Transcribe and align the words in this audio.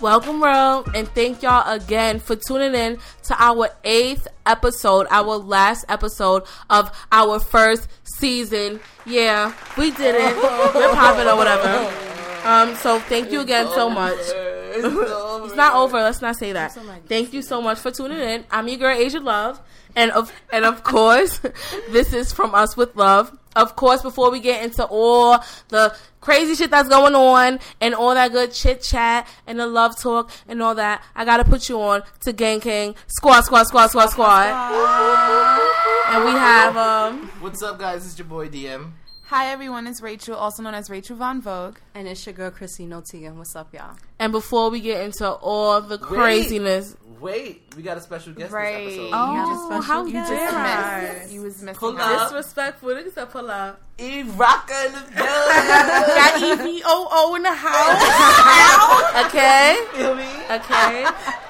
Welcome, 0.00 0.40
world, 0.40 0.88
and 0.94 1.06
thank 1.08 1.42
y'all 1.42 1.70
again 1.70 2.20
for 2.20 2.34
tuning 2.34 2.74
in 2.74 2.98
to 3.24 3.36
our 3.38 3.68
eighth 3.84 4.26
episode, 4.46 5.06
our 5.10 5.36
last 5.36 5.84
episode 5.90 6.44
of 6.70 6.90
our 7.12 7.38
first 7.38 7.86
season. 8.04 8.80
Yeah, 9.04 9.52
we 9.76 9.90
did 9.90 10.14
it. 10.14 10.36
We're 10.74 10.94
popping 10.94 11.28
or 11.28 11.36
whatever. 11.36 11.92
Um, 12.44 12.74
so 12.76 12.98
thank 12.98 13.30
you 13.30 13.40
again 13.40 13.66
so 13.74 13.90
much. 13.90 14.16
It's 15.50 15.56
not 15.56 15.74
over. 15.74 15.96
Let's 15.98 16.22
not 16.22 16.36
say 16.36 16.52
that. 16.52 16.72
Thank 17.06 17.32
you 17.32 17.42
so 17.42 17.60
much 17.60 17.78
for 17.78 17.90
tuning 17.90 18.18
in. 18.20 18.44
I'm 18.50 18.68
your 18.68 18.78
girl, 18.78 18.96
Asia 18.96 19.18
Love, 19.18 19.60
and 19.96 20.10
of 20.12 20.32
and 20.52 20.64
of 20.64 20.84
course, 20.84 21.38
this 21.90 22.12
is 22.12 22.32
from 22.32 22.54
us 22.54 22.76
with 22.76 22.94
love. 22.94 23.36
Of 23.56 23.74
course, 23.74 24.00
before 24.02 24.30
we 24.30 24.38
get 24.38 24.64
into 24.64 24.84
all 24.84 25.42
the 25.68 25.96
crazy 26.20 26.54
shit 26.54 26.70
that's 26.70 26.88
going 26.88 27.16
on 27.16 27.58
and 27.80 27.96
all 27.96 28.14
that 28.14 28.30
good 28.30 28.52
chit 28.52 28.80
chat 28.80 29.26
and 29.44 29.58
the 29.58 29.66
love 29.66 29.98
talk 29.98 30.30
and 30.46 30.62
all 30.62 30.76
that, 30.76 31.02
I 31.16 31.24
gotta 31.24 31.44
put 31.44 31.68
you 31.68 31.80
on 31.80 32.04
to 32.20 32.32
Gang 32.32 32.60
King 32.60 32.94
Squad 33.08 33.40
Squad 33.40 33.64
Squad 33.64 33.88
Squad 33.88 34.10
Squad. 34.10 34.46
And 36.12 36.24
we 36.24 36.30
have 36.30 36.76
um 36.76 37.28
What's 37.40 37.60
up, 37.62 37.80
guys? 37.80 38.06
It's 38.06 38.16
your 38.16 38.28
boy 38.28 38.48
DM. 38.48 38.92
Hi 39.30 39.52
everyone, 39.52 39.86
it's 39.86 40.00
Rachel, 40.00 40.34
also 40.34 40.64
known 40.64 40.74
as 40.74 40.90
Rachel 40.90 41.14
Von 41.14 41.40
Vogue. 41.40 41.76
And 41.94 42.08
it's 42.08 42.26
your 42.26 42.32
girl 42.32 42.50
Chrissy 42.50 42.84
Notigan. 42.84 43.38
What's 43.38 43.54
up, 43.54 43.72
y'all? 43.72 43.94
and 44.18 44.32
before 44.32 44.70
we 44.70 44.80
get 44.80 45.04
into 45.04 45.30
all 45.30 45.80
the 45.80 45.98
craziness, 45.98 46.96
Wait, 47.20 47.62
we 47.76 47.82
got 47.82 47.96
a 47.96 48.00
special 48.00 48.32
guest 48.32 48.50
Right. 48.52 48.86
this 48.86 48.94
episode. 48.94 49.10
Oh, 49.12 49.80
how 49.82 50.04
You 50.06 50.12
just 50.14 50.30
dare 50.30 51.12
missed. 51.20 51.32
You 51.32 51.42
was 51.42 51.62
missing 51.62 51.74
Pull 51.78 51.98
out. 51.98 52.12
up. 52.18 52.28
disrespectful. 52.30 52.88
Niggas 52.90 53.12
said 53.14 53.30
pull 53.30 53.50
up. 53.50 53.80
E 53.98 54.22
Rocka 54.22 54.86
in 54.86 54.92
the 54.92 55.00
building. 55.00 55.16
Got 55.20 56.42
E 56.42 56.54
V 56.56 56.82
O 56.86 57.08
O 57.10 57.34
in 57.34 57.42
the 57.42 57.52
house. 57.52 59.26
okay. 59.26 59.76
Feel 59.92 60.14
me? 60.14 60.22
Okay. 60.50 61.04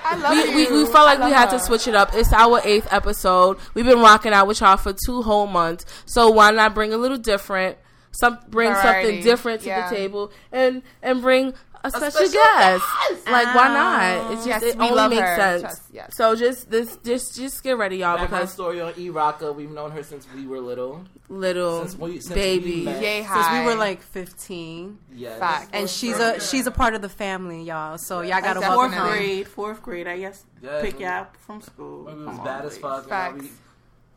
I 0.05 0.17
love 0.17 0.33
We, 0.33 0.55
we, 0.55 0.63
you. 0.69 0.75
we 0.75 0.85
felt 0.93 1.07
like 1.07 1.21
we 1.23 1.31
had 1.31 1.51
her. 1.51 1.59
to 1.59 1.65
switch 1.65 1.87
it 1.87 1.95
up. 1.95 2.11
It's 2.15 2.33
our 2.33 2.61
eighth 2.65 2.89
episode. 2.93 3.59
We've 3.75 3.85
been 3.87 4.01
rocking 4.01 4.33
out 4.33 4.47
with 4.49 4.61
y'all 4.61 4.77
for 4.77 4.93
two 5.07 5.23
whole 5.23 5.47
months. 5.47 5.85
So 6.07 6.31
why 6.31 6.51
not 6.51 6.75
bring 6.75 6.93
a 6.93 6.97
little 6.97 7.19
different? 7.19 7.79
Some 8.13 8.41
bring 8.49 8.75
something 8.75 9.23
different 9.23 9.61
to 9.63 9.69
Yeah. 9.69 9.89
the 9.89 9.95
table 9.95 10.33
and 10.51 10.83
and 11.01 11.23
bring 11.23 11.55
a 11.83 11.91
special, 11.91 12.11
special 12.11 12.33
guest. 12.33 12.85
guest. 13.11 13.27
Like 13.31 13.55
why 13.55 13.69
not? 13.69 13.77
Ah. 14.03 14.33
It's 14.33 14.45
just 14.45 14.47
Yes, 14.47 14.63
it 14.63 14.77
we 14.79 14.85
only 14.85 14.97
love 14.97 15.11
makes 15.11 15.23
her. 15.23 15.37
sense. 15.37 15.63
Trust- 15.63 15.83
yes. 15.93 16.17
So 16.17 16.37
just 16.37 16.71
this 16.71 16.97
just 16.99 17.37
just 17.37 17.63
get 17.63 17.79
ready, 17.79 17.97
y'all, 17.99 18.17
Background 18.19 18.43
because 18.43 18.53
story 18.53 18.81
on 18.81 18.93
E 18.99 19.09
Rocka. 19.09 19.55
We've 19.55 19.71
known 19.71 19.91
her 19.93 20.03
since 20.03 20.27
we 20.35 20.47
were 20.47 20.61
little. 20.61 21.05
little 21.29 21.81
Since 21.83 21.99
we- 21.99 22.21
since 22.21 22.29
we 22.31 22.35
baby. 22.35 22.83
met. 22.85 23.03
Yay 23.03 23.23
Since 23.25 23.51
we 23.53 23.65
were 23.65 23.75
like 23.77 24.03
15, 24.03 24.99
Yes. 25.15 25.39
Fact. 25.39 25.71
and 25.73 25.89
she's 25.89 26.19
a 26.19 26.39
she's 26.41 26.67
a 26.67 26.71
part 26.73 26.95
of 26.95 27.03
the 27.03 27.09
family, 27.09 27.63
y'all. 27.63 27.99
So 27.99 28.21
y'all 28.21 28.41
gotta 28.41 28.61
Definitely. 28.61 28.69
welcome 28.77 28.93
Fourth 28.99 29.09
her. 29.11 29.17
grade, 29.17 29.49
fourth 29.49 29.83
grade. 29.83 30.07
I 30.09 30.19
guess 30.19 30.45
Yeah, 30.63 30.81
pick 30.83 30.99
we- 30.99 31.05
you 31.05 31.11
up 31.11 31.37
from 31.47 31.61
school. 31.63 32.05
We 32.05 32.13
Come 32.13 32.27
was 32.27 32.39
on, 32.39 32.45
bad 32.45 32.65
as 32.67 32.77
fuck. 32.79 33.09
Facts. 33.09 33.43
we 33.43 33.51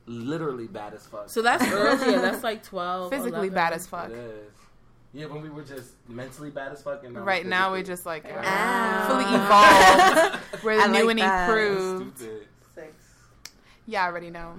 literally 0.05 0.67
bad 0.67 0.93
as 0.93 1.05
fuck. 1.07 1.29
So 1.29 1.41
that's 1.41 1.63
earlier. 1.71 2.19
That's 2.19 2.43
like 2.43 2.63
twelve. 2.71 3.09
physically 3.11 3.47
11. 3.47 3.53
bad 3.53 3.73
as 3.73 3.87
fuck. 3.87 4.09
It 4.09 4.15
is. 4.17 4.49
Yeah, 5.13 5.27
when 5.27 5.43
we 5.43 5.49
were 5.49 5.61
just 5.63 5.91
mentally 6.07 6.49
bad 6.49 6.71
as 6.71 6.81
fuck, 6.81 7.03
and 7.03 7.13
now 7.13 7.21
Right 7.21 7.45
now 7.45 7.71
we're 7.71 7.83
just 7.83 8.05
like 8.05 8.25
uh, 8.25 9.07
fully 9.07 9.25
evolved. 9.25 10.39
We're 10.63 10.77
the 10.77 10.83
I 10.83 10.87
new 10.87 11.05
like 11.05 11.09
and 11.11 11.19
that. 11.19 11.49
improved. 11.49 12.17
Six. 12.73 12.93
Yeah, 13.85 14.03
I 14.03 14.07
already 14.07 14.31
know. 14.31 14.53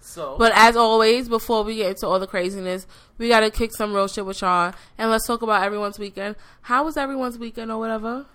So, 0.00 0.36
But 0.38 0.52
as 0.56 0.74
always, 0.76 1.28
before 1.28 1.62
we 1.62 1.76
get 1.76 1.90
into 1.90 2.06
all 2.08 2.18
the 2.18 2.26
craziness, 2.26 2.86
we 3.18 3.28
gotta 3.28 3.50
kick 3.50 3.70
some 3.76 3.92
real 3.94 4.08
shit 4.08 4.24
with 4.26 4.40
y'all, 4.40 4.72
and 4.98 5.10
let's 5.10 5.26
talk 5.26 5.42
about 5.42 5.62
everyone's 5.62 5.98
weekend. 5.98 6.36
How 6.62 6.84
was 6.84 6.96
everyone's 6.96 7.38
weekend 7.38 7.70
or 7.70 7.78
whatever? 7.78 8.26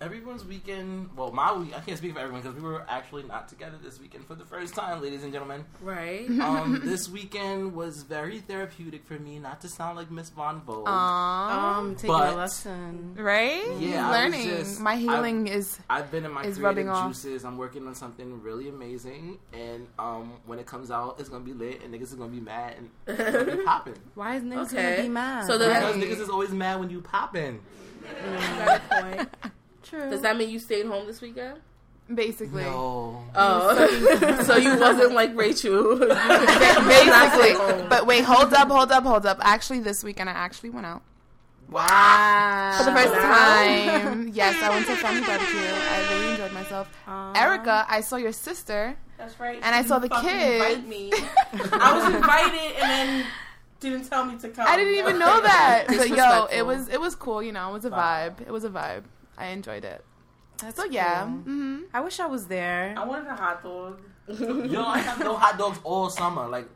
Everyone's 0.00 0.44
weekend. 0.44 1.10
Well, 1.16 1.32
my 1.32 1.52
week. 1.54 1.76
I 1.76 1.80
can't 1.80 1.96
speak 1.98 2.12
for 2.14 2.20
everyone 2.20 2.42
because 2.42 2.56
we 2.56 2.62
were 2.62 2.84
actually 2.88 3.22
not 3.24 3.48
together 3.48 3.76
this 3.82 4.00
weekend 4.00 4.26
for 4.26 4.34
the 4.34 4.44
first 4.44 4.74
time, 4.74 5.00
ladies 5.02 5.22
and 5.24 5.32
gentlemen. 5.32 5.64
Right. 5.80 6.28
Um, 6.40 6.80
this 6.84 7.08
weekend 7.08 7.74
was 7.74 8.02
very 8.02 8.40
therapeutic 8.40 9.04
for 9.06 9.18
me. 9.18 9.38
Not 9.38 9.60
to 9.62 9.68
sound 9.68 9.96
like 9.96 10.10
Miss 10.10 10.30
Von 10.30 10.60
Vogue. 10.62 10.86
Aww. 10.86 11.50
Um, 11.78 11.94
taking 11.94 12.08
But- 12.08 12.32
a 12.34 12.36
lesson. 12.36 13.14
right? 13.18 13.64
Yeah, 13.66 13.78
He's 13.78 13.94
I 13.96 14.02
was 14.08 14.34
learning. 14.34 14.48
just- 14.58 14.80
My 14.80 14.96
healing 14.96 15.46
is 15.48 15.78
I've 15.88 16.10
been 16.10 16.24
in 16.24 16.32
my 16.32 16.40
It's 16.42 16.58
creative 16.58 16.62
rubbing 16.64 16.88
off. 16.88 17.08
juices. 17.08 17.44
I'm 17.44 17.56
working 17.56 17.86
on 17.86 17.94
something 17.94 18.42
really 18.42 18.68
amazing, 18.68 19.38
and 19.52 19.86
um, 19.98 20.32
when 20.46 20.58
it 20.58 20.66
comes 20.66 20.90
out, 20.90 21.18
it's 21.20 21.28
gonna 21.28 21.44
be 21.44 21.52
lit, 21.54 21.82
and 21.82 21.94
niggas 21.94 22.12
are 22.12 22.16
gonna 22.16 22.30
be 22.30 22.40
mad, 22.40 22.74
and 22.78 22.90
it's 23.06 23.30
gonna 23.46 23.56
be 23.56 23.62
popping. 23.64 23.94
Why 24.14 24.36
is 24.36 24.42
niggas 24.42 24.72
Okay. 24.72 24.90
gonna 24.96 25.02
be 25.02 25.08
mad? 25.08 25.46
So 25.46 25.58
the- 25.58 25.68
Right. 25.68 25.94
Niggas 25.94 26.20
is 26.20 26.28
always 26.28 26.50
mad 26.50 26.80
when 26.80 26.90
you 26.90 27.00
popping. 27.00 27.60
Got 28.24 28.80
a 28.90 29.02
point. 29.02 29.28
True. 29.88 30.10
Does 30.10 30.22
that 30.22 30.36
mean 30.36 30.50
you 30.50 30.58
stayed 30.58 30.86
home 30.86 31.06
this 31.06 31.20
weekend? 31.20 31.60
basically. 32.12 32.62
No. 32.62 33.24
Oh, 33.34 34.42
so 34.46 34.56
you 34.56 34.78
wasn't 34.78 35.12
like 35.14 35.36
Rachel. 35.36 35.98
Basically. 35.98 37.54
But 37.88 38.06
wait, 38.06 38.24
hold 38.24 38.52
up, 38.54 38.68
hold 38.68 38.92
up, 38.92 39.04
hold 39.04 39.26
up. 39.26 39.38
Actually, 39.40 39.80
this 39.80 40.04
weekend 40.04 40.28
I 40.30 40.32
actually 40.32 40.70
went 40.70 40.86
out. 40.86 41.02
wow. 41.68 42.74
For 42.78 42.84
the 42.84 42.92
first 42.92 43.14
time. 43.14 44.28
yes, 44.28 44.62
I 44.62 44.70
went 44.70 44.86
to 44.86 44.92
a 44.92 44.96
family 44.96 45.22
barbecue. 45.22 45.58
I 45.58 46.08
really 46.12 46.30
enjoyed 46.32 46.52
myself. 46.52 46.88
Erica, 47.34 47.86
I 47.88 48.00
saw 48.00 48.16
your 48.16 48.32
sister. 48.32 48.96
That's 49.18 49.38
right. 49.40 49.58
And 49.62 49.74
I 49.74 49.82
saw 49.82 49.98
the 49.98 50.08
Fucking 50.08 50.28
kids. 50.28 50.64
invite 50.64 50.88
me. 50.88 51.10
I 51.72 51.96
was 51.96 52.14
invited 52.14 52.76
and 52.82 52.90
then 52.90 53.26
didn't 53.80 54.04
tell 54.08 54.24
me 54.24 54.38
to 54.38 54.48
come. 54.50 54.66
I 54.68 54.76
didn't 54.76 54.94
even 54.94 55.18
know 55.18 55.40
that. 55.40 55.84
But 55.88 56.08
yo, 56.10 56.46
it 56.52 56.64
was 56.64 56.88
it 56.88 57.00
was 57.00 57.14
cool, 57.14 57.42
you 57.42 57.52
know, 57.52 57.70
it 57.70 57.72
was 57.72 57.84
a 57.84 57.90
vibe. 57.90 58.42
It 58.42 58.50
was 58.50 58.64
a 58.64 58.70
vibe. 58.70 59.04
I 59.38 59.46
enjoyed 59.48 59.84
it. 59.84 60.04
That's 60.58 60.76
So 60.76 60.84
yeah. 60.84 61.22
cool. 61.24 61.30
hmm 61.32 61.78
I 61.92 62.00
wish 62.00 62.18
I 62.20 62.26
was 62.26 62.46
there. 62.46 62.94
I 62.96 63.04
wanted 63.04 63.28
a 63.28 63.34
hot 63.36 63.62
dog. 63.62 64.00
Yo, 64.28 64.82
I 64.84 64.98
have 64.98 65.20
no 65.20 65.36
hot 65.36 65.58
dogs 65.58 65.78
all 65.84 66.08
summer. 66.10 66.48
Like 66.48 66.68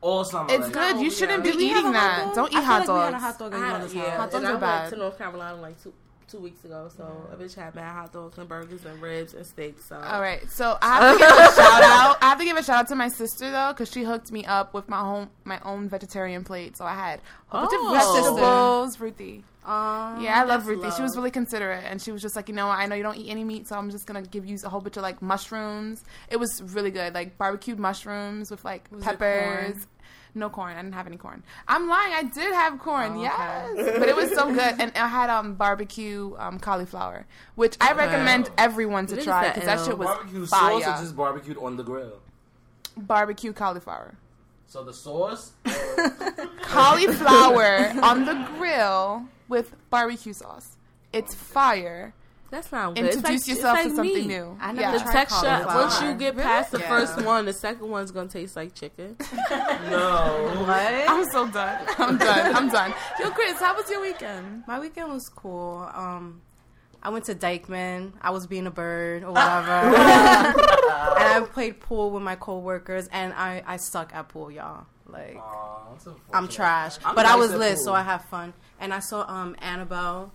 all 0.00 0.24
summer. 0.24 0.52
It's 0.52 0.64
like, 0.64 0.72
good. 0.72 1.00
You 1.00 1.10
shouldn't 1.10 1.42
be 1.44 1.52
Did 1.52 1.60
eating 1.60 1.92
that. 1.92 2.32
Don't 2.34 2.52
eat 2.52 2.56
I 2.56 2.60
feel 2.60 2.66
hot 2.66 2.78
like 2.80 2.88
we 2.88 2.94
had 3.00 3.08
a 3.08 3.12
dogs. 3.12 3.22
hot 3.24 3.38
dog 3.38 3.54
in 3.54 3.62
I 3.62 3.66
had, 3.66 3.80
Yona's 3.82 3.94
yeah. 3.94 4.16
Hot 4.16 4.30
dogs 4.30 4.34
and 4.34 4.46
are 4.46 4.64
I 4.64 4.80
went 4.80 4.90
to 4.92 4.98
North 4.98 5.18
Carolina 5.18 5.60
like 5.60 5.82
two 5.82 5.92
two 6.28 6.38
weeks 6.38 6.64
ago. 6.64 6.88
So 6.96 7.04
a 7.32 7.36
bitch 7.36 7.54
had 7.54 7.74
mad 7.74 7.92
hot 7.92 8.12
dogs 8.12 8.38
and 8.38 8.48
burgers 8.48 8.84
and 8.84 9.00
ribs 9.02 9.34
and 9.34 9.46
steaks. 9.46 9.84
So 9.86 9.96
All 9.96 10.20
right, 10.20 10.48
so 10.50 10.76
I 10.82 10.88
have 10.98 11.12
to 11.14 11.18
give 11.18 11.28
a 11.30 11.34
shout 11.62 11.82
out. 11.82 12.16
I 12.22 12.28
have 12.30 12.38
to 12.38 12.44
give 12.44 12.56
a 12.56 12.62
shout 12.62 12.76
out 12.80 12.88
to 12.88 12.94
my 12.94 13.08
sister 13.08 13.50
though, 13.50 13.72
because 13.72 13.90
she 13.90 14.02
hooked 14.02 14.30
me 14.32 14.44
up 14.44 14.72
with 14.74 14.88
my 14.88 14.98
home 15.00 15.30
my 15.44 15.60
own 15.64 15.88
vegetarian 15.88 16.42
plate. 16.44 16.76
So 16.76 16.84
I 16.84 16.94
had 16.94 17.20
a 17.50 17.54
bunch 17.58 17.70
Oh. 17.72 17.94
of 17.94 18.36
vegetables, 18.36 19.00
Ruthie. 19.00 19.44
Um, 19.64 20.20
Yeah, 20.22 20.40
I 20.40 20.44
love 20.44 20.64
that's 20.66 20.76
Ruthie. 20.78 20.90
She 20.96 21.02
was 21.02 21.16
really 21.16 21.30
considerate, 21.30 21.84
and 21.86 22.02
she 22.02 22.10
was 22.10 22.20
just 22.20 22.34
like, 22.36 22.48
you 22.48 22.54
know. 22.54 22.68
I 22.68 22.86
know 22.86 22.94
you 22.96 23.02
don't 23.04 23.16
eat 23.16 23.30
any 23.30 23.44
meat, 23.44 23.68
so 23.68 23.76
I'm 23.76 23.90
just 23.90 24.06
gonna 24.06 24.22
give 24.22 24.44
you 24.44 24.58
a 24.64 24.68
whole 24.68 24.80
bunch 24.80 24.96
of 24.96 25.02
like 25.02 25.22
mushrooms. 25.22 26.02
It 26.28 26.38
was 26.38 26.60
really 26.62 26.90
good, 26.90 27.14
like 27.14 27.38
barbecued 27.38 27.78
mushrooms 27.78 28.50
with 28.50 28.64
like 28.64 28.88
Was 28.90 29.04
peppers. 29.04 29.72
corn? 29.74 29.86
No 30.34 30.48
corn. 30.48 30.72
I 30.72 30.82
didn't 30.82 30.94
have 30.94 31.06
any 31.06 31.18
corn. 31.18 31.42
I'm 31.68 31.88
lying. 31.88 32.14
I 32.14 32.22
did 32.22 32.52
have 32.54 32.78
corn. 32.78 33.12
Oh, 33.16 33.22
yes, 33.22 33.70
okay. 33.78 33.98
but 33.98 34.08
it 34.08 34.16
was 34.16 34.30
so 34.34 34.46
good, 34.52 34.74
and 34.80 34.90
I 34.96 35.06
had 35.06 35.28
um 35.30 35.54
barbecue 35.54 36.34
um 36.38 36.58
cauliflower, 36.58 37.26
which 37.54 37.76
I 37.80 37.92
recommend 37.92 38.50
everyone 38.58 39.06
to 39.08 39.16
Niggas 39.16 39.24
try 39.24 39.48
because 39.48 39.64
that 39.66 39.78
L. 39.78 39.84
shit 39.86 39.98
was 39.98 40.06
barbecue 40.08 40.46
fire. 40.46 40.80
sauce 40.82 40.98
or 40.98 41.02
just 41.02 41.16
barbecued 41.16 41.58
on 41.58 41.76
the 41.76 41.82
grill. 41.84 42.18
barbecue 42.96 43.52
cauliflower. 43.52 44.14
So 44.72 44.82
the 44.82 44.94
sauce. 44.94 45.52
Cauliflower 46.62 47.92
on 48.02 48.24
the 48.24 48.48
grill 48.56 49.24
with 49.46 49.74
barbecue 49.90 50.32
sauce. 50.32 50.78
It's 51.12 51.34
fire. 51.34 52.14
that's 52.50 52.72
not 52.72 52.94
good. 52.94 53.04
It's 53.04 53.16
Introduce 53.16 53.48
like- 53.48 53.56
yourself 53.56 53.78
it's 53.80 53.82
to 53.82 53.88
like 53.90 53.96
something 53.96 54.28
meat. 54.28 54.34
new. 54.34 54.56
I 54.62 54.72
never 54.72 54.80
Yeah. 54.80 54.92
The 54.92 54.98
tried 55.00 55.12
texture, 55.12 55.64
once 55.66 56.00
you 56.00 56.14
get 56.14 56.36
past 56.38 56.70
the 56.72 56.78
Yeah. 56.78 56.88
first 56.88 57.22
one, 57.22 57.44
the 57.44 57.52
second 57.52 57.90
one's 57.90 58.12
gonna 58.12 58.28
taste 58.30 58.56
like 58.56 58.74
chicken. 58.74 59.14
no. 59.90 60.64
What? 60.66 61.10
I'm 61.10 61.24
so 61.26 61.46
done. 61.48 61.84
I'm 61.98 62.16
done. 62.16 62.56
I'm 62.56 62.68
done. 62.70 62.94
Yo, 63.20 63.28
Chris, 63.30 63.60
how 63.60 63.76
was 63.76 63.90
your 63.90 64.00
weekend? 64.00 64.64
My 64.66 64.80
weekend 64.80 65.12
was 65.12 65.28
cool. 65.28 65.86
Um, 65.92 66.40
I 67.02 67.10
went 67.10 67.26
to 67.26 67.34
Dyckman. 67.34 68.12
I 68.22 68.30
was 68.30 68.46
being 68.46 68.66
a 68.66 68.70
bird 68.70 69.22
or 69.22 69.32
whatever. 69.32 69.90
And 71.18 71.44
I 71.44 71.46
played 71.46 71.80
pool 71.80 72.10
with 72.10 72.22
my 72.22 72.36
coworkers, 72.36 73.08
and 73.12 73.32
I, 73.34 73.62
I 73.66 73.76
suck 73.76 74.14
at 74.14 74.28
pool, 74.28 74.50
y'all. 74.50 74.86
Like, 75.06 75.36
Aw, 75.36 75.92
that's 75.92 76.06
I'm 76.06 76.12
unfortunate. 76.14 76.50
trash. 76.50 76.98
I'm 77.04 77.14
but 77.14 77.26
I 77.26 77.36
was 77.36 77.52
lit, 77.52 77.76
pool. 77.76 77.84
so 77.84 77.92
I 77.92 78.02
have 78.02 78.24
fun. 78.26 78.52
And 78.80 78.92
I 78.94 79.00
saw 79.00 79.24
um 79.28 79.56
Annabelle 79.60 80.32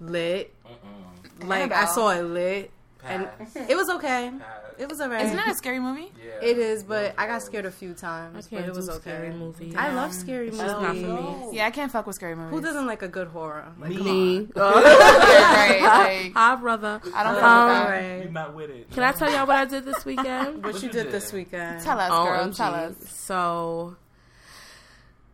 lit. 0.00 0.54
Mm-mm. 0.66 1.48
Like, 1.48 1.72
I 1.72 1.86
saw 1.86 2.10
it 2.10 2.22
lit. 2.22 2.70
And 3.06 3.28
it 3.68 3.76
was 3.76 3.88
okay. 3.90 4.30
Pass. 4.38 4.48
It 4.76 4.88
was 4.88 5.00
alright. 5.00 5.24
Isn't 5.24 5.36
that 5.36 5.48
a 5.48 5.54
scary 5.54 5.78
movie? 5.78 6.10
Yeah. 6.18 6.32
It 6.48 6.58
is, 6.58 6.82
but 6.82 7.14
I 7.16 7.26
got 7.28 7.42
scared 7.42 7.64
a 7.64 7.70
few 7.70 7.90
I 7.92 7.94
times. 7.94 8.46
can't 8.48 8.62
but 8.66 8.70
it 8.70 8.74
was 8.76 8.86
do 8.86 8.92
okay. 8.94 9.00
scary 9.02 9.32
movies. 9.32 9.74
I 9.76 9.92
love 9.94 10.12
scary 10.12 10.46
movies. 10.46 10.58
That's 10.58 10.72
not 10.72 10.96
for 10.96 11.48
me. 11.50 11.56
Yeah, 11.56 11.66
I 11.66 11.70
can't 11.70 11.92
fuck 11.92 12.06
with 12.06 12.16
scary 12.16 12.34
movies. 12.34 12.50
Who 12.50 12.60
doesn't 12.60 12.86
like 12.86 13.02
a 13.02 13.08
good 13.08 13.28
horror? 13.28 13.66
Like, 13.78 13.90
Me. 13.90 13.96
come 13.96 14.06
on. 14.08 14.10
Me. 14.10 14.48
Right. 14.56 15.80
Like, 15.80 16.32
Hi, 16.34 16.56
brother. 16.56 17.00
I 17.14 17.22
don't 17.22 17.34
know. 17.34 17.46
Um, 17.46 17.68
with 17.68 17.76
that. 17.76 17.84
Alright. 17.86 18.22
You're 18.24 18.32
not 18.32 18.54
with 18.54 18.70
it. 18.70 18.90
Can 18.90 19.02
I 19.04 19.12
tell 19.12 19.30
y'all 19.30 19.46
what 19.46 19.56
I 19.56 19.64
did 19.64 19.84
this 19.84 20.04
weekend? 20.04 20.56
What 20.64 20.72
What 20.74 20.82
you 20.82 20.88
you 20.88 20.92
did 20.92 21.02
did? 21.04 21.12
this 21.12 21.32
weekend? 21.32 21.82
Tell 21.82 21.98
us, 22.00 22.10
girl. 22.10 22.48
OMG. 22.48 22.56
Tell 22.56 22.74
us. 22.74 22.94
So 23.10 23.96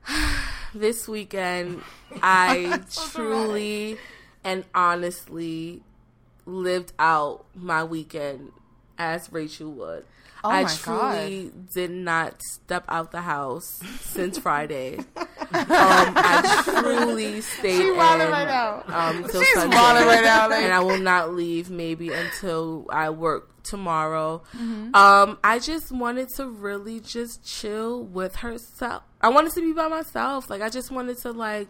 this 0.74 1.08
weekend, 1.08 1.82
I 2.22 2.80
truly 3.12 3.96
and 4.44 4.64
honestly 4.74 5.82
lived 6.50 6.92
out 6.98 7.44
my 7.54 7.84
weekend 7.84 8.52
as 8.98 9.30
Rachel 9.32 9.70
would. 9.72 10.04
Oh 10.42 10.48
I 10.48 10.64
truly 10.64 11.52
did 11.74 11.90
not 11.90 12.42
step 12.42 12.84
out 12.88 13.12
the 13.12 13.20
house 13.20 13.78
since 14.00 14.38
Friday. 14.38 14.96
um, 15.16 15.26
I 15.52 16.62
truly 16.64 17.42
stayed 17.42 17.76
She 17.76 17.88
in 17.88 17.96
right 17.96 18.46
now. 18.48 18.82
um, 18.86 19.22
She's 19.24 19.52
Sunday, 19.52 19.76
right 19.76 20.24
now, 20.24 20.48
like- 20.48 20.62
and 20.62 20.72
I 20.72 20.80
will 20.80 20.98
not 20.98 21.34
leave 21.34 21.68
maybe 21.70 22.10
until 22.10 22.86
I 22.90 23.10
work 23.10 23.62
tomorrow. 23.62 24.42
Mm-hmm. 24.56 24.94
Um, 24.94 25.38
I 25.44 25.58
just 25.58 25.92
wanted 25.92 26.30
to 26.36 26.46
really 26.48 27.00
just 27.00 27.44
chill 27.44 28.02
with 28.02 28.36
herself. 28.36 29.02
I 29.20 29.28
wanted 29.28 29.52
to 29.52 29.60
be 29.60 29.74
by 29.74 29.88
myself. 29.88 30.48
Like 30.48 30.62
I 30.62 30.70
just 30.70 30.90
wanted 30.90 31.18
to 31.18 31.32
like 31.32 31.68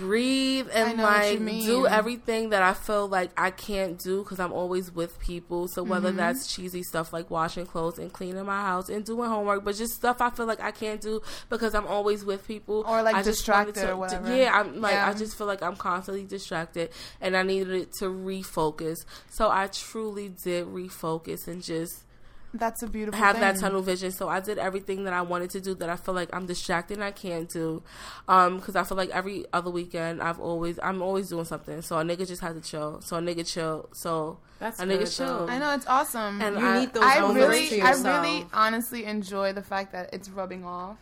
breathe 0.00 0.68
and 0.72 0.96
know 0.96 1.04
what 1.04 1.32
you 1.32 1.38
like 1.40 1.60
do 1.66 1.86
everything 1.86 2.50
that 2.50 2.62
I 2.62 2.72
feel 2.72 3.06
like 3.06 3.30
I 3.36 3.50
can't 3.50 3.98
do 3.98 4.22
because 4.22 4.40
I'm 4.40 4.52
always 4.52 4.90
with 4.90 5.18
people. 5.20 5.68
So 5.68 5.82
whether 5.82 6.08
Mm-hmm. 6.08 6.16
that's 6.16 6.52
cheesy 6.52 6.82
stuff 6.82 7.12
like 7.12 7.30
washing 7.30 7.66
clothes 7.66 7.98
and 7.98 8.12
cleaning 8.12 8.44
my 8.46 8.62
house 8.62 8.88
and 8.88 9.04
doing 9.04 9.28
homework, 9.28 9.62
but 9.64 9.76
just 9.76 9.94
stuff 9.94 10.20
I 10.20 10.30
feel 10.30 10.46
like 10.46 10.60
I 10.60 10.70
can't 10.70 11.00
do 11.00 11.20
because 11.50 11.74
I'm 11.74 11.86
always 11.86 12.24
with 12.24 12.46
people 12.48 12.84
Or, 12.88 13.02
like, 13.02 13.14
I 13.14 13.22
distracted 13.22 13.88
or 13.88 13.96
whatever. 13.96 14.34
Yeah, 14.34 14.58
I'm 14.58 14.80
like 14.80 14.96
I 14.96 15.12
just 15.12 15.36
feel 15.36 15.46
like 15.46 15.62
I'm 15.62 15.76
constantly 15.76 16.24
distracted 16.24 16.90
and 17.20 17.36
I 17.36 17.42
needed 17.42 17.70
it 17.74 17.92
to 17.98 18.06
refocus. 18.06 18.96
So 19.28 19.50
I 19.50 19.66
truly 19.68 20.30
did 20.30 20.66
refocus 20.66 21.46
and 21.46 21.62
just 21.62 22.04
That's 22.52 22.82
a 22.82 22.88
beautiful. 22.88 23.18
have 23.18 23.38
that 23.38 23.56
tunnel 23.60 23.80
vision. 23.80 24.10
So 24.10 24.28
I 24.28 24.40
did 24.40 24.58
everything 24.58 25.04
that 25.04 25.12
I 25.12 25.22
wanted 25.22 25.50
to 25.50 25.60
do 25.60 25.74
that 25.76 25.88
I 25.88 25.96
feel 25.96 26.14
like 26.14 26.28
I'm 26.32 26.46
distracted 26.46 26.94
and 26.94 27.04
I 27.04 27.12
can't 27.12 27.48
do. 27.48 27.82
Um, 28.26 28.56
because 28.56 28.74
I 28.74 28.82
feel 28.84 28.96
like 28.96 29.10
every 29.10 29.44
other 29.52 29.70
weekend 29.70 30.20
I've 30.20 30.40
always 30.40 30.78
I'm 30.82 31.00
always 31.00 31.28
doing 31.28 31.44
something. 31.44 31.80
So 31.82 31.98
a 31.98 32.02
nigga 32.02 32.26
just 32.26 32.40
had 32.42 32.54
to 32.60 32.60
chill. 32.68 33.00
So 33.02 33.16
a 33.16 33.20
nigga 33.20 33.46
chill. 33.46 33.88
So 33.92 34.38
That's 34.58 34.80
a 34.80 34.84
nigga 34.84 34.98
good, 35.00 35.10
chill. 35.10 35.46
though. 35.46 35.52
I 35.52 35.58
know 35.58 35.74
it's 35.74 35.86
awesome. 35.86 36.40
And 36.42 36.58
You 36.58 36.66
I, 36.66 36.80
need 36.80 36.92
those 36.92 37.04
I 37.04 37.18
really, 37.32 37.68
to 37.68 37.80
I 37.80 37.88
yourself. 37.90 38.24
really, 38.24 38.46
honestly 38.52 39.04
enjoy 39.04 39.52
the 39.52 39.62
fact 39.62 39.92
that 39.92 40.12
it's 40.12 40.28
rubbing 40.28 40.64
off. 40.64 40.96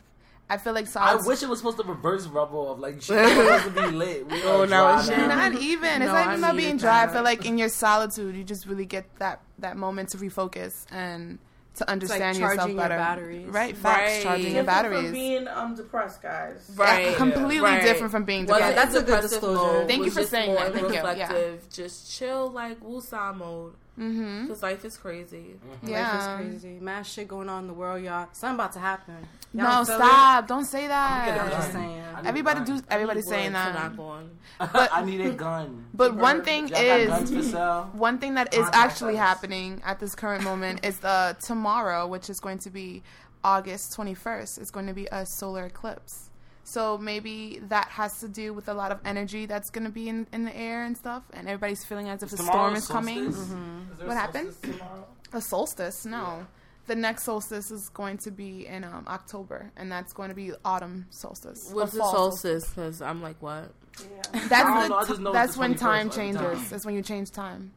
I 0.50 0.56
feel 0.56 0.72
like 0.72 0.86
I 0.96 1.16
wish 1.16 1.42
it 1.42 1.48
was 1.48 1.58
supposed 1.58 1.76
to 1.78 1.84
reverse 1.84 2.26
rubble 2.26 2.72
of 2.72 2.78
like 2.78 3.02
shit 3.02 3.28
supposed 3.28 3.64
to 3.64 3.70
be 3.70 3.96
lit. 3.96 4.30
We 4.30 4.42
Oh, 4.44 4.62
are 4.62 4.66
now 4.66 4.98
it's. 4.98 5.08
Not 5.08 5.52
even. 5.54 6.02
It's 6.02 6.06
No, 6.06 6.12
not 6.12 6.22
even 6.28 6.38
about 6.38 6.54
needed 6.56 6.66
being 6.66 6.76
dry. 6.78 7.04
I 7.04 7.08
feel 7.08 7.22
like 7.22 7.44
in 7.44 7.58
your 7.58 7.68
solitude, 7.68 8.34
you 8.34 8.44
just 8.44 8.66
really 8.66 8.86
get 8.86 9.04
that 9.18 9.42
that 9.58 9.76
moment 9.76 10.08
to 10.10 10.18
refocus 10.18 10.86
and 10.90 11.38
to 11.74 11.88
understand 11.88 12.36
yourself 12.38 12.56
charging 12.56 12.76
your 12.76 12.82
better. 12.84 12.96
batteries. 12.96 13.46
Right, 13.48 13.76
facts. 13.76 14.10
Right. 14.10 14.22
Charging 14.22 14.54
your 14.54 14.64
Different 14.64 14.66
batteries. 14.66 15.02
from 15.04 15.12
being 15.12 15.48
um 15.48 15.74
depressed, 15.76 16.22
guys. 16.22 16.70
right. 16.76 17.06
Yeah, 17.10 17.14
completely 17.16 17.60
right. 17.60 17.82
different 17.82 18.10
from 18.10 18.24
being 18.24 18.46
Wasn't 18.46 18.68
depressed. 18.74 18.92
that's 18.92 19.02
a 19.02 19.06
good 19.06 19.20
disclosure. 19.20 19.86
Thank 19.86 20.04
you 20.06 20.10
for 20.10 20.20
just 20.20 20.30
saying 20.32 20.54
that. 20.54 20.72
Thank 20.72 20.88
you. 20.88 20.94
Yeah. 20.94 21.06
reflective. 21.10 21.68
Just 21.70 22.10
chill 22.18 22.50
like 22.50 22.80
Wusa 22.80 23.36
mode. 23.36 23.74
Mm-hmm. 23.98 24.42
Because 24.46 24.62
life 24.62 24.84
is 24.84 24.96
crazy. 24.96 25.56
Yeah. 25.82 26.12
Life 26.36 26.52
is 26.54 26.60
crazy. 26.62 26.78
Mad 26.80 27.04
shit 27.06 27.26
going 27.28 27.48
on 27.48 27.62
in 27.64 27.66
the 27.66 27.74
world, 27.74 28.02
y'all. 28.02 28.28
Something 28.32 28.54
about 28.54 28.72
to 28.74 28.78
happen. 28.78 29.16
Y'all 29.52 29.80
No, 29.80 29.84
feel 29.84 29.96
stop! 29.96 30.46
Don't 30.46 30.64
say 30.64 30.86
that. 30.86 31.36
a 31.36 31.42
I'm 31.42 31.50
just 31.50 31.72
saying. 31.72 32.02
Everybody 32.24 32.60
do. 32.64 32.72
gun. 32.74 32.84
Everybody's 32.90 33.26
saying 33.26 33.52
that. 33.52 33.74
knock 33.74 33.98
on. 33.98 34.30
I 34.60 35.04
need 35.04 35.20
a 35.20 35.30
gun. 35.30 35.86
But 35.94 36.14
one 36.16 36.42
thing 36.42 36.68
Y'all 36.68 37.06
got 37.06 37.06
guns 37.26 37.30
for 37.30 37.38
is, 37.38 37.54
one 37.98 38.18
thing 38.18 38.34
that 38.34 38.52
is 38.54 38.60
Contact 38.64 38.76
actually 38.76 39.14
us. 39.14 39.20
happening 39.20 39.80
at 39.84 39.98
this 40.00 40.14
current 40.14 40.44
moment 40.44 40.84
is 40.84 41.02
uh, 41.04 41.34
tomorrow, 41.42 42.06
which 42.06 42.28
is 42.30 42.40
going 42.40 42.58
to 42.60 42.70
be 42.70 43.02
August 43.42 43.96
21st. 43.96 44.60
It's 44.60 44.70
going 44.70 44.86
to 44.86 44.94
be 44.94 45.08
a 45.10 45.24
solar 45.24 45.64
eclipse. 45.66 46.27
So 46.70 46.98
maybe 46.98 47.60
that 47.68 47.88
has 47.88 48.20
to 48.20 48.28
do 48.28 48.52
with 48.52 48.68
a 48.68 48.74
lot 48.74 48.92
of 48.92 48.98
energy 49.04 49.46
that's 49.46 49.70
going 49.70 49.84
to 49.84 49.90
be 49.90 50.08
in, 50.08 50.26
in 50.34 50.44
the 50.44 50.54
air 50.54 50.84
and 50.84 50.96
stuff, 50.96 51.22
and 51.32 51.48
everybody's 51.48 51.82
feeling 51.84 52.08
as 52.10 52.22
if 52.22 52.28
the 52.30 52.36
storm 52.36 52.50
Tomorrow's 52.50 52.78
is 52.82 52.86
coming. 52.88 53.32
solstice? 53.32 53.42
Is 53.48 53.98
there 53.98 54.06
What 54.08 54.16
happened? 54.18 54.52
solstice 54.52 54.78
tomorrow? 54.78 55.06
A 55.32 55.40
solstice? 55.40 56.04
No. 56.04 56.46
The 56.86 56.94
next 56.94 57.24
solstice 57.24 57.70
is 57.70 57.88
going 57.90 58.18
to 58.18 58.30
be 58.30 58.66
in 58.66 58.84
um, 58.84 59.04
October, 59.08 59.70
and 59.76 59.90
that's 59.90 60.12
going 60.12 60.28
to 60.30 60.34
be 60.34 60.52
autumn 60.64 61.06
solstice. 61.10 61.70
What's 61.72 61.92
the 61.92 61.98
solstice? 62.00 62.68
Because 62.68 63.00
I'm 63.02 63.22
like, 63.22 63.36
what? 63.40 63.72
Yeah. 64.00 64.22
That's 64.48 64.48
the 64.48 64.88
know, 64.88 64.96
I 64.98 65.02
t- 65.02 65.08
just 65.08 65.20
know 65.20 65.32
that's 65.32 65.56
when 65.56 65.74
21st 65.74 65.78
time 65.78 66.10
changes. 66.10 66.40
time. 66.42 66.66
That's 66.70 66.86
when 66.86 66.94
you 66.94 67.02
change 67.02 67.30
time. 67.30 67.72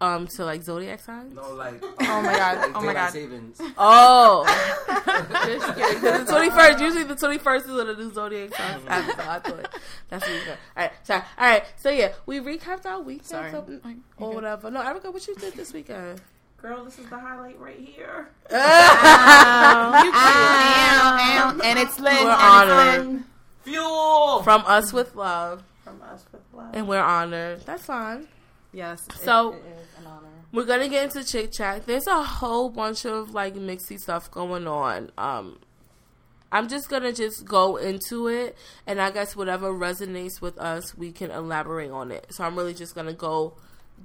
Um, 0.00 0.28
to 0.28 0.44
like 0.44 0.62
zodiac 0.62 1.00
signs? 1.00 1.34
No, 1.34 1.54
like 1.54 1.82
Oh 2.00 2.22
my 2.22 2.36
God. 2.36 2.58
like 2.58 2.76
Oh 2.76 2.80
my 2.82 2.92
God. 2.92 3.10
savings. 3.12 3.60
Oh, 3.78 4.44
Just 5.44 5.74
kidding. 5.74 6.00
'Cause 6.00 6.24
the 6.24 6.32
twenty 6.32 6.50
first. 6.50 6.78
Usually 6.80 7.02
the 7.04 7.16
twenty 7.16 7.38
first 7.38 7.66
is 7.66 7.72
when 7.72 7.86
the 7.88 7.94
new 7.96 8.12
zodiac 8.14 8.54
signs 8.54 8.84
happen. 8.84 9.14
So 9.16 9.22
I 9.28 9.38
thought 9.40 9.74
that's 10.08 10.24
what 10.24 10.32
you 10.34 10.40
got. 10.46 10.50
All 10.76 10.82
right, 10.84 10.92
sorry. 11.02 11.22
All 11.38 11.46
right, 11.48 11.64
so 11.76 11.90
yeah, 11.90 12.12
we 12.26 12.38
recapped 12.38 12.86
our 12.86 13.00
weekend 13.00 13.26
Sorry. 13.26 13.50
so- 13.50 13.66
or 14.18 14.32
whatever. 14.34 14.70
No, 14.70 14.80
Erica, 14.82 15.10
what 15.10 15.26
you 15.26 15.34
did 15.34 15.54
this 15.54 15.72
weekend? 15.72 16.20
Girl, 16.62 16.84
this 16.84 16.98
is 16.98 17.06
the 17.08 17.18
highlight 17.18 17.58
right 17.60 17.78
here. 17.78 18.28
Ow, 18.52 20.10
ow, 20.14 21.60
and 21.64 21.78
it's 21.78 21.98
lit. 22.00 22.22
We're 22.24 22.30
honored. 22.30 23.24
Fuel. 23.64 24.42
from 24.42 24.62
us 24.66 24.92
with 24.92 25.14
love, 25.14 25.62
From 25.84 26.00
us 26.02 26.24
with 26.32 26.40
love. 26.54 26.70
and 26.72 26.88
we're 26.88 27.02
honored. 27.02 27.60
That's 27.66 27.84
fine. 27.84 28.28
Yes. 28.72 29.06
it- 29.08 29.14
So- 29.24 29.52
it 29.52 29.56
is 29.56 29.62
an 29.62 29.72
honor. 29.72 29.84
We're 30.50 30.64
gonna 30.64 30.88
get 30.88 31.04
into 31.04 31.24
chick 31.24 31.52
chat. 31.52 31.86
There's 31.86 32.06
a 32.06 32.22
whole 32.22 32.70
bunch 32.70 33.04
of 33.04 33.34
like 33.34 33.54
mixy 33.54 33.98
stuff 33.98 34.30
going 34.30 34.66
on. 34.66 35.10
Um, 35.18 35.58
I'm 36.50 36.68
just 36.68 36.88
gonna 36.88 37.12
just 37.12 37.44
go 37.44 37.76
into 37.76 38.28
it, 38.28 38.56
and 38.86 39.00
I 39.00 39.10
guess 39.10 39.36
whatever 39.36 39.70
resonates 39.70 40.40
with 40.40 40.56
us, 40.58 40.96
we 40.96 41.12
can 41.12 41.30
elaborate 41.30 41.90
on 41.90 42.10
it. 42.10 42.26
So 42.30 42.44
I'm 42.44 42.56
really 42.56 42.72
just 42.72 42.94
gonna 42.94 43.12
go 43.12 43.54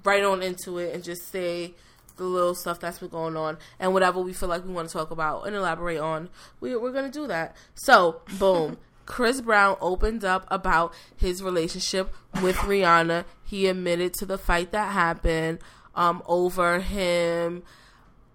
right 0.03 0.23
on 0.23 0.41
into 0.41 0.79
it 0.79 0.93
and 0.93 1.01
just 1.01 1.31
say 1.31 1.73
the 2.17 2.25
little 2.25 2.55
stuff 2.55 2.79
that's 2.79 2.99
been 2.99 3.07
going 3.07 3.37
on, 3.37 3.57
and 3.79 3.93
whatever 3.93 4.19
we 4.19 4.33
feel 4.33 4.49
like 4.49 4.65
we 4.65 4.73
want 4.73 4.89
to 4.89 4.93
talk 4.93 5.11
about 5.11 5.47
and 5.47 5.55
elaborate 5.55 5.99
on, 5.99 6.29
we, 6.59 6.75
we're 6.75 6.91
gonna 6.91 7.09
do 7.09 7.27
that. 7.27 7.55
So, 7.75 8.21
boom. 8.37 8.77
Chris 9.05 9.41
Brown 9.41 9.75
opened 9.81 10.23
up 10.23 10.47
about 10.49 10.93
his 11.17 11.43
relationship 11.43 12.13
with 12.41 12.55
Rihanna. 12.55 13.25
He 13.43 13.67
admitted 13.67 14.13
to 14.15 14.25
the 14.25 14.37
fight 14.37 14.71
that 14.71 14.93
happened 14.93 15.59
um, 15.95 16.23
over 16.25 16.79
him 16.79 17.63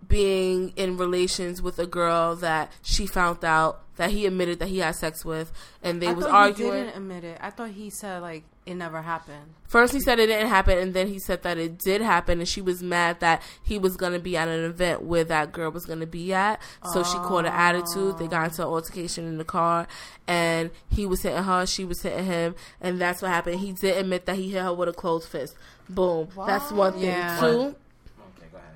being 0.07 0.73
in 0.77 0.97
relations 0.97 1.61
with 1.61 1.79
a 1.79 1.87
girl 1.87 2.37
that 2.37 2.73
she 2.83 3.07
found 3.07 3.45
out 3.45 3.83
that 3.97 4.11
he 4.11 4.27
admitted 4.27 4.59
that 4.61 4.69
he 4.69 4.79
had 4.79 4.93
sex 4.93 5.25
with, 5.25 5.53
and 5.83 6.00
they 6.00 6.09
I 6.09 6.12
was 6.12 6.25
arguing. 6.25 6.73
He 6.73 6.79
didn't 6.85 6.97
admit 6.97 7.25
it. 7.25 7.38
I 7.41 7.50
thought 7.50 7.71
he 7.71 7.91
said 7.91 8.23
like 8.23 8.45
it 8.69 8.75
never 8.75 9.03
happened. 9.03 9.55
First, 9.67 9.93
he 9.93 10.01
said 10.01 10.19
it 10.19 10.27
didn't 10.27 10.49
happen, 10.49 10.79
and 10.79 10.95
then 10.95 11.09
he 11.09 11.19
said 11.19 11.43
that 11.43 11.59
it 11.59 11.79
did 11.79 12.01
happen, 12.01 12.39
and 12.39 12.49
she 12.49 12.61
was 12.61 12.83
mad 12.83 13.21
that 13.21 13.43
he 13.63 13.79
was 13.79 13.97
going 13.97 14.13
to 14.13 14.19
be 14.19 14.37
at 14.37 14.49
an 14.49 14.65
event 14.65 15.03
where 15.03 15.25
that 15.25 15.53
girl 15.53 15.71
was 15.71 15.85
going 15.85 16.01
to 16.01 16.07
be 16.07 16.33
at. 16.33 16.61
So 16.93 17.03
she 17.03 17.17
caught 17.19 17.47
an 17.47 17.53
attitude. 17.53 18.19
They 18.19 18.29
got 18.29 18.49
into 18.49 18.63
an 18.63 18.69
altercation 18.69 19.27
in 19.27 19.39
the 19.39 19.45
car, 19.45 19.87
and 20.27 20.71
he 20.91 21.07
was 21.07 21.23
hitting 21.23 21.43
her, 21.43 21.67
she 21.67 21.85
was 21.85 22.03
hitting 22.03 22.27
him, 22.27 22.55
and 22.81 23.01
that's 23.01 23.23
what 23.23 23.31
happened. 23.31 23.61
He 23.61 23.73
did 23.73 23.97
admit 23.97 24.27
that 24.27 24.37
he 24.37 24.51
hit 24.51 24.63
her 24.63 24.73
with 24.73 24.89
a 24.89 24.93
closed 24.93 25.29
fist. 25.29 25.55
Boom. 25.89 26.29
That's 26.47 26.71
one 26.71 26.93
thing. 26.95 27.05
Yeah. 27.05 27.41
Two. 27.41 27.47
Okay, 27.47 27.75
go 28.53 28.59
ahead. 28.59 28.75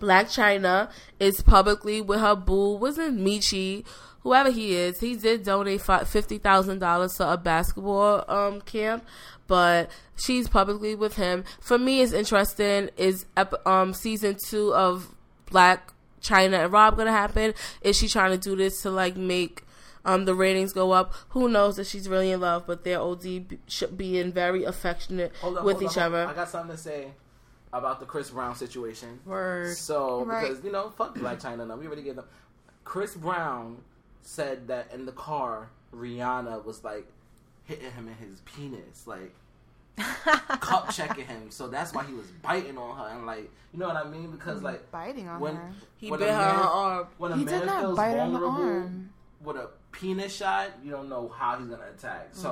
Blac 0.00 0.26
Chyna 0.26 0.90
is 1.18 1.40
publicly 1.40 2.00
with 2.00 2.20
her 2.20 2.34
boo, 2.34 2.76
wasn't 2.76 3.18
Mechie, 3.18 3.84
whoever 4.24 4.50
he 4.50 4.74
is. 4.74 4.98
He 4.98 5.14
did 5.14 5.44
donate 5.44 5.80
fi- 5.80 6.02
fifty 6.04 6.38
thousand 6.38 6.80
dollars 6.80 7.14
to 7.14 7.32
a 7.32 7.36
basketball 7.36 8.24
um 8.28 8.60
camp, 8.62 9.04
but 9.46 9.88
she's 10.16 10.48
publicly 10.48 10.96
with 10.96 11.14
him. 11.14 11.44
For 11.60 11.78
me, 11.78 12.02
it's 12.02 12.12
interesting. 12.12 12.90
Is 12.96 13.26
ep- 13.36 13.64
um 13.66 13.94
season 13.94 14.36
two 14.48 14.74
of 14.74 15.14
Blac 15.46 15.78
Chyna 16.20 16.64
and 16.64 16.72
Rob 16.72 16.96
gonna 16.96 17.12
happen? 17.12 17.54
Is 17.82 17.96
she 17.96 18.08
trying 18.08 18.32
to 18.32 18.38
do 18.38 18.56
this 18.56 18.82
to 18.82 18.90
like 18.90 19.16
make? 19.16 19.60
Um, 20.06 20.26
the 20.26 20.34
ratings 20.34 20.74
go 20.74 20.92
up. 20.92 21.14
Who 21.30 21.48
knows 21.48 21.78
if 21.78 21.86
she's 21.86 22.10
really 22.10 22.30
in 22.30 22.38
love? 22.40 22.66
But 22.66 22.84
they're 22.84 23.00
OD 23.00 23.22
b- 23.48 23.58
sh- 23.66 23.84
being 23.96 24.32
very 24.32 24.64
affectionate 24.64 25.32
Hold 25.40 25.56
on, 25.56 25.64
with 25.64 25.78
hold 25.80 25.90
each 25.92 25.96
on. 25.96 26.02
other. 26.12 26.26
I 26.26 26.34
got 26.34 26.50
something 26.50 26.76
to 26.76 26.82
say 26.82 27.12
about 27.72 28.00
the 28.00 28.04
Chris 28.04 28.28
Brown 28.28 28.54
situation. 28.54 29.18
Word. 29.24 29.74
So 29.78 30.22
Right. 30.26 30.42
because 30.48 30.62
you 30.62 30.70
know, 30.72 30.90
fuck 30.90 31.16
Blac 31.16 31.40
Chyna. 31.40 31.66
Now 31.66 31.76
we 31.76 31.86
already 31.86 32.02
gave 32.02 32.16
them. 32.16 32.26
Chris 32.84 33.14
Brown 33.14 33.78
said 34.24 34.68
that 34.68 34.92
in 34.92 35.06
the 35.06 35.12
car, 35.12 35.68
Rihanna 35.94 36.64
was 36.64 36.82
like 36.84 37.06
hitting 37.64 37.90
him 37.92 38.08
in 38.08 38.14
his 38.14 38.40
penis, 38.40 39.06
like 39.06 39.32
cup 40.60 40.90
checking 40.90 41.26
him. 41.26 41.50
So 41.50 41.68
that's 41.68 41.92
why 41.94 42.04
he 42.04 42.12
was 42.14 42.26
biting 42.42 42.76
on 42.78 42.96
her, 42.98 43.14
and 43.16 43.26
like 43.26 43.50
you 43.72 43.78
know 43.78 43.86
what 43.88 43.96
I 43.96 44.04
mean? 44.08 44.30
Because 44.30 44.62
like 44.62 44.90
biting 44.90 45.28
on 45.28 45.40
when 45.40 45.56
her. 45.56 45.70
He 45.98 46.10
when 46.10 46.20
bit 46.20 46.30
her 46.30 46.36
man- 46.38 46.54
her 46.56 46.62
arm. 46.62 47.06
when 47.18 47.32
a 47.32 47.36
He 47.36 47.44
man 47.44 47.60
did 47.60 47.66
not 47.66 47.80
feels 47.82 47.96
bite 47.96 48.10
her 48.14 48.20
on 48.20 48.32
the 48.32 48.38
vulnerable 48.40 48.64
arm. 48.70 49.10
with 49.42 49.56
a 49.56 49.68
penis 49.92 50.34
shot, 50.34 50.70
you 50.82 50.90
don't 50.90 51.08
know 51.08 51.28
how 51.28 51.58
he's 51.58 51.68
gonna 51.68 51.82
attack. 51.96 52.28
So. 52.32 52.48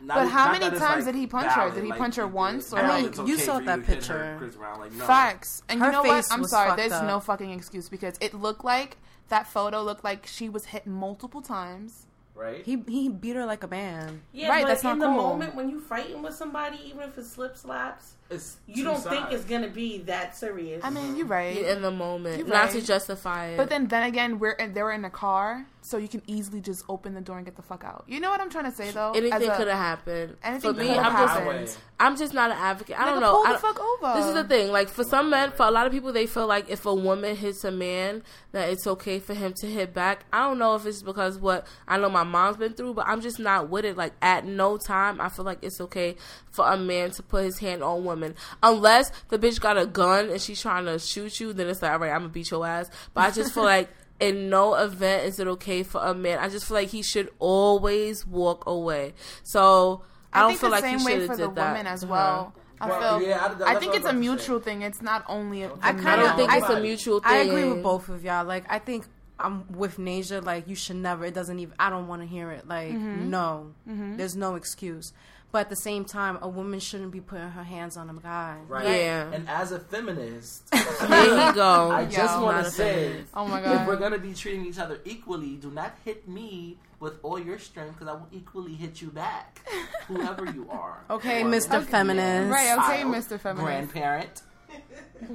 Mm-hmm. 0.00 0.06
not- 0.06 0.14
But 0.16 0.28
how 0.28 0.52
many 0.52 0.68
times 0.78 1.04
like, 1.06 1.14
did 1.14 1.14
he 1.18 1.26
punch 1.26 1.50
her? 1.52 1.70
Did 1.70 1.84
he 1.84 1.90
like, 1.90 1.98
punch 1.98 2.16
her 2.16 2.26
once 2.26 2.72
or 2.72 2.76
Now 2.82 2.88
like- 2.90 3.06
it's 3.06 3.18
You 3.18 3.36
saw 3.38 3.58
that 3.60 3.76
to 3.76 3.82
hit 3.82 4.04
her, 4.06 4.38
picture. 4.40 4.58
Brown, 4.58 4.80
like, 4.80 4.92
no. 4.92 5.04
Facts. 5.06 5.62
And 5.68 5.80
Her 5.80 5.86
you 5.86 5.92
know 5.92 6.02
what? 6.02 6.26
I'm 6.30 6.44
sorry. 6.44 6.76
There's 6.76 6.92
up. 6.92 7.06
no 7.06 7.18
fucking 7.20 7.50
excuse 7.50 7.88
because 7.88 8.16
it 8.20 8.32
looked 8.34 8.64
like 8.64 8.96
that 9.28 9.46
photo 9.46 9.82
looked 9.82 10.04
like 10.04 10.26
she 10.26 10.48
was 10.48 10.66
hit 10.66 10.86
multiple 10.86 11.42
times 11.42 12.06
right? 12.36 12.64
He 12.64 12.82
he 12.86 13.08
beat 13.08 13.34
her 13.36 13.46
like 13.46 13.64
a 13.64 13.68
man. 13.68 14.22
Yeah, 14.32 14.48
Right, 14.48 14.62
but 14.62 14.68
that's 14.68 14.84
not 14.84 14.94
in 14.94 14.98
the 15.00 15.06
cool. 15.06 15.16
moment 15.16 15.54
when 15.54 15.70
you're 15.70 15.80
fighting 15.80 16.22
with 16.22 16.34
somebody, 16.34 16.78
even 16.84 17.00
if 17.00 17.18
it 17.18 17.24
slip 17.24 17.56
slaps, 17.56 18.12
it's 18.30 18.58
you 18.66 18.84
don't 18.84 19.02
think 19.02 19.32
it's 19.32 19.44
gonna 19.44 19.68
be 19.68 19.98
that 20.02 20.36
serious. 20.36 20.84
I 20.84 20.90
mean, 20.90 21.16
you're 21.16 21.26
right. 21.26 21.56
in 21.56 21.82
the 21.82 21.90
moment, 21.90 22.38
You're 22.38 22.48
not 22.48 22.70
to 22.70 22.82
justify 22.82 23.46
it. 23.46 23.56
But 23.56 23.70
then, 23.70 23.88
then 23.88 24.04
again, 24.04 24.38
we're 24.38 24.56
they 24.56 24.82
were 24.82 24.92
in 24.92 25.04
a 25.04 25.10
car, 25.10 25.66
so 25.86 25.98
you 25.98 26.08
can 26.08 26.20
easily 26.26 26.60
just 26.60 26.84
open 26.88 27.14
the 27.14 27.20
door 27.20 27.36
and 27.36 27.44
get 27.46 27.54
the 27.54 27.62
fuck 27.62 27.84
out. 27.84 28.02
You 28.08 28.18
know 28.18 28.28
what 28.28 28.40
I'm 28.40 28.50
trying 28.50 28.64
to 28.64 28.72
say, 28.72 28.90
though? 28.90 29.12
As 29.12 29.18
anything 29.18 29.50
could 29.52 29.68
have 29.68 29.78
happened. 29.78 30.36
Anything 30.42 30.74
For 30.74 30.80
me, 30.80 30.90
I'm 30.90 31.12
have 31.12 31.60
just. 31.60 31.78
I'm 32.00 32.16
just 32.16 32.34
not 32.34 32.50
an 32.50 32.56
advocate. 32.58 32.98
I 32.98 33.04
don't 33.06 33.20
know. 33.20 33.32
Pull 33.36 33.46
I 33.46 33.52
the 33.52 33.58
don't- 33.58 33.74
fuck 33.76 33.80
over. 34.02 34.18
This 34.18 34.26
is 34.26 34.34
the 34.34 34.44
thing. 34.44 34.72
Like 34.72 34.88
for 34.88 35.04
some 35.04 35.30
men, 35.30 35.52
for 35.52 35.64
a 35.64 35.70
lot 35.70 35.86
of 35.86 35.92
people, 35.92 36.12
they 36.12 36.26
feel 36.26 36.48
like 36.48 36.68
if 36.68 36.84
a 36.86 36.94
woman 36.94 37.36
hits 37.36 37.62
a 37.64 37.70
man, 37.70 38.24
that 38.50 38.68
it's 38.68 38.84
okay 38.86 39.20
for 39.20 39.32
him 39.34 39.52
to 39.60 39.66
hit 39.68 39.94
back. 39.94 40.24
I 40.32 40.40
don't 40.40 40.58
know 40.58 40.74
if 40.74 40.84
it's 40.86 41.02
because 41.02 41.38
what 41.38 41.66
I 41.86 41.98
know 41.98 42.10
my 42.10 42.24
mom's 42.24 42.56
been 42.56 42.72
through, 42.74 42.94
but 42.94 43.06
I'm 43.06 43.20
just 43.20 43.38
not 43.38 43.70
with 43.70 43.84
it. 43.84 43.96
Like 43.96 44.12
at 44.20 44.44
no 44.44 44.76
time, 44.78 45.20
I 45.20 45.28
feel 45.28 45.44
like 45.44 45.60
it's 45.62 45.80
okay 45.80 46.16
for 46.50 46.66
a 46.68 46.76
man 46.76 47.12
to 47.12 47.22
put 47.22 47.44
his 47.44 47.60
hand 47.60 47.84
on 47.84 48.04
women, 48.04 48.34
unless 48.62 49.12
the 49.28 49.38
bitch 49.38 49.60
got 49.60 49.78
a 49.78 49.86
gun 49.86 50.30
and 50.30 50.40
she's 50.40 50.60
trying 50.60 50.84
to 50.86 50.98
shoot 50.98 51.38
you. 51.38 51.52
Then 51.52 51.68
it's 51.68 51.80
like, 51.80 51.92
all 51.92 51.98
right, 52.00 52.10
I'm 52.10 52.22
gonna 52.22 52.28
beat 52.30 52.50
your 52.50 52.66
ass. 52.66 52.90
But 53.14 53.20
I 53.22 53.30
just 53.30 53.54
feel 53.54 53.62
like. 53.76 53.88
In 54.18 54.48
no 54.48 54.74
event 54.74 55.24
is 55.26 55.38
it 55.40 55.46
okay 55.46 55.82
for 55.82 56.00
a 56.02 56.14
man. 56.14 56.38
I 56.38 56.48
just 56.48 56.66
feel 56.66 56.74
like 56.76 56.88
he 56.88 57.02
should 57.02 57.28
always 57.38 58.26
walk 58.26 58.64
away. 58.66 59.12
So 59.42 60.02
I, 60.32 60.40
I, 60.40 60.42
don't 60.48 60.58
feel 60.58 60.70
like 60.70 60.84
he 60.84 60.98
should 60.98 61.28
have 61.28 61.36
the 61.38 61.46
did 61.48 61.54
that 61.56 61.72
women 61.72 61.86
as 61.86 62.00
to 62.00 62.06
her. 62.06 62.12
well. 62.12 62.54
I 62.80 62.88
Well, 62.88 63.18
feel. 63.20 63.28
yeah, 63.28 63.56
I- 63.66 63.72
I 63.72 63.78
think 63.78 63.94
it's 63.94 64.06
a 64.06 64.12
mutual 64.12 64.60
thing. 64.60 64.82
It's 64.82 65.00
not 65.02 65.24
only. 65.28 65.62
A, 65.62 65.70
I 65.82 65.92
kinda- 65.92 66.34
think 66.36 66.52
it's 66.52 66.68
a 66.68 66.80
mutual 66.80 67.20
thing. 67.20 67.32
I 67.32 67.36
agree 67.38 67.64
with 67.64 67.82
both 67.82 68.08
of 68.08 68.24
y'all. 68.24 68.44
Like 68.44 68.64
I 68.70 68.78
think 68.78 69.06
I'm 69.38 69.70
with 69.72 69.98
Nasia. 69.98 70.42
Like 70.44 70.66
you 70.68 70.74
should 70.74 70.96
never. 70.96 71.24
It 71.26 71.34
doesn't 71.34 71.58
even. 71.58 71.74
I 71.78 71.90
don't 71.90 72.06
want 72.08 72.22
to 72.22 72.28
hear 72.28 72.50
it. 72.50 72.66
Like 72.68 72.92
Mm-hmm. 72.92 73.30
no, 73.30 73.72
there's 73.86 74.36
no 74.36 74.54
excuse. 74.56 75.12
But 75.56 75.60
at 75.60 75.68
the 75.70 75.76
same 75.76 76.04
time, 76.04 76.36
a 76.42 76.48
woman 76.50 76.80
shouldn't 76.80 77.12
be 77.12 77.22
putting 77.22 77.48
her 77.48 77.62
hands 77.64 77.96
on 77.96 78.10
a 78.10 78.12
guy. 78.12 78.58
Right. 78.68 78.86
Yeah. 78.86 79.32
And 79.32 79.48
as 79.48 79.72
a 79.72 79.78
feminist, 79.78 80.70
There 80.70 81.24
you 81.48 81.54
go. 81.54 81.90
I 81.90 82.04
just 82.04 82.38
want 82.38 82.62
to 82.62 82.70
say, 82.70 83.06
feminist. 83.06 83.32
Oh 83.32 83.48
my 83.48 83.62
god, 83.62 83.80
if 83.80 83.86
we're 83.88 83.96
gonna 83.96 84.18
be 84.18 84.34
treating 84.34 84.66
each 84.66 84.78
other 84.78 85.00
equally, 85.06 85.56
do 85.56 85.70
not 85.70 85.94
hit 86.04 86.28
me 86.28 86.76
with 87.00 87.14
all 87.22 87.38
your 87.38 87.58
strength 87.58 87.94
because 87.98 88.06
I 88.06 88.12
will 88.18 88.28
equally 88.32 88.74
hit 88.74 89.00
you 89.00 89.08
back, 89.08 89.66
whoever 90.08 90.44
you 90.44 90.68
are. 90.70 91.02
Okay, 91.08 91.42
Or 91.42 91.46
Mr. 91.46 91.82
Feminist. 91.82 92.50
are. 92.50 92.52
Right, 92.52 92.78
okay, 92.78 93.02
Child, 93.04 93.14
Mr. 93.14 93.40
Feminist. 93.40 93.64
Grandparent, 93.64 94.42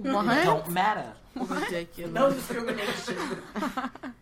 What? 0.03 0.43
don't 0.43 0.69
matter. 0.69 1.13
Ridiculous. 1.33 2.13
no 2.13 2.31
discrimination. 2.31 3.17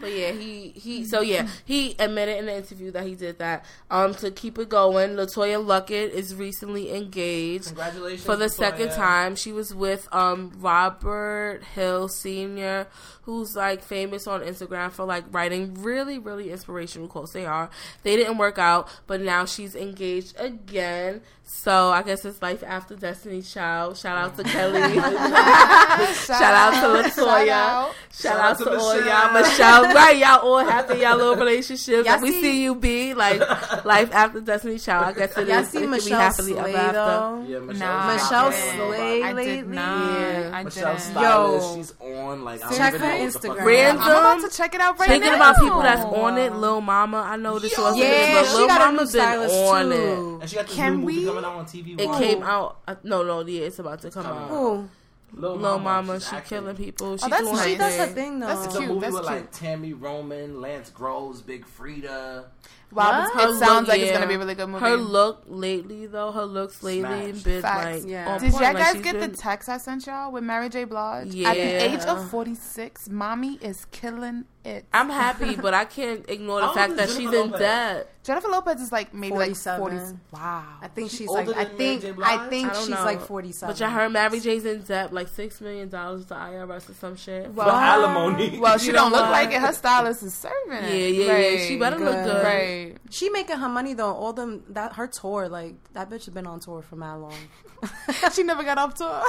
But 0.00 0.12
yeah, 0.12 0.30
he 0.32 0.70
he 0.76 1.04
so 1.04 1.20
yeah, 1.20 1.48
he 1.64 1.96
admitted 1.98 2.38
in 2.38 2.46
the 2.46 2.56
interview 2.56 2.90
that 2.92 3.04
he 3.06 3.14
did 3.14 3.38
that. 3.38 3.64
Um 3.90 4.14
to 4.16 4.30
keep 4.30 4.58
it 4.58 4.68
going, 4.68 5.10
LeToya 5.16 5.64
Luckett 5.64 6.10
is 6.10 6.34
recently 6.34 6.94
engaged 6.94 7.66
Congratulations 7.66 8.24
for 8.24 8.36
the 8.36 8.46
LeToya. 8.46 8.50
second 8.50 8.88
time. 8.90 9.34
She 9.36 9.52
was 9.52 9.74
with 9.74 10.08
um 10.12 10.52
Robert 10.58 11.62
Hill 11.74 12.08
Sr., 12.08 12.86
who's 13.22 13.56
like 13.56 13.82
famous 13.82 14.26
on 14.26 14.40
Instagram 14.42 14.90
for 14.92 15.04
like 15.04 15.24
writing 15.32 15.74
really, 15.82 16.18
really 16.18 16.50
inspirational 16.50 17.08
quotes. 17.08 17.32
They 17.32 17.46
are. 17.46 17.68
They 18.02 18.16
didn't 18.16 18.38
work 18.38 18.58
out, 18.58 18.88
but 19.06 19.20
now 19.20 19.44
she's 19.44 19.74
engaged 19.74 20.34
again. 20.38 21.22
So 21.50 21.88
I 21.90 22.02
guess 22.02 22.24
it's 22.26 22.42
life 22.42 22.62
after 22.62 22.94
Destiny 22.94 23.40
Child. 23.40 23.96
Shout 23.96 24.18
out 24.18 24.36
to 24.36 24.44
Kelly. 24.44 24.80
Shout 25.00 26.40
out 26.40 26.72
to 27.02 27.08
Shout 27.10 27.16
LeToya. 27.16 27.48
out. 27.48 27.94
Shout, 28.12 28.36
out, 28.38 28.58
to 28.58 28.64
to, 28.64 28.70
all 28.78 28.94
Michelle. 28.94 29.06
y'all, 29.08 29.32
Michelle. 29.32 29.82
Right, 29.94 30.16
y'all 30.18 30.38
all 30.40 30.58
happy 30.58 30.98
y'all 30.98 31.16
little 31.16 31.36
relationships. 31.44 31.88
Y'all 31.88 32.04
Like, 32.04 32.20
we 32.20 32.32
see- 32.32 32.40
see 32.42 32.62
you 32.64 32.74
be 32.74 33.14
like 33.14 33.40
life 33.84 34.12
after 34.12 34.40
Destiny 34.40 34.78
Child. 34.78 35.06
I 35.06 35.12
guess 35.18 35.36
it 35.38 35.48
Y'all 35.48 35.58
is. 35.60 35.68
see 35.70 35.78
it 35.78 35.80
could 35.82 35.86
be 35.86 35.90
Michelle 35.96 36.20
happily 36.20 36.52
Slay 36.52 36.74
ever 36.74 36.78
after. 36.78 36.92
though. 36.92 37.44
Yeah, 37.48 37.58
Michelle. 37.60 37.88
Nah, 37.88 38.12
Michelle 38.12 38.46
I 38.46 38.50
didn't. 38.50 38.76
Slay 38.76 39.22
I 39.22 39.26
did 39.28 39.36
lately? 39.36 39.76
not. 39.76 40.20
Yeah. 40.20 40.50
I 40.54 40.62
Michelle 40.64 40.92
didn't. 40.94 41.00
Stylist, 41.00 41.66
Yo. 41.68 41.76
she's 41.76 41.94
on 42.00 42.44
like 42.44 42.62
I 42.64 42.76
Check 42.76 42.92
her 42.94 42.98
know 42.98 43.06
what 43.24 43.32
the 43.32 43.40
fuck 43.40 43.56
Instagram. 43.58 43.64
Random. 43.66 44.02
I'm 44.04 44.38
about 44.40 44.50
to 44.50 44.56
check 44.56 44.74
it 44.74 44.80
out 44.80 44.98
right 44.98 45.08
Thinking 45.08 45.30
now. 45.30 45.36
about 45.36 45.56
people 45.58 45.82
that's 45.82 46.04
on 46.04 46.38
it, 46.38 46.52
Lil 46.54 46.80
Mama. 46.80 47.18
I 47.18 47.36
know 47.36 47.58
this 47.58 47.76
was 47.78 47.96
Yeah, 47.96 48.42
she 48.44 48.54
Lil 48.56 48.66
got 48.66 48.80
a 48.80 48.84
Mama 48.84 48.92
new 48.92 48.98
been 48.98 49.06
stylist 49.08 49.54
on 49.54 49.90
too. 49.90 50.38
And 50.42 50.50
she 50.50 50.56
got 50.56 50.66
this 50.66 50.76
Can 50.76 50.92
new 50.92 50.98
movie 51.02 51.24
we- 51.24 51.37
coming 51.42 51.50
out 51.50 51.58
on 51.58 51.64
TV. 51.66 51.94
it. 51.94 52.00
It 52.00 52.18
came 52.18 52.42
out. 52.42 52.80
Uh, 52.86 52.94
no, 53.02 53.22
no, 53.22 53.40
yeah, 53.46 53.62
it's 53.66 53.78
about 53.78 54.00
to 54.02 54.10
come 54.10 54.26
out. 54.26 54.48
Who? 54.48 54.88
Lil, 55.34 55.56
Lil 55.56 55.78
Mama, 55.78 56.18
she's 56.18 56.28
she 56.30 56.36
acting. 56.36 56.58
killing 56.60 56.76
people. 56.76 57.16
She 57.18 57.28
that's 57.28 57.42
doing 57.42 57.54
nice. 57.54 57.64
her 57.64 57.70
She 57.70 57.76
does 57.76 57.96
her 57.96 58.06
thing. 58.06 58.14
thing 58.14 58.38
though. 58.40 58.46
That's 58.46 58.64
It's 58.66 58.74
a 58.74 58.78
cute. 58.78 58.88
movie 58.90 59.00
that's 59.00 59.12
with 59.14 59.26
cute. 59.26 59.36
like 59.36 59.52
Tami 59.52 60.00
Roman, 60.00 60.60
Lance 60.62 60.88
Gross, 60.90 61.40
Big 61.42 61.66
Freedia. 61.66 62.44
Wow, 62.90 63.26
it 63.26 63.32
sounds 63.34 63.60
look, 63.60 63.88
like 63.88 64.00
it's 64.00 64.12
gonna 64.12 64.26
be 64.26 64.34
a 64.34 64.38
really 64.38 64.54
good 64.54 64.68
movie. 64.68 64.84
Her 64.84 64.96
look 64.96 65.42
lately, 65.46 66.06
though, 66.06 66.32
her 66.32 66.44
looks 66.46 66.82
lately 66.82 67.32
Smash. 67.32 67.42
been 67.42 67.62
Facts. 67.62 68.02
like. 68.04 68.10
Yeah. 68.10 68.28
on 68.34 68.40
Did 68.40 68.52
y'all 68.52 68.60
Like, 68.62 68.76
guys 68.78 68.94
get 69.02 69.18
been- 69.18 69.30
the 69.30 69.36
text 69.36 69.68
I 69.68 69.76
sent 69.78 70.06
y'all 70.06 70.32
with 70.32 70.42
Mary 70.44 70.68
J. 70.68 70.84
Blige? 70.84 71.34
Yeah. 71.34 71.50
At 71.50 71.54
the 71.54 71.84
age 71.94 72.00
of 72.06 72.30
46, 72.30 73.08
mommy 73.10 73.58
is 73.60 73.84
killing 73.90 74.44
it. 74.64 74.86
I'm 74.92 75.10
happy, 75.10 75.54
but 75.60 75.74
I 75.74 75.84
can't 75.84 76.28
ignore 76.28 76.60
the 76.62 76.68
fact 76.68 76.90
that 76.90 76.96
that 76.96 77.08
is 77.10 77.16
she's 77.16 77.30
Jennifer 77.30 77.54
in 77.56 77.60
debt. 77.60 78.14
Jennifer 78.24 78.48
Lopez 78.48 78.80
is 78.82 78.92
like 78.92 79.14
maybe 79.14 79.34
like 79.36 79.56
40. 79.56 79.96
Wow. 80.32 80.64
I 80.82 80.88
think 80.88 81.10
she's 81.10 81.28
older 81.28 81.52
like. 81.52 81.56
I 81.56 81.64
than 81.64 81.76
Mary 81.76 81.78
think. 81.78 82.02
J. 82.02 82.10
Blige? 82.12 82.28
I 82.28 82.48
think 82.48 82.68
I 82.68 82.72
don't 82.74 82.80
she's 82.82 82.90
know. 82.90 83.04
like 83.04 83.20
forty-seven. 83.22 83.72
But 83.74 83.80
you 83.80 83.86
heard 83.86 84.12
Mary 84.12 84.40
J's 84.40 84.64
in 84.66 84.82
debt, 84.82 85.14
like 85.14 85.28
six 85.28 85.60
million 85.62 85.88
dollars 85.88 86.26
to 86.26 86.34
IRS 86.34 86.90
or 86.90 86.94
some 86.94 87.16
shit. 87.16 87.50
Well, 87.54 87.66
For 87.66 87.72
alimony. 87.72 88.58
Well, 88.58 88.76
she 88.78 88.92
don't 88.92 89.12
look 89.12 89.30
like 89.30 89.50
it. 89.52 89.60
Her 89.62 89.72
stylist 89.72 90.22
is 90.22 90.34
serving 90.34 90.54
yeah, 90.68 90.88
yeah, 90.90 91.38
yeah. 91.38 91.66
She 91.66 91.78
better 91.78 91.98
look 91.98 92.12
Good. 92.14 92.24
good. 92.26 92.42
Right. 92.86 92.96
She 93.10 93.30
making 93.30 93.58
her 93.58 93.68
money 93.68 93.94
though. 93.94 94.12
All 94.14 94.32
them 94.32 94.62
that 94.70 94.92
her 94.94 95.06
tour, 95.06 95.48
like 95.48 95.74
that 95.94 96.08
bitch 96.10 96.24
has 96.26 96.34
been 96.34 96.46
on 96.46 96.60
tour 96.60 96.82
for 96.82 96.96
mad 96.96 97.14
long. 97.16 97.34
she 98.34 98.42
never 98.42 98.64
got 98.64 98.78
off 98.78 98.94
tour. 98.94 99.22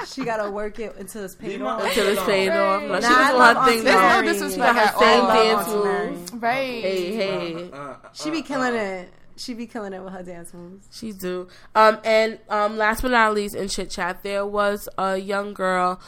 she 0.06 0.24
gotta 0.24 0.50
work 0.50 0.78
it 0.78 0.96
until 0.96 1.24
it's 1.24 1.34
paid 1.34 1.60
off. 1.62 1.82
Until 1.82 2.08
it's 2.08 2.22
paid 2.24 2.48
off. 2.50 2.82
No, 2.82 2.88
Nah, 2.88 3.00
she 3.00 3.06
I 3.06 3.32
was 3.32 3.38
love 3.38 3.56
on 3.56 3.64
her 3.64 3.70
thing 3.70 3.78
Auntie 3.78 3.84
There's 3.84 3.94
though. 3.94 4.00
no 4.00 4.08
Mary. 4.22 4.26
disrespect 4.26 4.74
She 4.74 4.78
her 4.78 4.86
at 4.86 4.98
same 4.98 5.20
all. 5.22 5.32
dance 5.34 5.68
Auntie 5.68 6.18
moves. 6.20 6.32
right. 6.34 6.82
Hey, 6.82 7.14
hey. 7.14 7.70
Uh, 7.72 7.76
uh, 7.76 7.96
She 8.12 8.30
be 8.30 8.38
uh, 8.38 8.42
killing 8.42 8.74
uh. 8.74 8.78
it. 8.78 9.12
She 9.38 9.52
be 9.52 9.66
killing 9.66 9.92
it 9.92 10.02
with 10.02 10.14
her 10.14 10.22
dance 10.22 10.54
moves. 10.54 10.88
She 10.90 11.12
do. 11.12 11.46
Um, 11.74 11.98
and 12.04 12.38
um, 12.48 12.78
last 12.78 13.02
but 13.02 13.10
not 13.10 13.34
least, 13.34 13.54
in 13.54 13.68
chit 13.68 13.90
chat, 13.90 14.22
there 14.22 14.46
was 14.46 14.88
a 14.96 15.18
young 15.18 15.52
girl 15.52 16.00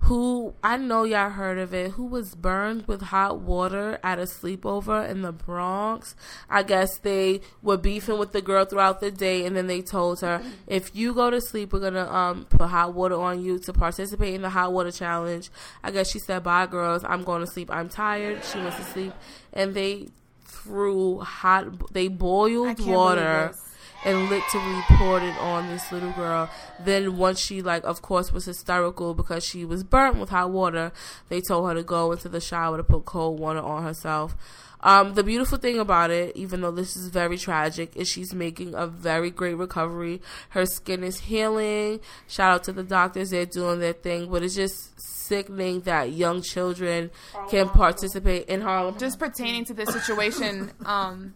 who 0.00 0.54
I 0.62 0.76
know 0.76 1.02
y'all 1.02 1.30
heard 1.30 1.58
of 1.58 1.74
it, 1.74 1.92
who 1.92 2.04
was 2.04 2.34
burned 2.34 2.86
with 2.86 3.02
hot 3.02 3.40
water 3.40 3.98
at 4.04 4.18
a 4.18 4.22
sleepover 4.22 5.08
in 5.08 5.22
the 5.22 5.32
Bronx. 5.32 6.14
I 6.48 6.62
guess 6.62 6.98
they 6.98 7.40
were 7.62 7.76
beefing 7.76 8.18
with 8.18 8.32
the 8.32 8.40
girl 8.40 8.64
throughout 8.64 9.00
the 9.00 9.10
day, 9.10 9.44
and 9.44 9.56
then 9.56 9.66
they 9.66 9.82
told 9.82 10.20
her, 10.20 10.42
"If 10.66 10.94
you 10.94 11.12
go 11.12 11.30
to 11.30 11.40
sleep, 11.40 11.72
we're 11.72 11.80
gonna 11.80 12.08
um 12.08 12.46
put 12.48 12.68
hot 12.68 12.94
water 12.94 13.16
on 13.16 13.42
you 13.42 13.58
to 13.60 13.72
participate 13.72 14.34
in 14.34 14.42
the 14.42 14.50
hot 14.50 14.72
water 14.72 14.92
challenge." 14.92 15.50
I 15.82 15.90
guess 15.90 16.10
she 16.10 16.20
said, 16.20 16.44
"Bye, 16.44 16.66
girls. 16.66 17.02
I'm 17.04 17.24
going 17.24 17.40
to 17.40 17.50
sleep. 17.50 17.70
I'm 17.72 17.88
tired." 17.88 18.44
She 18.44 18.58
went 18.58 18.76
to 18.76 18.84
sleep, 18.84 19.12
and 19.52 19.74
they 19.74 20.08
threw 20.44 21.20
hot. 21.20 21.92
They 21.92 22.08
boiled 22.08 22.78
water. 22.80 23.54
And 24.04 24.28
literally 24.28 24.82
poured 24.90 25.22
it 25.22 25.36
on 25.38 25.68
this 25.68 25.90
little 25.90 26.12
girl. 26.12 26.50
Then 26.80 27.16
once 27.16 27.38
she 27.40 27.62
like 27.62 27.84
of 27.84 28.02
course 28.02 28.32
was 28.32 28.44
hysterical 28.44 29.14
because 29.14 29.44
she 29.44 29.64
was 29.64 29.84
burnt 29.84 30.16
with 30.16 30.30
hot 30.30 30.50
water, 30.50 30.92
they 31.28 31.40
told 31.40 31.68
her 31.68 31.74
to 31.74 31.82
go 31.82 32.12
into 32.12 32.28
the 32.28 32.40
shower 32.40 32.76
to 32.76 32.84
put 32.84 33.04
cold 33.04 33.40
water 33.40 33.60
on 33.60 33.82
herself. 33.82 34.36
Um, 34.82 35.14
the 35.14 35.24
beautiful 35.24 35.58
thing 35.58 35.78
about 35.78 36.10
it, 36.10 36.36
even 36.36 36.60
though 36.60 36.70
this 36.70 36.96
is 36.96 37.08
very 37.08 37.38
tragic, 37.38 37.96
is 37.96 38.08
she's 38.08 38.34
making 38.34 38.74
a 38.74 38.86
very 38.86 39.30
great 39.30 39.54
recovery. 39.54 40.20
Her 40.50 40.66
skin 40.66 41.02
is 41.02 41.18
healing. 41.18 42.00
Shout 42.28 42.54
out 42.54 42.64
to 42.64 42.72
the 42.72 42.84
doctors; 42.84 43.30
they're 43.30 43.46
doing 43.46 43.80
their 43.80 43.94
thing. 43.94 44.30
But 44.30 44.42
it's 44.42 44.54
just 44.54 44.92
sickening 45.00 45.80
that 45.80 46.12
young 46.12 46.42
children 46.42 47.10
can 47.50 47.68
participate 47.68 48.46
in 48.46 48.60
Harlem. 48.60 48.98
just 48.98 49.18
pertaining 49.18 49.64
to 49.64 49.74
this 49.74 49.92
situation, 49.92 50.70
um, 50.84 51.34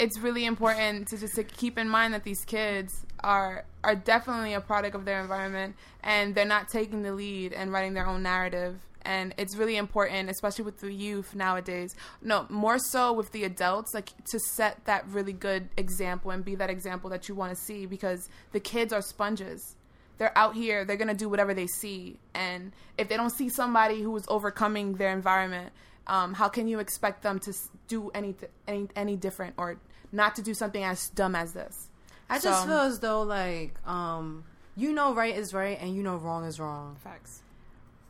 it's 0.00 0.18
really 0.18 0.46
important 0.46 1.08
to 1.08 1.18
just 1.18 1.34
to 1.34 1.44
keep 1.44 1.78
in 1.78 1.88
mind 1.88 2.14
that 2.14 2.24
these 2.24 2.42
kids 2.46 3.04
are 3.22 3.64
are 3.84 3.94
definitely 3.94 4.54
a 4.54 4.60
product 4.60 4.94
of 4.94 5.04
their 5.04 5.20
environment, 5.20 5.76
and 6.02 6.34
they're 6.34 6.46
not 6.46 6.68
taking 6.68 7.02
the 7.02 7.12
lead 7.12 7.52
and 7.52 7.70
writing 7.70 7.92
their 7.94 8.06
own 8.06 8.22
narrative. 8.22 8.80
And 9.02 9.34
it's 9.38 9.56
really 9.56 9.76
important, 9.76 10.28
especially 10.28 10.64
with 10.64 10.80
the 10.80 10.92
youth 10.92 11.34
nowadays. 11.34 11.94
No, 12.22 12.46
more 12.50 12.78
so 12.78 13.12
with 13.12 13.32
the 13.32 13.44
adults, 13.44 13.94
like 13.94 14.12
to 14.30 14.38
set 14.38 14.84
that 14.84 15.06
really 15.08 15.32
good 15.32 15.68
example 15.76 16.30
and 16.30 16.44
be 16.44 16.54
that 16.56 16.68
example 16.70 17.08
that 17.10 17.28
you 17.28 17.34
want 17.34 17.54
to 17.54 17.56
see, 17.56 17.86
because 17.86 18.28
the 18.52 18.60
kids 18.60 18.92
are 18.92 19.02
sponges 19.02 19.76
they're 20.18 20.36
out 20.36 20.54
here 20.54 20.84
they're 20.84 20.98
gonna 20.98 21.14
do 21.14 21.30
whatever 21.30 21.54
they 21.54 21.66
see 21.66 22.18
and 22.34 22.72
if 22.98 23.08
they 23.08 23.16
don't 23.16 23.30
see 23.30 23.48
somebody 23.48 24.02
who 24.02 24.14
is 24.16 24.24
overcoming 24.28 24.92
their 24.96 25.14
environment 25.14 25.72
um, 26.06 26.34
how 26.34 26.46
can 26.46 26.68
you 26.68 26.78
expect 26.78 27.22
them 27.22 27.38
to 27.38 27.54
do 27.88 28.10
any, 28.14 28.34
any 28.68 28.86
any 28.96 29.16
different 29.16 29.54
or 29.56 29.78
not 30.12 30.34
to 30.36 30.42
do 30.42 30.54
something 30.54 30.82
as 30.82 31.08
dumb 31.10 31.34
as 31.34 31.52
this 31.52 31.88
I 32.28 32.38
just 32.38 32.66
feel 32.66 32.78
as 32.78 33.00
though 33.00 33.22
like 33.22 33.74
um 33.86 34.44
you 34.76 34.92
know 34.92 35.14
right 35.14 35.36
is 35.36 35.52
right 35.52 35.78
and 35.80 35.94
you 35.94 36.02
know 36.02 36.16
wrong 36.16 36.44
is 36.44 36.60
wrong. 36.60 36.96
facts 37.02 37.42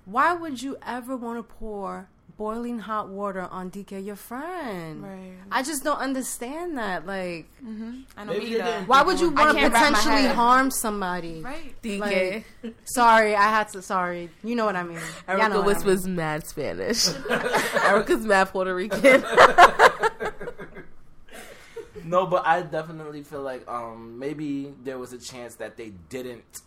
Why 0.05 0.35
would 0.35 0.63
you 0.63 0.77
ever 0.85 1.17
want 1.17 1.39
to 1.39 1.43
pour 1.43 2.09
boiling 2.41 2.79
hot 2.79 3.11
water 3.11 3.47
on 3.51 3.71
DK, 3.71 4.03
your 4.03 4.17
friend. 4.17 5.03
Right. 5.03 5.35
I 5.53 5.63
just 5.63 5.85
don't 5.85 5.99
understand 5.99 6.79
that. 6.79 7.07
Like, 7.07 7.45
I 8.17 8.25
know 8.25 8.33
Maybe 8.33 8.55
they 8.55 8.61
either. 8.63 8.85
why 8.87 9.03
would 9.03 9.21
you 9.21 9.29
want 9.29 9.51
to 9.51 9.57
can't 9.59 9.75
wrap 9.75 9.93
my 9.93 9.99
potentially 9.99 10.35
harm 10.35 10.71
somebody? 10.71 11.43
Right. 11.43 11.75
DK. 11.83 12.45
Like, 12.63 12.75
sorry, 12.85 13.35
I 13.35 13.43
had 13.43 13.69
to. 13.73 13.83
Sorry, 13.83 14.31
you 14.43 14.55
know 14.55 14.65
what 14.65 14.75
I 14.75 14.85
mean. 14.85 14.97
Y'all 15.29 15.37
know 15.37 15.43
Erica 15.43 15.43
what 15.43 15.53
I 15.53 15.57
mean. 15.57 15.65
whispers 15.67 16.07
mad 16.09 16.47
Spanish. 16.47 17.09
Erica's 17.85 18.25
mad 18.25 18.49
Puerto 18.49 18.75
Rican. 18.75 19.23
No, 22.11 22.27
but 22.27 22.45
I 22.47 22.63
definitely 22.63 23.23
feel 23.23 23.43
like 23.43 23.67
um 23.69 24.19
maybe 24.19 24.75
there 24.83 24.99
was 24.99 25.13
a 25.13 25.19
chance 25.19 25.55
that 25.57 25.77
they 25.77 25.91
didn't 26.09 26.63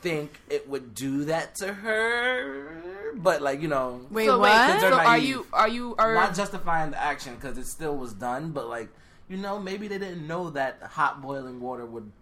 think 0.00 0.40
it 0.48 0.66
would 0.68 0.94
do 0.94 1.24
that 1.26 1.54
to 1.56 1.72
her, 1.72 3.12
but 3.16 3.42
like 3.42 3.60
you 3.60 3.68
know, 3.68 4.00
Wait, 4.10 4.26
so 4.26 4.38
what? 4.38 4.50
wait, 4.68 4.80
They're 4.80 4.94
are 4.94 5.18
you 5.18 5.46
are 5.52 5.68
you 5.68 5.94
are 5.98 6.14
not 6.14 6.34
justifying 6.34 6.90
the 6.92 7.00
action 7.00 7.34
because 7.34 7.58
it 7.58 7.66
still 7.66 7.96
was 7.96 8.14
done, 8.14 8.52
but 8.52 8.68
like 8.68 8.88
you 9.28 9.36
know, 9.36 9.58
maybe 9.60 9.86
they 9.86 9.98
didn't 9.98 10.26
know 10.26 10.50
that 10.50 10.82
hot 10.82 11.20
boiling 11.22 11.60
water 11.60 11.84
would 11.86 12.10
s- 12.10 12.19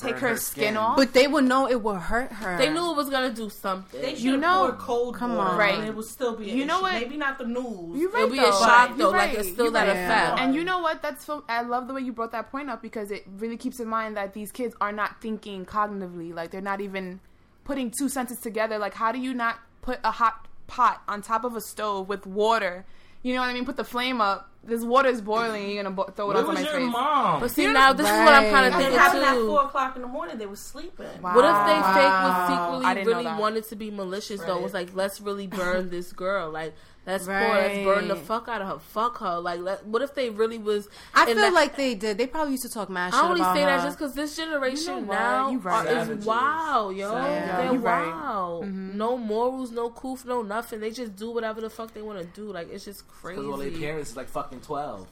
Take 0.00 0.12
burn 0.20 0.30
her 0.30 0.36
skin 0.36 0.76
off? 0.76 0.96
But 0.96 1.12
they 1.12 1.26
would 1.26 1.44
know 1.44 1.68
it 1.68 1.82
would 1.82 1.96
hurt 2.00 2.32
her. 2.32 2.56
they 2.58 2.70
knew 2.70 2.90
it 2.90 2.96
was 2.96 3.10
gonna 3.10 3.30
do 3.32 3.50
something. 3.50 4.00
They 4.00 4.14
You 4.14 4.36
know- 4.36 4.66
poured 4.66 4.78
cold 4.78 5.14
Come 5.16 5.36
water, 5.36 5.50
on. 5.50 5.58
Right. 5.58 5.74
and 5.78 5.86
it 5.88 5.94
would 5.94 6.04
still 6.06 6.36
be. 6.36 6.50
An 6.50 6.56
You 6.58 6.64
know 6.66 6.76
issue. 6.76 6.82
what? 6.82 6.92
Maybe 6.94 7.16
not 7.16 7.38
the 7.38 7.46
news. 7.46 7.98
You're 8.00 8.10
right 8.10 8.22
It'll 8.24 8.30
be 8.32 8.38
a 8.38 8.42
shock 8.52 8.90
You're 8.90 8.98
though. 8.98 9.10
Like 9.10 9.34
it's 9.34 9.48
still 9.50 9.64
You're 9.66 9.72
that 9.72 9.88
right. 9.88 9.96
effect. 9.96 10.40
And 10.40 10.54
you 10.54 10.64
know 10.64 10.78
what? 10.80 11.02
That's 11.02 11.24
so. 11.24 11.44
I 11.48 11.62
love 11.62 11.86
the 11.88 11.94
way 11.94 12.00
you 12.02 12.12
brought 12.12 12.32
that 12.32 12.50
point 12.50 12.70
up 12.70 12.82
because 12.82 13.10
it 13.10 13.24
really 13.38 13.56
keeps 13.56 13.80
in 13.80 13.88
mind 13.88 14.16
that 14.16 14.32
these 14.34 14.50
kids 14.52 14.74
are 14.80 14.92
not 14.92 15.20
thinking 15.20 15.64
cognitively. 15.66 16.34
Like 16.34 16.50
they're 16.50 16.60
not 16.60 16.80
even 16.80 17.20
putting 17.64 17.90
two 17.90 18.08
sentences 18.08 18.42
together. 18.42 18.78
Like 18.78 18.94
how 18.94 19.12
do 19.12 19.18
you 19.18 19.34
not 19.34 19.56
put 19.82 19.98
a 20.04 20.10
hot 20.10 20.46
pot 20.66 21.02
on 21.08 21.22
top 21.22 21.44
of 21.44 21.56
a 21.56 21.60
stove 21.60 22.08
with 22.08 22.26
water? 22.26 22.84
You 23.22 23.34
know 23.34 23.40
what 23.40 23.48
I 23.50 23.52
mean? 23.54 23.64
Put 23.66 23.76
the 23.76 23.84
flame 23.84 24.20
up. 24.20 24.49
This 24.62 24.84
water 24.84 25.08
is 25.08 25.22
boiling. 25.22 25.70
You're 25.70 25.82
gonna 25.82 25.94
bo- 25.96 26.04
throw 26.04 26.30
it 26.30 26.34
Where 26.34 26.42
on 26.44 26.48
was 26.48 26.56
somebody's 26.58 26.72
your 26.72 26.80
face. 26.82 26.92
mom? 26.92 27.40
But 27.40 27.50
see, 27.50 27.66
now 27.72 27.92
this 27.94 28.06
is 28.06 28.12
what 28.12 28.34
I'm 28.34 28.50
kind 28.52 28.66
of 28.66 28.72
Right. 28.74 28.80
It 28.80 28.84
thinking 28.84 28.98
happened 28.98 29.24
at 29.24 29.34
too. 29.34 29.46
four 29.48 29.62
o'clock 29.64 29.96
in 29.96 30.02
the 30.02 30.08
morning. 30.08 30.36
They 30.38 30.46
were 30.46 30.56
sleeping. 30.56 31.06
Wow. 31.22 31.34
What 31.34 31.44
if 31.46 31.66
they 31.66 32.00
fake 32.00 32.10
I 32.12 32.24
was 32.28 32.48
didn't 32.50 32.58
secretly 32.92 32.94
know 33.04 33.10
really 33.10 33.24
that. 33.24 33.40
wanted 33.40 33.64
to 33.68 33.76
be 33.76 33.90
malicious 33.90 34.40
though? 34.42 34.58
It 34.58 34.62
Was 34.62 34.74
like, 34.74 34.90
let's 34.94 35.20
really 35.20 35.46
burn 35.46 35.88
this 35.88 36.12
girl. 36.12 36.50
Like, 36.50 36.74
let's 37.06 37.24
pour, 37.26 37.34
let's 37.34 37.84
burn 37.84 38.08
the 38.08 38.16
fuck 38.16 38.48
out 38.48 38.62
of 38.62 38.68
her. 38.68 38.78
Fuck 38.78 39.18
her. 39.18 39.38
Like, 39.40 39.60
let, 39.60 39.86
what 39.86 40.02
if 40.02 40.14
they 40.14 40.30
really 40.30 40.58
was? 40.58 40.88
I 41.14 41.26
feel 41.26 41.34
that- 41.36 41.52
like 41.52 41.76
they 41.76 41.94
did. 41.94 42.18
They 42.18 42.26
probably 42.26 42.52
used 42.52 42.64
to 42.64 42.68
talk 42.68 42.88
mad 42.90 43.12
shit 43.12 43.22
I 43.22 43.28
only 43.28 43.40
about 43.40 43.54
say 43.56 43.62
her. 43.62 43.66
that 43.66 43.82
just 43.84 43.98
because 43.98 44.14
this 44.14 44.36
generation 44.36 44.94
You 44.96 45.00
know 45.06 45.12
now 45.12 45.50
You 45.50 45.58
right. 45.58 45.86
are- 45.86 45.90
is 45.98 46.06
Savages. 46.06 46.26
wild, 46.26 46.96
yo. 46.96 47.10
Savages. 47.12 47.56
They're 47.56 47.72
You 47.72 47.78
right. 47.78 48.06
wild. 48.06 48.64
Mm-hmm. 48.64 48.96
No 48.96 49.16
morals, 49.16 49.70
no 49.72 49.90
coof, 49.90 50.24
no 50.24 50.42
nothing. 50.42 50.80
They 50.80 50.90
just 50.90 51.16
do 51.16 51.30
whatever 51.30 51.60
the 51.60 51.70
fuck 51.70 51.92
they 51.94 52.02
want 52.02 52.18
to 52.18 52.24
do. 52.26 52.52
Like 52.52 52.70
it's 52.72 52.84
just 52.84 53.06
crazy. 53.08 53.40
Because 53.40 53.50
all 53.52 53.58
their 53.58 53.70
parents 53.70 54.10
is 54.10 54.16
like 54.16 54.28
fucking 54.28 54.60
twelve. 54.60 55.06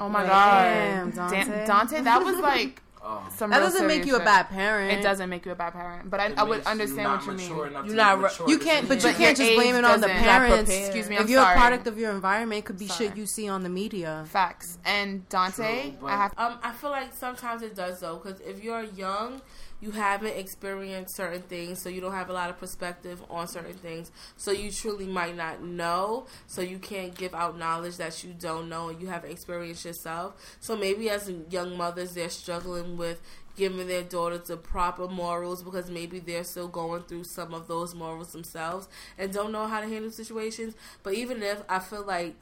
Oh 0.00 0.08
my 0.08 0.22
Damn, 0.24 1.10
god, 1.10 1.30
Dante. 1.32 1.44
Dan- 1.50 1.66
Dante, 1.66 2.00
that 2.02 2.22
was 2.22 2.36
like 2.38 2.82
Oh. 3.02 3.26
some. 3.36 3.50
that 3.50 3.60
doesn't 3.60 3.86
make 3.86 4.04
serious 4.04 4.06
you 4.08 4.16
a 4.16 4.24
bad 4.24 4.48
parent. 4.48 4.98
It 4.98 5.02
doesn't 5.02 5.28
make 5.30 5.46
you 5.46 5.52
a 5.52 5.54
bad 5.54 5.72
parent, 5.72 6.10
but 6.10 6.20
I, 6.20 6.32
I 6.36 6.42
would 6.42 6.58
makes 6.58 6.66
you 6.66 6.70
understand 6.72 7.02
not 7.04 7.26
what 7.26 7.26
you 7.26 7.32
mean. 7.32 7.48
enough 7.66 7.84
You're 7.86 7.94
to 7.94 7.94
not 7.94 8.20
make 8.20 8.30
mature 8.30 8.48
You 8.48 8.58
can't, 8.58 8.88
but 8.88 8.94
you 8.94 9.00
decisions. 9.00 9.02
But 9.02 9.20
your 9.20 9.26
can't 9.26 9.36
just 9.36 9.54
blame 9.54 9.74
it 9.76 9.84
on 9.84 10.00
the 10.00 10.08
parents. 10.08 10.70
Excuse 10.70 11.08
me, 11.08 11.14
if 11.16 11.22
I'm 11.22 11.28
you're 11.28 11.42
sorry. 11.42 11.54
a 11.54 11.58
product 11.58 11.86
of 11.86 11.98
your 11.98 12.10
environment, 12.12 12.58
it 12.60 12.64
could 12.64 12.78
be 12.78 12.86
Sorry. 12.88 13.08
shit 13.08 13.16
you 13.16 13.26
see 13.26 13.48
on 13.48 13.62
the 13.62 13.68
media. 13.68 14.24
Facts 14.28 14.78
and 14.84 15.28
Dante, 15.28 15.82
True, 15.90 15.98
but- 16.00 16.06
I 16.08 16.16
have 16.16 16.34
Um, 16.36 16.58
I 16.62 16.72
feel 16.72 16.90
like 16.90 17.12
sometimes 17.14 17.62
it 17.62 17.74
does 17.74 18.00
though, 18.00 18.16
because 18.16 18.40
if 18.40 18.62
you're 18.62 18.82
young, 18.84 19.40
you 19.80 19.92
haven't 19.92 20.36
experienced 20.36 21.14
certain 21.16 21.42
things, 21.42 21.80
so 21.80 21.88
you 21.88 22.00
don't 22.00 22.12
have 22.12 22.30
a 22.30 22.32
lot 22.32 22.50
of 22.50 22.58
perspective 22.58 23.22
on 23.30 23.46
certain 23.46 23.74
things. 23.74 24.10
So 24.36 24.50
you 24.50 24.70
truly 24.70 25.06
might 25.06 25.36
not 25.36 25.62
know, 25.62 26.26
so 26.46 26.62
you 26.62 26.78
can't 26.78 27.14
give 27.14 27.34
out 27.34 27.56
knowledge 27.56 27.96
that 27.98 28.24
you 28.24 28.34
don't 28.38 28.68
know 28.68 28.88
and 28.88 29.00
you 29.00 29.06
haven't 29.08 29.30
experienced 29.30 29.84
yourself. 29.84 30.34
So 30.60 30.76
maybe 30.76 31.08
as 31.10 31.30
young 31.50 31.76
mothers, 31.76 32.14
they're 32.14 32.28
struggling 32.28 32.96
with 32.96 33.20
giving 33.56 33.88
their 33.88 34.04
daughters 34.04 34.46
the 34.48 34.56
proper 34.56 35.08
morals 35.08 35.62
because 35.62 35.90
maybe 35.90 36.20
they're 36.20 36.44
still 36.44 36.68
going 36.68 37.02
through 37.02 37.24
some 37.24 37.52
of 37.52 37.66
those 37.66 37.94
morals 37.94 38.32
themselves 38.32 38.88
and 39.18 39.32
don't 39.32 39.50
know 39.50 39.66
how 39.66 39.80
to 39.80 39.88
handle 39.88 40.10
situations. 40.10 40.74
But 41.02 41.14
even 41.14 41.42
if 41.42 41.62
I 41.68 41.80
feel 41.80 42.04
like 42.04 42.34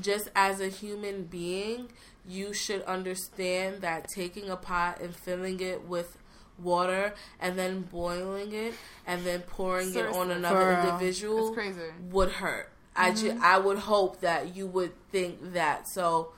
just 0.00 0.28
as 0.34 0.60
a 0.60 0.68
human 0.68 1.24
being, 1.24 1.88
you 2.26 2.52
should 2.52 2.82
understand 2.82 3.80
that 3.80 4.06
taking 4.14 4.50
a 4.50 4.56
pot 4.56 5.00
and 5.00 5.16
filling 5.16 5.60
it 5.60 5.86
with 5.86 6.17
water 6.62 7.14
and 7.40 7.58
then 7.58 7.82
boiling 7.82 8.52
it 8.52 8.74
and 9.06 9.24
then 9.24 9.40
pouring 9.42 9.94
it 9.94 10.06
on 10.06 10.30
another 10.30 10.60
For 10.60 10.68
real. 10.82 10.94
individual 10.94 11.48
It's 11.48 11.54
crazy. 11.54 11.80
would 12.10 12.30
hurt. 12.32 12.70
I 12.96 13.12
ju- 13.12 13.30
mm-hmm. 13.32 13.44
I 13.44 13.58
would 13.58 13.78
hope 13.78 14.20
that 14.20 14.56
you 14.56 14.66
would 14.66 14.92
think 15.10 15.52
that. 15.54 15.88
So 15.88 16.32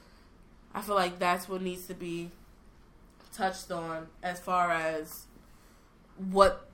I 0.75 0.83
feel 0.83 0.95
like 0.95 1.19
that's 1.19 1.49
what 1.49 1.63
needs 1.63 1.87
to 1.87 1.95
be 1.95 2.31
touched 3.35 3.71
on 3.71 4.09
as 4.23 4.39
far 4.41 4.71
as 4.71 5.25
what 6.31 6.70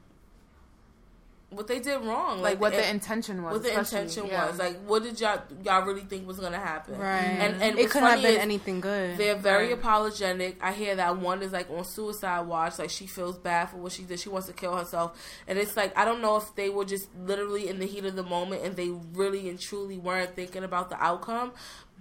what 1.50 1.68
they 1.68 1.78
did 1.78 2.00
wrong, 2.04 2.42
like 2.42 2.60
what 2.60 2.72
it- 2.74 2.78
the 2.78 2.90
intention 2.90 3.42
was. 3.42 3.52
what 3.52 3.62
the 3.62 3.78
intention 3.78 4.26
Yeah. 4.26 4.46
was. 4.50 4.58
Like, 4.58 4.78
what 4.84 5.04
did 5.04 5.20
y'all 5.20 5.40
y'all 5.64 5.84
really 5.86 6.00
think 6.00 6.26
was 6.26 6.38
gonna 6.40 6.58
happen? 6.58 6.98
Right. 6.98 7.18
And 7.22 7.62
and 7.62 7.78
it 7.78 7.82
what's 7.82 7.92
could 7.92 8.02
have 8.02 8.20
been 8.20 8.40
anything 8.40 8.80
good. 8.80 9.16
They're 9.16 9.36
very 9.36 9.68
Right. 9.68 9.78
apologetic. 9.78 10.58
I 10.60 10.72
hear 10.72 10.96
that 10.96 11.18
one 11.18 11.42
is 11.42 11.52
like 11.52 11.70
on 11.70 11.84
suicide 11.84 12.40
watch. 12.48 12.78
Like 12.80 12.90
she 12.90 13.06
feels 13.06 13.38
bad 13.38 13.70
for 13.70 13.76
what 13.76 13.92
she 13.92 14.02
did. 14.02 14.18
She 14.18 14.28
wants 14.28 14.48
to 14.48 14.52
kill 14.54 14.76
herself. 14.76 15.16
And 15.46 15.56
it's 15.56 15.76
like 15.76 15.96
I 15.96 16.04
don't 16.04 16.20
know 16.20 16.36
if 16.36 16.52
they 16.56 16.68
were 16.68 16.84
just 16.84 17.08
literally 17.16 17.68
in 17.68 17.78
the 17.78 17.86
heat 17.86 18.04
of 18.04 18.16
the 18.16 18.24
moment 18.24 18.64
and 18.64 18.74
they 18.74 18.90
really 19.14 19.48
and 19.48 19.58
truly 19.58 19.98
weren't 19.98 20.34
thinking 20.34 20.64
about 20.64 20.90
the 20.90 21.00
outcome. 21.02 21.52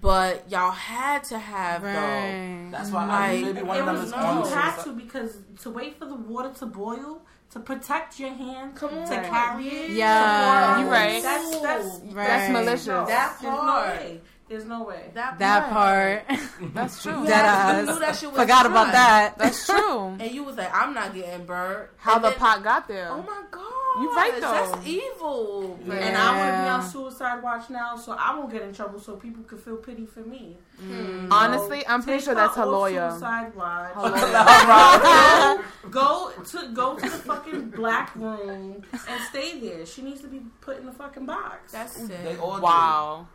But 0.01 0.51
y'all 0.51 0.71
had 0.71 1.23
to 1.25 1.39
have 1.39 1.81
though. 1.81 2.77
That's 2.77 2.91
why 2.91 3.05
Like, 3.07 3.11
I, 3.19 3.41
maybe 3.41 3.61
one 3.63 3.77
It 3.77 3.79
of 3.81 3.85
them 3.85 3.95
was, 3.95 4.03
is 4.05 4.11
you 4.11 4.55
had 4.55 4.83
to 4.83 4.91
because 4.91 5.37
to 5.61 5.69
wait 5.69 5.97
for 5.97 6.05
the 6.05 6.15
water 6.15 6.51
to 6.59 6.65
boil 6.65 7.21
to 7.51 7.59
protect 7.59 8.19
your 8.19 8.29
hand 8.33 8.75
Come 8.75 8.97
on. 8.97 9.07
to 9.07 9.15
carry 9.29 9.67
it. 9.67 9.89
Yeah. 9.91 10.73
to 10.75 10.81
you're 10.81 10.89
right. 10.91 11.21
That's 11.23 11.59
that's 11.61 11.99
Right. 12.11 12.27
That's 12.27 12.51
malicious. 12.51 12.87
no, 12.87 13.05
That 13.05 13.37
there's 13.41 13.53
no 13.53 13.59
part. 13.61 13.87
way. 13.87 14.21
There's 14.47 14.65
no 14.65 14.83
way. 14.83 15.09
That 15.15 15.39
that 15.39 15.69
part. 15.71 16.23
That's 16.75 17.01
true. 17.01 17.21
You 17.21 17.25
Dead 17.25 17.45
had- 17.45 17.77
you 17.83 17.89
ass. 17.89 17.95
knew 17.95 17.99
that 17.99 18.15
shit 18.15 18.31
was 18.31 18.39
Forgot 18.39 18.65
about 18.67 18.91
that. 18.91 19.37
That's 19.39 19.65
true. 19.65 20.05
And 20.19 20.31
you 20.31 20.43
was 20.43 20.55
like, 20.55 20.69
I'm 20.71 20.93
not 20.93 21.15
getting 21.15 21.45
burnt. 21.47 21.89
How 21.97 22.15
And 22.15 22.23
the 22.25 22.29
then- 22.29 22.37
pot 22.39 22.63
got 22.63 22.87
there. 22.87 23.09
Oh 23.11 23.23
my 23.23 23.41
god. 23.49 23.63
You 24.01 24.13
right, 24.15 24.33
though. 24.35 24.51
That's 24.51 24.87
evil. 24.87 25.79
And 25.89 26.17
I 26.17 26.37
want 26.37 26.51
to 26.55 26.63
be 26.63 26.69
on 26.69 26.83
suicide 26.83 27.41
watch 27.41 27.69
now, 27.69 27.95
so 27.95 28.15
I 28.19 28.37
won't 28.37 28.51
get 28.51 28.61
in 28.61 28.73
trouble, 28.73 28.99
so 28.99 29.15
people 29.15 29.43
can 29.43 29.57
feel 29.57 29.77
pity 29.77 30.05
for 30.05 30.19
me. 30.21 30.57
Hmm. 30.79 31.31
Honestly, 31.31 31.85
I'm 31.87 32.03
pretty 32.03 32.23
sure 32.23 32.35
that's 32.35 32.55
her 32.55 32.63
her 32.63 32.67
lawyer. 32.67 33.09
Suicide 33.11 33.55
watch. 33.55 33.93
Her 33.93 35.63
go 35.89 36.31
to 36.43 36.67
go 36.73 36.95
to 36.95 37.01
the 37.01 37.09
fucking 37.09 37.69
black 37.69 38.15
room 38.15 38.83
and 38.93 39.21
stay 39.29 39.59
there. 39.59 39.85
She 39.85 40.01
needs 40.01 40.21
to 40.21 40.27
be 40.27 40.41
put 40.61 40.77
in 40.77 40.85
the 40.85 40.91
fucking 40.91 41.25
box. 41.25 41.71
That's 41.71 41.93
They 41.95 42.07
sick. 42.07 42.41
all 42.41 42.57
do. 42.57 42.61
Wow. 42.63 43.27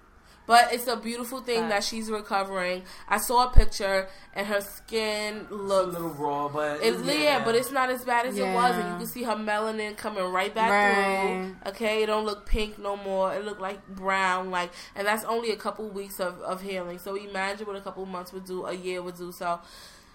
But 0.50 0.72
it's 0.72 0.88
a 0.88 0.96
beautiful 0.96 1.40
thing 1.42 1.68
that 1.68 1.84
she's 1.84 2.10
recovering. 2.10 2.82
I 3.08 3.18
saw 3.18 3.48
a 3.48 3.52
picture 3.52 4.08
and 4.34 4.48
her 4.48 4.60
skin 4.60 5.42
It's 5.42 5.50
a 5.52 5.54
little 5.54 6.08
raw, 6.08 6.48
but 6.48 6.82
It's, 6.82 7.00
yeah, 7.04 7.44
but 7.44 7.54
it's 7.54 7.70
not 7.70 7.88
as 7.88 8.04
bad 8.04 8.26
as 8.26 8.36
it 8.36 8.52
was, 8.52 8.76
and 8.76 8.88
you 8.88 8.96
can 8.96 9.06
see 9.06 9.22
her 9.22 9.36
melanin 9.36 9.96
coming 9.96 10.24
right 10.24 10.52
back 10.52 10.70
Right. 10.72 11.52
through. 11.62 11.70
Okay, 11.70 12.02
it 12.02 12.06
don't 12.06 12.24
look 12.24 12.46
pink 12.46 12.80
no 12.80 12.96
more. 12.96 13.32
It 13.32 13.44
look 13.44 13.60
like 13.60 13.86
brown, 13.86 14.50
like, 14.50 14.72
and 14.96 15.06
that's 15.06 15.22
only 15.22 15.52
a 15.52 15.56
couple 15.56 15.88
weeks 15.88 16.18
of, 16.18 16.40
of 16.40 16.62
healing. 16.62 16.98
So 16.98 17.14
imagine 17.14 17.68
what 17.68 17.76
a 17.76 17.80
couple 17.80 18.04
months 18.04 18.32
would 18.32 18.44
do, 18.44 18.66
a 18.66 18.74
year 18.74 19.00
would 19.02 19.18
do. 19.18 19.30
So 19.30 19.60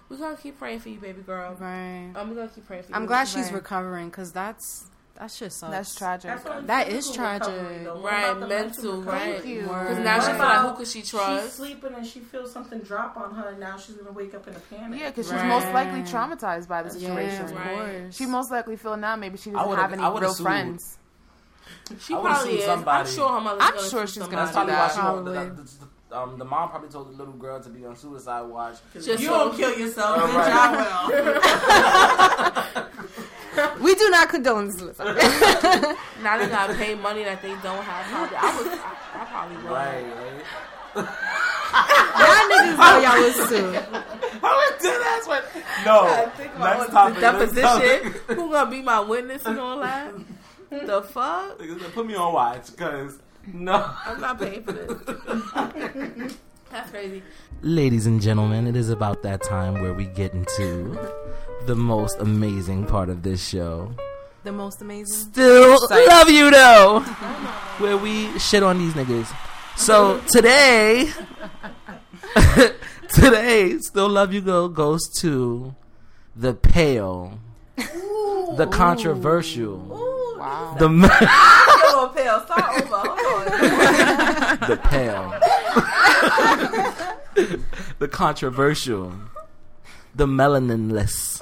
we're 0.10 0.17
gonna 0.17 0.36
keep 0.36 0.60
praying 0.60 0.82
for 0.82 0.89
you, 0.89 1.00
baby 1.00 1.21
girl. 1.21 1.56
Right. 1.58 2.12
Um, 2.13 2.17
I'm 2.17 2.36
gonna 2.36 2.50
keep 2.50 2.67
praying 2.67 2.84
for 2.84 2.89
you. 2.89 2.95
I'm 2.98 3.06
glad 3.06 3.30
she's 3.30 3.45
Right. 3.45 3.54
recovering 3.54 4.10
because 4.10 4.34
that's 4.34 4.88
that 5.17 5.34
just 5.34 5.60
sucks. 5.60 5.71
That's 5.71 5.95
tragic. 5.95 6.30
That's 6.32 6.45
only 6.45 6.67
That 6.67 6.88
physical 6.88 7.10
is 7.12 7.15
tragic. 7.15 7.47
recovery, 7.47 7.88
Right, 8.04 8.23
about 8.25 8.39
the 8.41 8.47
mental, 8.47 9.01
right. 9.04 9.34
Thank 9.36 9.45
you. 9.45 9.62
Because 9.62 9.97
now 9.99 10.19
she 10.19 10.28
What 10.28 10.36
feel 10.36 10.45
like 10.45 10.60
who 10.71 10.75
could 10.78 10.88
she 10.88 11.01
trust? 11.01 11.04
She's 11.04 11.12
trust? 11.41 11.56
sleeping 11.56 11.93
and 11.95 12.06
she 12.06 12.19
feels 12.19 12.51
something 12.51 12.80
drop 12.80 13.15
on 13.17 13.34
her, 13.36 13.47
and 13.49 13.60
now 13.60 13.78
she's 13.78 13.95
gonna 13.95 14.12
wake 14.12 14.34
up 14.36 14.47
in 14.47 14.56
a 14.56 14.60
panic. 14.60 14.99
Yeah, 14.99 15.10
because 15.12 15.28
she's 15.30 15.43
most 15.43 15.71
likely 15.73 16.01
traumatized 16.01 16.67
by 16.67 16.84
the 16.84 16.89
Yeah, 16.99 17.08
situation. 17.08 17.45
of 17.45 17.51
Right. 17.56 17.75
course. 18.01 18.15
She 18.15 18.25
most 18.25 18.51
likely 18.51 18.75
feel 18.75 18.97
now 18.97 19.15
maybe 19.15 19.38
she 19.38 19.51
doesn't 19.51 19.69
would've- 19.69 19.93
any 19.93 20.04
real 20.19 20.34
sued. 20.34 20.43
friends. 20.45 20.97
She 21.99 22.13
I 22.13 22.17
would've 22.17 22.36
probably 22.38 22.51
sued 22.51 22.60
is. 22.62 22.67
I'm 22.69 22.78
somebody. 22.80 23.10
sure 23.12 23.30
her 23.30 23.41
mother's 23.41 23.62
I'm 23.63 23.75
gonna 23.75 23.89
sure 23.89 24.08
she's 24.08 24.13
somebody. 24.15 24.32
gonna 24.36 24.45
That's 24.45 24.56
probably 24.56 24.73
why 24.73 24.88
she 24.89 24.99
Probably. 24.99 25.34
the, 25.34 25.39
the, 25.63 25.69
the, 26.10 26.17
um, 26.17 26.38
the 26.39 26.45
mom 26.45 26.69
probably 26.69 26.89
told 26.89 27.08
the 27.12 27.17
little 27.17 27.34
girl 27.34 27.60
to 27.62 27.69
be 27.69 27.86
on 27.86 27.95
suicide 27.95 28.41
watch. 28.43 28.75
Just 28.93 29.08
you 29.08 29.17
so- 29.17 29.25
don't 29.49 29.56
kill 29.58 29.73
yourself, 29.78 30.17
All 30.21 30.28
bitch. 30.28 30.36
right. 30.36 30.54
I 30.54 32.65
will. 32.75 32.86
we 33.80 33.96
do 33.96 34.10
not 34.10 34.30
condone 34.30 34.72
suicide. 34.72 35.15
Now 36.24 36.38
they 36.38 36.48
gotta 36.48 36.74
pay 36.74 36.96
money 36.96 37.24
that 37.24 37.41
they 37.41 37.50
don't 37.63 37.84
have. 37.84 38.06
Probably, 38.08 38.38
I 38.38 38.58
would. 38.58 38.68
I, 38.68 39.22
I 39.22 39.26
probably 39.26 39.58
would. 39.58 39.65
Right, 39.65 40.04
right. 40.04 40.46
Y'all 40.96 42.46
niggas 42.50 42.78
know 42.78 43.00
y'all 43.02 43.22
was 43.22 43.50
too. 43.50 43.68
I 44.44 44.72
was 44.72 44.82
dead 44.82 45.02
ass 45.06 45.28
one. 45.28 45.44
No, 45.86 45.96
next 46.60 46.91
topic. 46.91 47.15
The 47.15 47.22
deposition. 47.22 47.62
topic. 47.63 48.38
Who 48.38 48.52
gonna 48.52 48.72
be 48.72 48.82
my 48.82 49.00
witness 49.02 49.46
and 49.46 49.60
all 49.60 49.80
that? 49.80 50.13
The 50.70 51.02
fuck? 51.04 51.60
Niggas 51.60 51.94
Put 51.94 52.08
me 52.08 52.15
on 52.15 52.34
watch 52.34 52.72
because 52.72 53.20
No. 53.54 53.94
I'm 54.06 54.20
not 54.22 54.39
paying 54.39 54.63
for 54.63 54.72
this. 54.72 56.38
That's 56.71 56.89
crazy. 56.91 57.21
Ladies 57.62 58.06
and 58.06 58.21
gentlemen, 58.21 58.67
it 58.67 58.75
is 58.75 58.89
about 58.89 59.23
that 59.23 59.41
time 59.43 59.75
where 59.82 59.93
we 59.93 60.06
get 60.06 60.34
into 60.34 60.97
the 61.65 61.75
most 61.75 62.19
amazing 62.19 62.86
part 62.86 63.10
of 63.10 63.23
this 63.23 63.45
show. 63.47 63.91
The 64.43 64.51
most 64.51 64.82
amazing. 64.82 65.13
Still 65.32 65.78
love 65.89 66.30
you 66.30 66.51
though. 66.51 66.99
Where 67.80 67.97
we 67.97 68.38
shit 68.39 68.62
on 68.62 68.78
these 68.78 68.93
niggas. 68.93 69.34
So 69.75 70.21
today, 70.30 71.10
today, 73.10 73.78
still 73.80 74.08
love 74.08 74.34
you 74.34 74.41
go 74.41 74.67
goes 74.67 75.01
to 75.21 75.73
the 76.36 76.54
pale, 76.54 77.39
the 77.75 78.67
controversial, 78.71 79.78
Wow. 80.38 80.75
the 80.78 80.89
me- 81.01 81.08
Go 81.10 82.08
pale. 82.10 82.39
Start 82.45 82.84
over. 82.84 82.95
Hold 82.95 83.47
on. 83.47 84.69
the 84.69 84.78
pale, 84.84 85.34
the 87.99 88.07
controversial, 88.07 89.13
the 90.13 90.25
melaninless, 90.25 91.41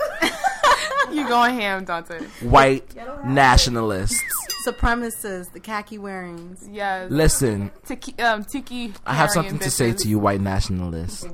You 1.12 1.28
going 1.28 1.60
ham, 1.60 1.86
Dante? 1.86 2.20
white 2.42 2.96
nationalists. 3.26 4.22
Supremacists, 4.66 5.52
the 5.52 5.60
khaki 5.60 5.98
wearings. 5.98 6.66
Yes. 6.72 7.12
Listen, 7.12 7.70
Tiki, 7.86 8.18
um, 8.20 8.46
tiki. 8.46 8.94
I 9.06 9.14
have 9.14 9.32
carrying 9.34 9.50
something 9.52 9.60
to 9.60 9.70
say 9.70 9.92
to 9.92 10.08
you, 10.08 10.18
white 10.20 10.40
nationalists. 10.40 11.28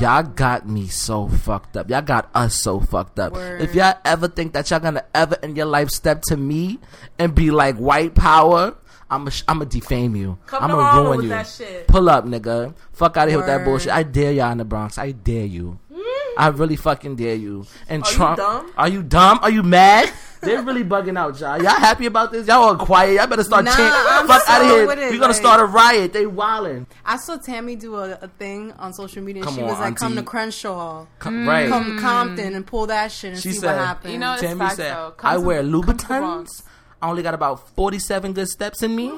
Y'all 0.00 0.22
got 0.22 0.68
me 0.68 0.86
so 0.86 1.26
fucked 1.26 1.76
up. 1.76 1.90
Y'all 1.90 2.00
got 2.00 2.30
us 2.32 2.62
so 2.62 2.78
fucked 2.78 3.18
up. 3.18 3.32
Word. 3.32 3.60
If 3.60 3.74
y'all 3.74 3.94
ever 4.04 4.28
think 4.28 4.52
that 4.52 4.70
y'all 4.70 4.78
gonna 4.78 5.04
ever 5.14 5.36
in 5.42 5.56
your 5.56 5.66
life 5.66 5.90
step 5.90 6.22
to 6.28 6.36
me 6.36 6.78
and 7.18 7.34
be 7.34 7.50
like 7.50 7.76
white 7.76 8.14
power, 8.14 8.76
I'm 9.10 9.26
a, 9.26 9.30
I'm 9.48 9.58
gonna 9.58 9.70
defame 9.70 10.14
you. 10.16 10.38
Come 10.46 10.62
I'm 10.62 10.70
to 10.70 10.76
gonna 10.76 11.02
ruin 11.08 11.22
you. 11.22 11.28
that 11.30 11.46
shit. 11.46 11.86
Pull 11.88 12.08
up, 12.08 12.24
nigga. 12.24 12.74
Fuck 12.92 13.16
out 13.16 13.24
of 13.24 13.30
here 13.30 13.38
with 13.38 13.46
that 13.48 13.64
bullshit. 13.64 13.92
I 13.92 14.02
dare 14.04 14.32
y'all 14.32 14.52
in 14.52 14.58
the 14.58 14.64
Bronx. 14.64 14.98
I 14.98 15.10
dare 15.12 15.46
you. 15.46 15.78
Hmm? 15.92 16.00
I 16.38 16.48
really 16.48 16.76
fucking 16.76 17.16
dare 17.16 17.34
you. 17.34 17.66
And 17.88 18.02
Are 18.04 18.10
you 18.10 18.16
Trump, 18.16 18.36
dumb? 18.38 18.72
are 18.76 18.88
you 18.88 19.02
dumb? 19.02 19.40
Are 19.42 19.50
you 19.50 19.62
mad? 19.64 20.10
They're 20.42 20.62
really 20.62 20.84
bugging 20.84 21.18
out, 21.18 21.38
y'all. 21.38 21.58
Y'all 21.62 21.72
happy 21.78 22.06
about 22.06 22.32
this? 22.32 22.46
Y'all 22.46 22.62
all 22.62 22.76
quiet. 22.76 23.14
Y'all 23.16 23.26
better 23.26 23.42
start 23.44 23.64
Nah, 23.66 23.76
chanting. 23.76 23.92
I'm 24.08 24.26
Fuck 24.26 24.48
out 24.48 24.60
of 24.62 24.66
here. 24.68 24.86
with 24.86 24.98
it, 24.98 25.10
We're 25.10 25.18
gonna 25.18 25.26
like- 25.26 25.34
start 25.36 25.60
a 25.60 25.64
riot. 25.66 26.12
They 26.14 26.24
wildin'. 26.24 26.86
I 27.04 27.16
saw 27.18 27.36
Tami 27.36 27.78
do 27.78 27.96
a, 27.96 28.12
a 28.22 28.28
thing 28.28 28.72
on 28.78 28.94
social 28.94 29.22
media. 29.22 29.42
Come 29.42 29.56
she 29.56 29.60
on, 29.60 29.66
was 29.68 29.78
like, 29.78 29.96
"Come 29.96 30.12
to 30.12 30.18
auntie. 30.20 30.26
Crenshaw, 30.30 31.04
Come, 31.18 31.46
Right. 31.46 31.68
come 31.68 31.96
to 31.96 32.00
Compton, 32.00 32.54
and 32.54 32.66
pull 32.66 32.86
that 32.86 33.12
shit 33.12 33.32
and 33.34 33.42
She 33.42 33.52
see 33.52 33.58
said- 33.58 33.76
what 33.76 33.84
happens." 33.84 34.12
You 34.14 34.18
know, 34.18 34.32
it's 34.32 34.42
Tami 34.42 34.58
facts, 34.58 34.76
said, 34.76 34.94
though. 34.96 35.12
I 35.22 35.34
to- 35.34 35.40
wear 35.40 35.62
come 35.62 35.72
to 35.72 35.78
Louboutins. 35.82 36.62
Bronx. 37.00 37.02
I 37.02 37.10
only 37.10 37.22
got 37.22 37.34
about 37.34 37.68
47 37.76 38.32
good 38.34 38.48
steps 38.48 38.82
in 38.82 38.94
me. 38.94 39.12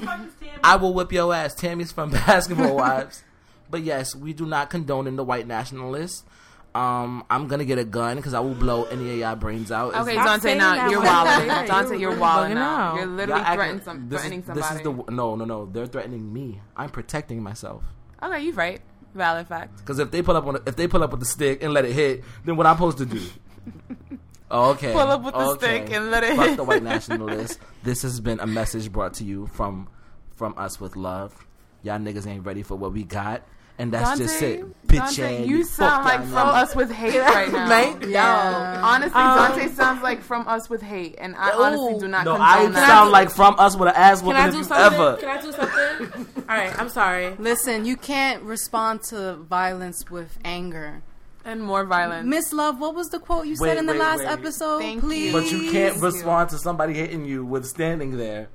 I 0.65 0.77
will 0.77 0.95
whip 0.95 1.13
your 1.13 1.35
ass. 1.35 1.55
Tami's 1.55 1.93
from 1.93 2.11
Basketball 2.27 2.77
Wives. 2.77 3.23
But 3.71 3.83
yes, 3.83 4.15
we 4.15 4.33
do 4.33 4.47
not 4.47 4.71
condone 4.71 5.07
in 5.07 5.17
the 5.17 5.25
white 5.25 5.47
nationalists. 5.47 6.25
Um, 6.75 7.25
I'm 7.29 7.49
gonna 7.49 7.67
get 7.67 7.77
a 7.79 7.85
gun 7.85 8.17
because 8.17 8.33
I 8.33 8.41
will 8.41 8.55
blow 8.55 8.85
any 8.85 9.11
of 9.13 9.19
y'all 9.19 9.37
brains 9.37 9.71
out. 9.71 9.95
Okay, 9.95 10.15
Stop 10.15 10.27
Dante, 10.41 10.55
now 10.57 10.89
you're 10.89 11.01
way. 11.01 11.07
wilding. 11.07 11.49
Dante, 11.49 11.91
you're 11.99 12.13
you're 12.13 12.19
wilding 12.19 12.55
now. 12.55 12.63
out. 12.93 12.95
You're 12.95 13.05
y'all 13.05 13.13
literally 13.15 13.43
acting- 13.43 13.57
threatening, 13.57 13.83
some, 13.85 14.09
this 14.09 14.21
threatening 14.21 14.41
is, 14.41 14.47
somebody. 14.47 14.69
This 14.69 14.77
is 14.79 15.05
the 15.07 15.13
no, 15.13 15.37
no, 15.37 15.45
no. 15.45 15.67
They're 15.67 15.87
threatening 15.87 16.33
me. 16.33 16.63
I'm 16.75 16.89
protecting 16.89 17.43
myself. 17.43 17.83
okay, 18.23 18.41
you're 18.43 18.55
right. 18.55 18.81
Valid 19.15 19.49
fact. 19.49 19.77
Because 19.79 19.99
if 19.99 20.11
they 20.11 20.23
pull 20.23 20.35
up 20.35 20.47
on, 20.47 20.61
if 20.67 20.75
they 20.77 20.89
pull 20.89 21.03
up 21.03 21.11
with 21.11 21.21
the 21.21 21.27
stick 21.27 21.63
and 21.63 21.75
let 21.75 21.85
it 21.85 21.93
hit, 21.93 22.25
then 22.47 22.57
what 22.57 22.67
I'm 22.67 22.77
supposed 22.77 22.97
to 22.99 23.07
do? 23.07 23.21
Okay. 24.53 24.93
Pull 24.93 25.01
up 25.01 25.23
with 25.25 25.35
the 25.35 25.41
okay. 25.41 25.85
stick 25.87 25.95
and 25.97 26.11
let 26.11 26.23
it 26.25 26.37
Fuck 26.37 26.47
hit. 26.49 26.57
the 26.59 26.65
white 26.65 26.83
nationalists. 26.83 27.59
This 27.83 28.03
has 28.03 28.21
been 28.21 28.39
a 28.41 28.47
message 28.47 28.93
brought 28.93 29.15
to 29.15 29.25
you 29.25 29.47
from 29.49 29.89
from 30.37 30.55
us 30.59 30.79
with 30.81 30.95
love. 30.97 31.47
Y'all 31.83 31.99
niggas 31.99 32.27
ain't 32.27 32.45
ready 32.45 32.63
for 32.63 32.77
what 32.77 32.93
we 32.93 33.03
got, 33.05 33.43
and 33.79 33.93
that's 33.93 34.11
Dante, 34.11 34.25
just 34.25 34.43
it. 34.43 34.87
Bitch 34.87 34.97
Dante, 35.17 35.43
ass. 35.43 35.47
you 35.49 35.65
sound 35.65 36.05
like 36.05 36.21
y'all 36.21 36.29
from 36.29 36.49
niggas. 36.49 36.63
us 36.63 36.77
with 36.77 36.91
hate 36.93 37.19
right 37.19 37.53
now. 37.53 37.69
Mate, 37.69 38.09
Yeah. 38.09 38.77
Yo, 38.79 38.85
honestly, 38.87 39.21
Um, 39.21 39.37
Dante 39.39 39.69
sounds 39.69 40.03
like 40.03 40.23
from 40.23 40.47
us 40.47 40.69
with 40.71 40.83
hate, 40.83 41.17
and 41.19 41.35
I 41.37 41.51
Ooh. 41.57 41.63
honestly 41.63 41.99
do 41.99 42.09
not 42.09 42.25
No, 42.25 42.37
condone 42.37 42.47
I 42.47 42.67
that. 42.69 42.87
sound 42.89 43.11
like 43.11 43.31
from 43.31 43.57
us 43.59 43.75
with 43.77 43.89
an 43.89 43.95
ass 43.97 44.19
Can 44.21 44.29
whooping 44.29 44.43
I 44.43 44.51
do 44.51 44.59
you 44.59 44.65
something? 44.65 45.01
ever. 45.01 45.17
Can 45.17 45.29
I 45.29 45.41
do 45.41 45.53
something? 45.53 46.27
All 46.49 46.57
right, 46.57 46.79
I'm 46.79 46.89
sorry. 46.89 47.35
Listen, 47.39 47.85
you 47.85 47.97
can't 47.97 48.43
respond 48.43 49.03
to 49.05 49.35
violence 49.37 50.09
with 50.11 50.39
anger. 50.45 51.03
And 51.45 51.63
more 51.63 51.85
violence. 51.85 52.27
Miss 52.29 52.53
Love, 52.53 52.81
what 52.81 52.95
was 52.95 53.09
the 53.09 53.19
quote 53.19 53.47
you 53.47 53.57
Wait, 53.59 53.69
said 53.69 53.79
in 53.79 53.87
the 53.87 53.93
wait, 53.93 53.99
last 54.01 54.19
wait. 54.21 54.29
episode? 54.29 54.79
Thank 54.81 55.01
Please. 55.01 55.27
you. 55.27 55.33
But 55.33 55.51
you 55.51 55.71
can't 55.71 56.01
respond 56.01 56.51
to 56.51 56.59
somebody 56.59 56.95
hitting 56.95 57.25
you 57.25 57.45
with 57.45 57.67
standing 57.67 58.17
there. 58.17 58.49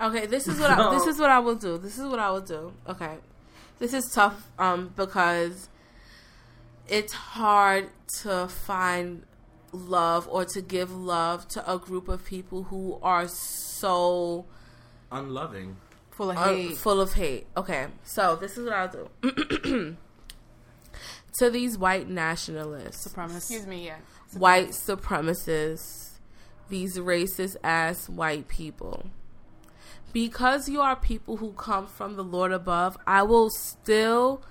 Okay, 0.00 0.26
this 0.26 0.46
is 0.46 0.60
what 0.60 0.70
I, 0.70 0.94
this 0.94 1.06
is 1.06 1.18
what 1.18 1.30
I 1.30 1.38
will 1.40 1.56
do. 1.56 1.76
This 1.78 1.98
is 1.98 2.04
what 2.06 2.18
I 2.18 2.30
will 2.30 2.40
do. 2.40 2.72
Okay, 2.88 3.16
this 3.78 3.92
is 3.92 4.10
tough 4.12 4.48
um 4.58 4.92
because 4.96 5.68
it's 6.88 7.12
hard 7.12 7.90
to 8.22 8.48
find 8.48 9.24
love 9.72 10.26
or 10.30 10.44
to 10.44 10.62
give 10.62 10.94
love 10.94 11.46
to 11.48 11.70
a 11.72 11.78
group 11.78 12.08
of 12.08 12.24
people 12.24 12.64
who 12.64 12.98
are 13.02 13.28
so 13.28 14.46
Unloving. 15.10 15.76
full 16.10 16.30
of 16.30 16.36
uh, 16.38 16.44
hate. 16.54 16.76
full 16.76 17.00
of 17.00 17.12
hate. 17.14 17.46
Okay, 17.56 17.86
so 18.04 18.36
this 18.36 18.56
is 18.56 18.64
what 18.64 18.72
I'll 18.74 19.08
do. 19.22 19.96
to 21.38 21.50
these 21.50 21.78
white 21.78 22.08
nationalists, 22.08 23.06
Supremacists. 23.06 23.36
Excuse 23.36 23.66
me, 23.66 23.86
yeah. 23.86 23.96
white 24.32 24.70
supremacists, 24.70 26.10
these 26.68 26.98
racist 26.98 27.56
ass 27.62 28.08
white 28.08 28.48
people. 28.48 29.06
Because 30.12 30.68
you 30.68 30.80
are 30.80 30.96
people 30.96 31.36
who 31.36 31.52
come 31.52 31.86
from 31.86 32.16
the 32.16 32.24
Lord 32.24 32.50
above, 32.50 32.96
I 33.06 33.22
will 33.22 33.50
still 33.50 34.42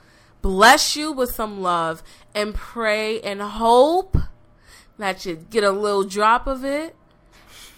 bless 0.41 0.95
you 0.95 1.11
with 1.11 1.31
some 1.31 1.61
love 1.61 2.03
and 2.33 2.53
pray 2.53 3.19
and 3.21 3.41
hope 3.41 4.17
that 4.97 5.25
you 5.25 5.35
get 5.35 5.63
a 5.63 5.71
little 5.71 6.03
drop 6.03 6.47
of 6.47 6.63
it 6.63 6.95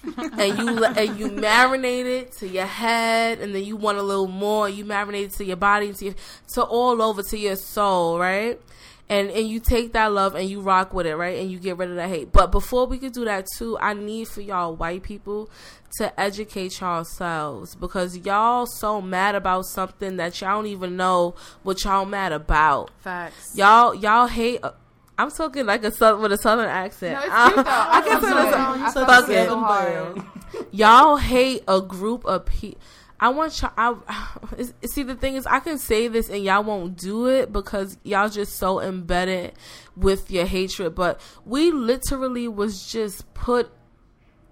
and 0.17 0.57
you 0.59 0.85
and 0.85 1.19
you 1.19 1.29
marinate 1.29 2.05
it 2.05 2.31
to 2.31 2.47
your 2.47 2.65
head 2.65 3.39
and 3.39 3.53
then 3.53 3.63
you 3.63 3.75
want 3.75 3.97
a 3.97 4.01
little 4.01 4.27
more 4.27 4.69
you 4.69 4.85
marinate 4.85 5.25
it 5.25 5.31
to 5.31 5.43
your 5.43 5.57
body 5.57 5.91
to 5.91 6.05
your, 6.05 6.13
to 6.47 6.61
all 6.63 7.01
over 7.01 7.21
to 7.21 7.37
your 7.37 7.55
soul 7.55 8.17
right 8.17 8.61
and 9.09 9.29
and 9.31 9.47
you 9.47 9.59
take 9.59 9.93
that 9.93 10.11
love 10.11 10.35
and 10.35 10.49
you 10.49 10.61
rock 10.61 10.93
with 10.93 11.05
it 11.07 11.15
right 11.15 11.39
and 11.39 11.51
you 11.51 11.57
get 11.59 11.77
rid 11.77 11.89
of 11.89 11.95
that 11.95 12.09
hate 12.09 12.31
but 12.31 12.51
before 12.51 12.85
we 12.85 12.97
can 12.97 13.11
do 13.11 13.25
that 13.25 13.45
too 13.57 13.77
i 13.79 13.93
need 13.93 14.27
for 14.27 14.41
y'all 14.41 14.75
white 14.75 15.01
people 15.03 15.49
to 15.97 16.19
educate 16.19 16.79
yourselves 16.79 17.75
because 17.75 18.15
y'all 18.17 18.65
so 18.67 19.01
mad 19.01 19.33
about 19.35 19.65
something 19.65 20.17
that 20.17 20.39
y'all 20.39 20.57
don't 20.57 20.67
even 20.67 20.95
know 20.95 21.33
what 21.63 21.83
y'all 21.83 22.05
mad 22.05 22.31
about 22.31 22.91
Facts. 22.99 23.51
y'all 23.55 23.95
y'all 23.95 24.27
hate 24.27 24.59
uh, 24.63 24.71
I'm 25.17 25.31
talking 25.31 25.65
like 25.65 25.83
a 25.83 25.91
southern 25.91 26.21
with 26.21 26.31
a 26.31 26.37
southern 26.37 26.69
accent. 26.69 27.15
No, 27.15 27.25
it's 27.25 27.53
cute 27.53 27.65
though. 27.65 27.71
I 27.71 27.89
I 28.01 28.05
guess 28.05 28.21
felt 28.21 28.77
it 28.77 28.87
is. 28.87 28.93
so- 28.93 28.99
so 29.01 29.05
felt 29.05 29.25
fuck 29.25 29.25
so 29.25 30.23
it. 30.55 30.65
Y'all 30.71 31.17
hate 31.17 31.63
a 31.67 31.81
group 31.81 32.23
of 32.25 32.45
people. 32.45 32.79
I 33.19 33.29
want 33.29 33.61
y'all. 33.61 33.71
I, 33.77 34.65
see, 34.85 35.03
the 35.03 35.15
thing 35.15 35.35
is, 35.35 35.45
I 35.45 35.59
can 35.59 35.77
say 35.77 36.07
this 36.07 36.29
and 36.29 36.43
y'all 36.43 36.63
won't 36.63 36.95
do 36.95 37.27
it 37.27 37.51
because 37.51 37.97
y'all 38.03 38.29
just 38.29 38.55
so 38.55 38.79
embedded 38.79 39.53
with 39.95 40.31
your 40.31 40.45
hatred. 40.45 40.95
But 40.95 41.19
we 41.45 41.71
literally 41.71 42.47
was 42.47 42.89
just 42.89 43.33
put 43.33 43.71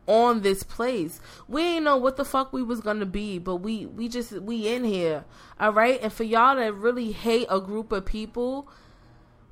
on 0.08 0.42
this 0.42 0.64
place. 0.64 1.20
We 1.48 1.62
ain't 1.64 1.86
know 1.86 1.98
what 1.98 2.18
the 2.18 2.26
fuck 2.26 2.52
we 2.52 2.64
was 2.64 2.80
gonna 2.82 3.06
be, 3.06 3.40
but 3.40 3.58
we 3.58 3.86
we 3.86 4.10
just 4.10 4.32
we 4.32 4.68
in 4.68 4.84
here, 4.84 5.26
all 5.60 5.74
right. 5.74 6.00
And 6.02 6.12
for 6.12 6.24
y'all 6.24 6.56
to 6.56 6.72
really 6.72 7.12
hate 7.12 7.48
a 7.50 7.60
group 7.60 7.92
of 7.92 8.06
people 8.06 8.70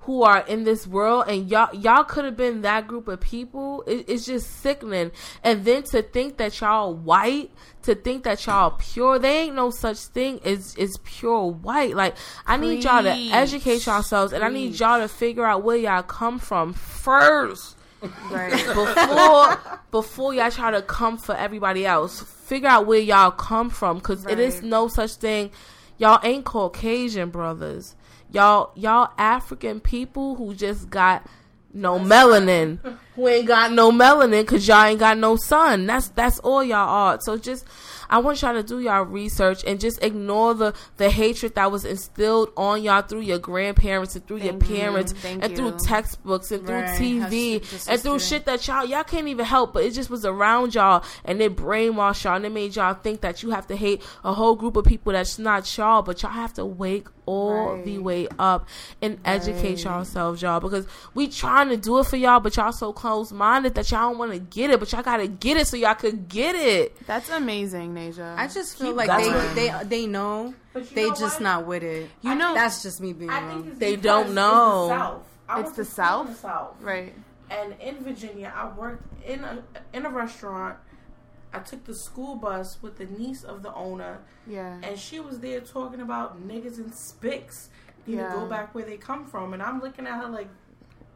who 0.06 0.22
are 0.22 0.46
in 0.46 0.63
this 0.65 0.86
world 0.86 1.26
and 1.28 1.50
y'all 1.50 1.74
y'all 1.74 2.04
could 2.04 2.26
have 2.26 2.38
been 2.38 2.62
that 2.62 2.88
group 2.88 3.08
of 3.08 3.20
people. 3.20 3.84
It, 3.88 4.06
it's 4.08 4.26
just 4.26 4.62
sickening. 4.62 5.12
And 5.44 5.65
then 5.65 5.84
to 5.84 6.04
think 6.04 6.38
that 6.38 6.60
y'all 6.62 6.94
white 6.94 7.50
to 7.84 7.96
think 7.96 8.24
that 8.24 8.46
y'all 8.46 8.72
pure 8.72 9.18
they 9.18 9.41
ain't 9.41 9.56
no 9.56 9.72
such 9.72 9.98
thing 9.98 10.39
as 10.46 10.76
is 10.76 10.98
pure 11.04 11.52
white. 11.52 11.96
Like 11.96 12.15
i 12.46 12.56
need 12.56 12.84
y'all 12.84 13.02
to 13.02 13.12
Preach. 13.12 13.34
educate 13.34 13.86
yourselves 13.86 14.32
and 14.32 14.44
i 14.44 14.50
need 14.50 14.80
y'all 14.80 15.00
to 15.00 15.08
figure 15.08 15.46
out 15.46 15.63
where 15.63 15.78
y'all 15.78 16.04
come 16.04 16.38
from 16.39 16.74
first. 16.74 17.76
Right. 18.30 18.52
before 18.76 19.80
before 19.89 20.34
y'all 20.36 20.52
try 20.52 20.70
to 20.70 20.84
come 20.84 21.18
for 21.18 21.36
everybody 21.36 21.86
else. 21.88 22.22
Figure 22.22 22.70
out 22.70 22.86
where 22.86 23.00
y'all 23.00 23.32
come 23.32 23.72
from 23.72 23.98
because 23.98 24.24
it 24.28 24.38
is 24.38 24.62
no 24.62 24.88
such 24.88 25.13
thing. 25.15 25.50
Y'all 25.98 26.20
ain't 26.24 26.46
caucasian 26.46 27.32
brothers 27.32 27.96
y'all 28.32 28.72
y'all 28.76 29.10
african 29.18 29.80
people 29.80 30.36
who 30.36 30.54
just 30.54 30.90
got 30.90 31.28
no 31.76 32.00
melanin. 32.00 32.80
Who 33.16 33.28
ain't 33.28 33.48
got 33.48 33.72
no 33.72 33.92
melanin 33.92 34.42
because 34.42 34.68
y'all 34.68 34.86
ain't 34.86 35.00
got 35.00 35.18
no 35.18 35.36
sun. 35.36 35.86
That's 35.86 36.08
that's 36.10 36.40
all 36.40 36.64
y'all 36.64 36.90
are. 36.90 37.20
So 37.22 37.38
just 37.38 37.66
I 38.10 38.20
want 38.20 38.42
y'all 38.42 38.54
to 38.54 38.64
do 38.64 38.80
y'all 38.80 39.04
research 39.04 39.64
and 39.66 39.80
just 39.80 40.02
ignore 40.04 40.54
the 40.54 40.74
the 40.98 41.10
hatred 41.10 41.56
that 41.56 41.72
was 41.72 41.86
instilled 41.86 42.52
on 42.56 42.82
y'all 42.82 43.02
through 43.02 43.22
your 43.22 43.40
grandparents 43.40 44.16
and 44.16 44.26
through 44.26 44.40
Thank 44.40 44.52
your 44.52 44.78
parents 44.78 45.12
Thank 45.12 45.44
and 45.44 45.56
through 45.56 45.78
textbooks 45.80 46.52
and 46.52 46.66
through 46.66 46.84
TV 46.84 47.88
and 47.90 48.02
through 48.02 48.20
shit 48.20 48.46
that 48.46 48.66
y'all 48.68 48.86
y'all 48.86 49.04
can't 49.04 49.28
even 49.28 49.46
help, 49.46 49.74
but 49.74 49.84
it 49.84 49.92
just 49.92 50.10
was 50.10 50.26
around 50.26 50.76
y'all 50.76 51.04
and 51.26 51.42
it 51.42 51.56
brainwashed 51.56 52.24
y'all 52.24 52.36
and 52.36 52.46
it 52.46 52.52
made 52.52 52.76
y'all 52.76 52.94
think 52.94 53.22
that 53.22 53.44
you 53.44 53.52
have 53.52 53.68
to 53.68 53.76
hate 53.76 54.02
a 54.24 54.34
whole 54.34 54.56
group 54.56 54.78
of 54.78 54.86
people 54.86 55.12
that's 55.12 55.38
not 55.38 55.78
y'all, 55.78 56.02
but 56.02 56.22
y'all 56.22 56.32
have 56.32 56.54
to 56.54 56.66
wake 56.66 57.08
all 57.26 57.76
Right. 57.76 57.86
the 57.86 57.98
way 58.00 58.28
up 58.40 58.68
and 59.02 59.18
educate 59.26 59.84
Right. 59.86 59.96
yourselves, 59.96 60.42
y'all, 60.42 60.60
because 60.60 60.86
we 61.14 61.28
trying 61.28 61.70
to 61.70 61.78
do 61.78 62.00
it 62.00 62.06
for 62.08 62.18
y'all, 62.18 62.40
but 62.40 62.56
y'all 62.58 62.72
so 62.72 62.94
close 62.94 63.32
minded 63.32 63.76
that 63.76 63.90
y'all 63.92 64.10
don't 64.10 64.18
want 64.18 64.32
to 64.32 64.40
get 64.40 64.70
it, 64.70 64.80
but 64.80 64.92
y'all 64.92 65.02
gotta 65.04 65.28
get 65.28 65.58
it 65.58 65.68
so 65.68 65.78
y'all 65.78 65.96
could 65.96 66.28
get 66.30 66.56
it. 66.56 66.96
That's 67.08 67.30
amazing, 67.30 67.94
Naja. 67.96 68.38
I 68.38 68.48
just 68.48 68.78
feel 68.78 68.88
Keep 68.88 68.96
like 68.98 69.08
going. 69.10 69.56
they, 69.56 69.70
they 69.70 69.84
they 69.86 70.08
know 70.08 70.54
But 70.74 70.90
they 70.94 71.10
know 71.10 71.16
just 71.16 71.36
what? 71.38 71.42
not 71.42 71.66
with 71.66 71.84
it. 71.84 72.10
You 72.22 72.36
know- 72.36 72.54
that's 72.54 72.84
just 72.84 73.02
me 73.02 73.14
being 73.14 73.30
I 73.32 73.40
wrong. 73.42 73.50
think 73.64 73.68
it's 73.72 73.80
They 73.80 73.96
don't 73.96 74.34
know. 74.34 74.84
It's 74.84 74.90
the 74.90 74.96
South. 75.00 75.24
I 75.48 75.60
It's 75.62 75.72
the 75.72 75.76
to 75.84 75.86
school 75.92 76.06
in 76.22 76.28
South? 76.28 76.28
the 76.28 76.36
South. 76.36 76.74
right. 76.82 77.14
And 77.50 77.76
in 77.80 78.04
Virginia, 78.04 78.52
I 78.56 78.68
worked 78.78 79.04
in 79.24 79.44
a 79.44 79.60
in 79.94 80.06
a 80.06 80.10
restaurant. 80.10 80.78
I 81.56 81.60
took 81.60 81.86
the 81.86 81.94
school 81.96 82.36
bus 82.36 82.78
with 82.82 82.98
the 82.98 83.06
niece 83.06 83.44
of 83.44 83.63
the 83.63 83.74
owner, 83.74 84.20
Yeah. 84.48 84.80
and 84.84 85.00
she 85.00 85.20
was 85.20 85.39
there 85.39 85.62
talking 85.62 86.02
about 86.02 86.46
niggas 86.48 86.78
and 86.78 86.91
spics 86.91 87.68
need 88.06 88.18
Yeah. 88.18 88.34
to 88.34 88.39
go 88.39 88.46
back 88.46 88.76
where 88.76 88.86
they 88.86 88.98
come 88.98 89.26
from. 89.26 89.54
And 89.54 89.62
I'm 89.63 89.80
looking 89.82 90.06
at 90.08 90.22
her 90.24 90.28
like, 90.30 90.50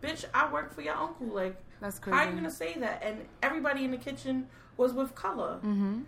bitch, 0.02 0.25
I 0.34 0.52
work 0.52 0.73
for 0.73 0.82
your 0.82 0.95
uncle. 0.95 1.28
Like, 1.28 1.56
That's 1.82 1.99
crazy. 1.99 2.17
how 2.17 2.23
are 2.25 2.30
you 2.30 2.36
gonna 2.36 2.49
say 2.52 2.73
that? 2.80 3.04
And 3.04 3.25
everybody 3.43 3.84
in 3.84 3.91
the 3.91 3.97
kitchen 3.97 4.47
was 4.78 4.93
with 4.93 5.13
color. 5.15 5.56
Mm-hmm. 5.58 6.02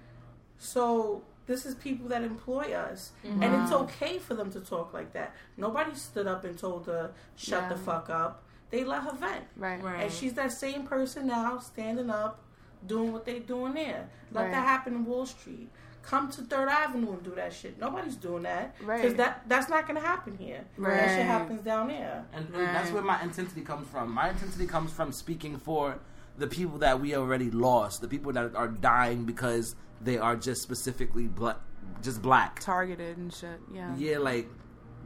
So 0.58 1.24
this 1.48 1.66
is 1.66 1.76
people 1.76 2.08
that 2.10 2.22
employ 2.24 2.74
us, 2.74 3.12
and 3.24 3.44
it's 3.44 3.72
okay 3.72 4.18
for 4.20 4.34
them 4.36 4.52
to 4.52 4.60
talk 4.62 4.94
like 4.94 5.12
that. 5.14 5.36
Nobody 5.58 5.94
stood 5.96 6.28
up 6.28 6.44
and 6.46 6.58
told 6.58 6.86
her 6.86 7.12
shut 7.36 7.68
the 7.70 7.76
fuck 7.76 8.10
up. 8.10 8.44
They 8.70 8.86
let 8.86 9.04
her 9.04 9.12
vent, 9.14 9.44
Right. 9.58 9.84
Right. 9.84 10.04
and 10.04 10.12
she's 10.14 10.34
that 10.36 10.54
same 10.54 10.84
person 10.88 11.28
now, 11.28 11.60
standing 11.60 12.10
up, 12.10 12.40
doing 12.88 13.12
what 13.14 13.26
they 13.26 13.40
doing 13.40 13.74
there. 13.74 14.10
Let 14.32 14.44
Right. 14.44 14.52
that 14.52 14.64
happen 14.66 14.94
in 14.96 15.06
Wall 15.06 15.26
Street. 15.26 15.70
Come 16.04 16.32
to 16.32 16.42
Third 16.42 16.68
Avenue 16.68 17.12
and 17.14 17.22
do 17.24 17.36
that 17.36 17.54
shit. 17.54 17.80
Nobody's 17.80 18.16
doing 18.16 18.44
that 18.44 18.76
because 18.80 18.88
Right. 19.04 19.18
that 19.18 19.44
that's 19.48 19.70
not 19.70 19.86
gonna 19.88 20.00
happen 20.00 20.36
here. 20.36 20.66
That 20.80 21.10
shit 21.10 21.26
happens 21.26 21.62
down 21.62 21.90
there. 21.90 22.26
And, 22.34 22.46
and 22.48 22.76
that's 22.76 22.92
where 22.92 23.04
my 23.04 23.22
intensity 23.22 23.62
comes 23.62 23.88
from. 23.88 24.12
My 24.12 24.30
intensity 24.30 24.66
comes 24.66 24.92
from 24.92 25.12
speaking 25.12 25.58
for 25.58 26.00
the 26.40 26.48
people 26.48 26.80
that 26.80 27.00
we 27.00 27.16
already 27.16 27.52
lost, 27.52 28.02
the 28.02 28.08
people 28.08 28.32
that 28.34 28.56
are 28.56 28.68
dying 28.68 29.26
because 29.26 29.76
they 30.02 30.18
are 30.18 30.36
just 30.36 30.64
specifically 30.64 31.28
black, 31.28 31.58
just 32.02 32.22
black. 32.24 32.60
Targeted 32.62 33.18
and 33.18 33.32
shit. 33.32 33.60
Yeah. 33.72 33.96
Yeah, 33.96 34.18
like 34.18 34.50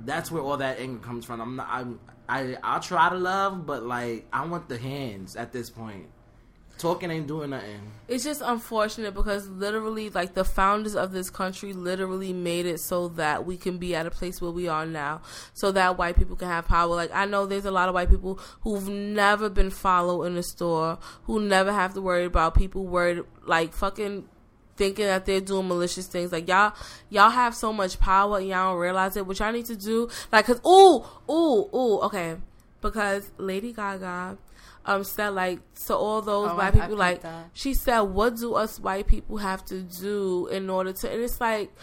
that's 0.05 0.31
where 0.31 0.41
all 0.41 0.57
that 0.57 0.79
anger 0.79 0.99
comes 0.99 1.25
from. 1.25 1.41
I'm 1.41 1.55
not. 1.57 1.67
I'm. 1.69 1.99
I. 2.29 2.57
I'll 2.63 2.79
try 2.79 3.09
to 3.09 3.15
love, 3.17 3.65
but 3.65 3.83
like 3.83 4.27
I 4.31 4.45
want 4.45 4.69
the 4.69 4.77
hands 4.77 5.35
at 5.35 5.51
this 5.51 5.69
point. 5.69 6.07
Talking 6.77 7.09
ain't 7.09 7.25
doing 7.25 7.51
nothing. 7.51 7.79
It's 8.07 8.25
just 8.25 8.41
unfortunate 8.43 9.13
because 9.13 9.47
literally, 9.47 10.09
like 10.09 10.33
the 10.33 10.43
founders 10.43 10.93
of 10.93 11.13
this 11.13 11.29
country, 11.29 11.71
literally 11.71 12.33
made 12.33 12.65
it 12.65 12.81
so 12.81 13.07
that 13.09 13.45
we 13.45 13.55
can 13.55 13.77
be 13.77 13.95
at 13.95 14.05
a 14.05 14.11
place 14.11 14.41
where 14.41 14.51
we 14.51 14.67
are 14.67 14.85
now, 14.85 15.21
so 15.53 15.71
that 15.71 15.97
white 15.97 16.17
people 16.17 16.35
can 16.35 16.49
have 16.49 16.65
power. 16.65 16.93
Like 16.93 17.11
I 17.13 17.25
know 17.25 17.45
there's 17.45 17.65
a 17.65 17.71
lot 17.71 17.88
of 17.88 17.95
white 17.95 18.09
people 18.09 18.39
who've 18.61 18.89
never 18.89 19.49
been 19.49 19.69
followed 19.69 20.23
in 20.23 20.38
a 20.38 20.43
store, 20.43 20.99
who 21.23 21.39
never 21.39 21.71
have 21.71 21.93
to 21.93 22.01
worry 22.01 22.25
about 22.25 22.55
people 22.55 22.85
worried, 22.85 23.23
like 23.45 23.71
fucking 23.71 24.27
thinking 24.75 25.05
that 25.05 25.25
they're 25.25 25.39
doing 25.39 25.69
malicious 25.69 26.07
things. 26.07 26.33
Like 26.33 26.49
y'all, 26.49 26.73
y'all 27.09 27.29
have 27.29 27.55
so 27.55 27.71
much 27.71 27.99
power 27.99 28.38
and 28.39 28.49
y'all 28.49 28.73
don't 28.73 28.81
realize 28.81 29.15
it. 29.15 29.25
What 29.25 29.39
y'all 29.39 29.53
need 29.53 29.65
to 29.67 29.77
do, 29.77 30.09
like, 30.29 30.45
cause 30.45 30.59
ooh, 30.67 31.05
ooh, 31.31 31.69
ooh, 31.73 31.99
okay, 32.01 32.35
because 32.81 33.31
Lady 33.38 33.71
Gaga. 33.71 34.38
Um, 34.87 35.03
said 35.03 35.29
like 35.29 35.59
so 35.73 35.97
all 35.97 36.21
those 36.21 36.49
Oh, 36.49 36.53
I- 36.53 36.57
white 36.57 36.67
I 36.67 36.71
people 36.71 36.87
peeped 36.89 36.99
like 36.99 37.21
that. 37.23 37.49
she 37.53 37.73
said, 37.73 38.01
"What 38.01 38.35
do 38.35 38.53
us 38.53 38.79
white 38.79 39.07
people 39.07 39.37
have 39.37 39.65
to 39.65 39.81
do 39.81 40.47
in 40.47 40.69
order 40.69 40.93
to?" 40.93 41.11
And 41.11 41.21
it's 41.23 41.41
like, 41.41 41.73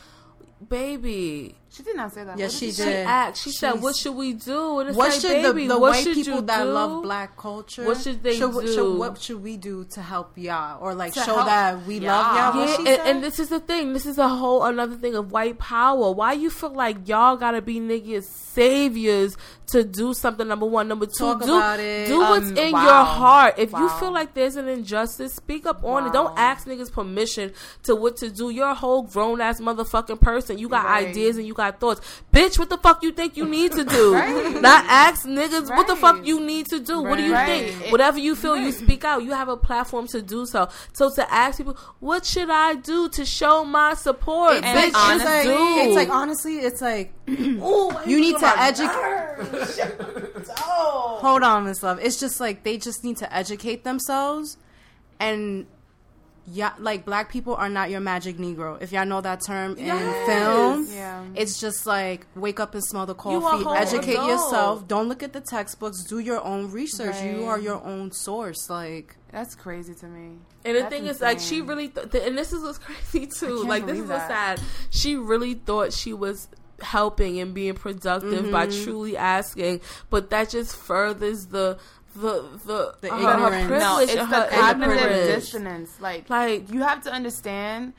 baby, 0.68 1.56
She 1.74 1.82
did 1.82 1.96
not 1.96 2.12
say 2.12 2.22
that. 2.24 2.36
Yeah, 2.38 2.44
What 2.46 2.52
she 2.52 2.66
did 2.66 2.74
she 2.74 2.82
did. 2.84 3.06
asked. 3.06 3.42
She 3.44 3.50
said, 3.50 3.80
"What 3.80 3.96
should 3.96 4.14
we 4.14 4.34
do?" 4.34 4.80
And 4.80 4.90
it's 4.90 4.98
what 4.98 5.08
like, 5.10 5.20
should 5.20 5.42
baby, 5.42 5.62
the, 5.66 5.72
the 5.74 5.80
what 5.80 5.90
white 5.92 6.04
should 6.04 6.14
people 6.16 6.42
that 6.42 6.64
do? 6.64 6.70
love 6.70 7.02
black 7.02 7.34
culture? 7.38 7.84
What 7.86 7.96
should 7.98 8.22
they 8.22 8.36
should, 8.36 8.52
do? 8.52 8.74
Should, 8.74 8.98
what 8.98 9.18
should 9.22 9.42
we 9.42 9.56
do 9.56 9.84
to 9.92 10.02
help 10.02 10.36
y'all 10.36 10.82
or 10.82 10.94
like 10.94 11.14
To 11.14 11.20
show 11.20 11.34
help 11.36 11.46
that 11.46 11.86
we 11.86 11.94
y'all. 11.98 12.08
love 12.08 12.54
y'all? 12.56 12.84
Yeah, 12.84 12.92
and, 12.92 13.08
and 13.08 13.24
this 13.24 13.40
is 13.40 13.48
the 13.48 13.58
thing. 13.60 13.94
This 13.94 14.04
is 14.04 14.18
a 14.18 14.28
whole 14.28 14.62
another 14.64 14.96
thing 14.96 15.14
of 15.14 15.32
white 15.32 15.58
power. 15.58 16.12
Why 16.12 16.34
you 16.34 16.50
feel 16.50 16.74
like 16.74 17.08
y'all 17.08 17.36
gotta 17.38 17.62
be 17.62 17.80
niggas 17.80 18.24
saviors 18.24 19.36
to 19.68 19.82
do 19.82 20.12
something? 20.12 20.46
Number 20.46 20.66
one, 20.66 20.88
number 20.88 21.06
two, 21.06 21.12
Talk 21.24 21.40
do 21.42 21.56
about 21.56 21.80
it. 21.80 22.06
do 22.06 22.18
what's 22.18 22.48
Um, 22.50 22.58
in 22.58 22.72
wow. 22.72 22.84
your 22.84 23.04
heart. 23.04 23.54
If 23.56 23.72
you 23.72 23.88
feel 23.98 24.12
like 24.12 24.34
there's 24.34 24.56
an 24.56 24.68
injustice, 24.68 25.32
speak 25.34 25.64
up 25.64 25.82
on 25.84 26.06
it. 26.06 26.12
Don't 26.12 26.38
ask 26.38 26.66
niggas 26.66 26.92
permission 26.92 27.52
to 27.84 27.94
what 27.96 28.18
to 28.18 28.28
do. 28.30 28.50
You're 28.50 28.68
a 28.68 28.74
whole 28.74 29.02
grown 29.04 29.40
ass 29.40 29.58
motherfucking 29.60 30.20
person. 30.20 30.58
You 30.58 30.68
got 30.68 30.84
Right. 30.84 31.08
ideas 31.08 31.36
and 31.38 31.46
you 31.46 31.54
got 31.54 31.61
thoughts, 31.70 32.00
bitch. 32.32 32.58
What 32.58 32.68
the 32.70 32.78
fuck 32.78 33.02
you 33.02 33.12
think 33.12 33.36
you 33.36 33.46
need 33.46 33.72
to 33.72 33.84
do? 33.84 34.14
Right. 34.22 34.60
Not 34.60 34.84
ask 34.88 35.26
niggas 35.26 35.68
what 35.70 35.86
the 35.86 35.96
fuck 35.96 36.26
you 36.26 36.40
need 36.40 36.66
to 36.66 36.80
do. 36.80 37.00
What 37.02 37.16
do 37.16 37.22
you 37.22 37.32
Right. 37.32 37.46
think? 37.70 37.80
Right. 37.82 37.92
Whatever 37.92 38.18
you 38.18 38.34
feel, 38.34 38.56
you 38.56 38.72
speak 38.72 39.04
out. 39.04 39.22
You 39.22 39.30
have 39.32 39.48
a 39.48 39.56
platform 39.56 40.06
to 40.08 40.20
do 40.20 40.44
so. 40.46 40.68
So 40.92 41.08
to 41.14 41.32
ask 41.32 41.58
people, 41.58 41.76
what 42.00 42.26
should 42.26 42.50
I 42.50 42.74
do 42.74 43.08
to 43.10 43.24
show 43.24 43.64
my 43.64 43.94
support? 43.94 44.56
It's 44.56 44.66
Bitch, 44.66 44.92
like, 44.92 45.14
it's 45.16 45.24
like, 45.24 45.46
it's 45.46 45.96
like 45.96 46.08
honestly, 46.10 46.58
it's 46.58 46.80
like 46.80 47.12
Ooh, 47.28 47.90
you 48.06 48.20
need 48.20 48.36
to 48.38 48.60
educate. 48.60 48.90
oh. 50.58 51.18
Hold 51.20 51.42
on, 51.42 51.64
Miss 51.64 51.82
Love. 51.82 51.98
It's 52.02 52.18
just 52.18 52.40
like 52.40 52.64
they 52.64 52.76
just 52.78 53.04
need 53.04 53.16
to 53.18 53.34
educate 53.34 53.84
themselves, 53.84 54.56
and 55.20 55.66
yeah, 56.46 56.72
like 56.78 57.04
black 57.04 57.30
people 57.30 57.54
are 57.54 57.68
not 57.68 57.90
your 57.90 58.00
magic 58.00 58.36
Negro. 58.36 58.80
If 58.82 58.90
y'all 58.92 59.06
know 59.06 59.20
that 59.20 59.40
term 59.46 59.76
in 59.76 59.86
Yes. 59.86 60.26
film, 60.26 60.86
Yeah. 60.90 61.24
it's 61.36 61.60
just 61.60 61.86
like 61.86 62.26
wake 62.34 62.58
up 62.58 62.74
and 62.74 62.82
smell 62.84 63.06
the 63.06 63.14
coffee. 63.14 63.62
whole 63.64 63.74
Educate 63.74 64.14
adult. 64.14 64.28
yourself. 64.28 64.88
Don't 64.88 65.08
look 65.08 65.22
at 65.22 65.32
the 65.32 65.40
textbooks. 65.40 66.02
Do 66.04 66.18
your 66.18 66.42
own 66.44 66.70
research. 66.72 67.14
You 67.22 67.44
are 67.46 67.58
your 67.60 67.82
own 67.84 68.10
source. 68.12 68.68
Like 68.68 69.16
That's 69.30 69.54
crazy 69.54 69.94
to 69.94 70.06
me. 70.06 70.38
And 70.64 70.76
the 70.76 70.80
That's 70.80 70.94
thing 70.94 71.06
is, 71.06 71.20
like, 71.20 71.40
she 71.40 71.60
really, 71.62 71.88
th- 71.88 72.10
th- 72.10 72.26
and 72.26 72.36
this 72.36 72.52
is 72.52 72.62
what's 72.62 72.78
crazy 72.86 73.26
too. 73.26 73.64
Like, 73.64 73.86
this 73.86 73.98
is 73.98 74.08
what's 74.08 74.28
that. 74.28 74.58
sad. 74.58 74.66
She 74.90 75.16
really 75.16 75.54
thought 75.54 75.92
she 75.92 76.12
was 76.12 76.48
helping 76.80 77.38
and 77.40 77.54
being 77.54 77.74
productive 77.74 78.50
by 78.50 78.66
Mm-hmm. 78.66 78.84
truly 78.84 79.16
asking, 79.16 79.80
but 80.10 80.30
that 80.30 80.50
just 80.50 80.74
furthers 80.76 81.46
the 81.46 81.78
the 82.14 82.42
the, 82.64 82.94
The 83.00 83.08
her, 83.10 83.16
her 83.16 83.32
ignorance. 83.54 83.66
privilege 83.66 83.80
No, 83.80 83.98
it's 84.00 84.14
and 84.14 84.28
her 84.28 84.40
the 84.50 84.56
cognitive 84.56 84.96
ignorance. 84.96 85.26
dissonance. 85.26 86.00
Like, 86.00 86.28
Like, 86.30 86.70
you 86.70 86.80
have 86.80 87.02
to 87.04 87.12
understand. 87.12 87.94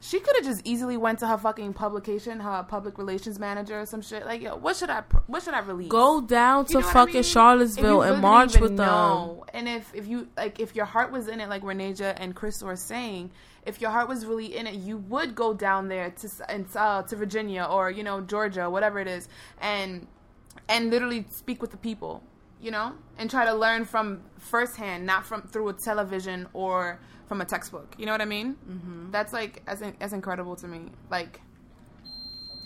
She 0.00 0.20
could 0.20 0.36
have 0.36 0.44
just 0.44 0.60
easily 0.64 0.96
went 0.96 1.18
to 1.18 1.26
her 1.26 1.36
fucking 1.36 1.72
publication, 1.72 2.38
her 2.38 2.62
public 2.68 2.98
relations 2.98 3.40
manager 3.40 3.80
or 3.80 3.84
some 3.84 4.00
shit. 4.00 4.24
Like, 4.24 4.40
yo, 4.42 4.54
what 4.54 4.76
should 4.76 4.90
I, 4.90 5.02
what 5.26 5.42
should 5.42 5.54
I 5.54 5.58
release? 5.58 5.88
go 5.90 6.20
down 6.20 6.66
to 6.66 6.72
You 6.74 6.78
know 6.78 6.86
what 6.86 6.90
I 6.90 6.92
fucking 6.92 7.14
mean? 7.14 7.22
Charlottesville 7.24 8.02
and 8.02 8.22
march 8.22 8.50
even 8.50 8.62
with 8.62 8.76
them. 8.76 9.40
And 9.52 9.68
if 9.68 9.92
if 9.96 10.06
you 10.06 10.28
like, 10.36 10.60
if 10.60 10.76
your 10.76 10.84
heart 10.84 11.10
was 11.10 11.26
in 11.26 11.40
it, 11.40 11.48
like 11.48 11.62
Renaja 11.62 12.14
and 12.16 12.32
Chris 12.36 12.62
were 12.62 12.76
saying, 12.76 13.32
if 13.66 13.80
your 13.80 13.90
heart 13.90 14.08
was 14.08 14.24
really 14.24 14.56
in 14.56 14.68
it, 14.68 14.74
you 14.76 14.98
would 14.98 15.34
go 15.34 15.52
down 15.52 15.88
there 15.88 16.10
to 16.10 16.28
and 16.48 16.66
uh, 16.76 17.02
to 17.02 17.16
Virginia 17.16 17.64
or 17.68 17.90
you 17.90 18.04
know 18.04 18.20
Georgia, 18.20 18.70
whatever 18.70 19.00
it 19.00 19.08
is, 19.08 19.28
and 19.60 20.06
and 20.68 20.90
literally 20.90 21.26
speak 21.30 21.60
with 21.60 21.72
the 21.72 21.76
people, 21.76 22.22
you 22.60 22.70
know, 22.70 22.92
and 23.18 23.30
try 23.30 23.44
to 23.44 23.54
learn 23.54 23.84
from 23.84 24.20
firsthand, 24.38 25.06
not 25.06 25.24
from 25.24 25.42
through 25.42 25.68
a 25.68 25.72
television 25.72 26.46
or 26.52 26.98
from 27.28 27.40
a 27.40 27.44
textbook. 27.44 27.94
You 27.98 28.06
know 28.06 28.12
what 28.12 28.20
I 28.20 28.24
mean? 28.26 28.56
Mm-hmm. 28.68 29.10
That's 29.10 29.32
like 29.32 29.62
as 29.66 29.82
in, 29.82 29.94
as 30.00 30.12
incredible 30.12 30.56
to 30.56 30.66
me. 30.68 30.86
Like 31.10 31.40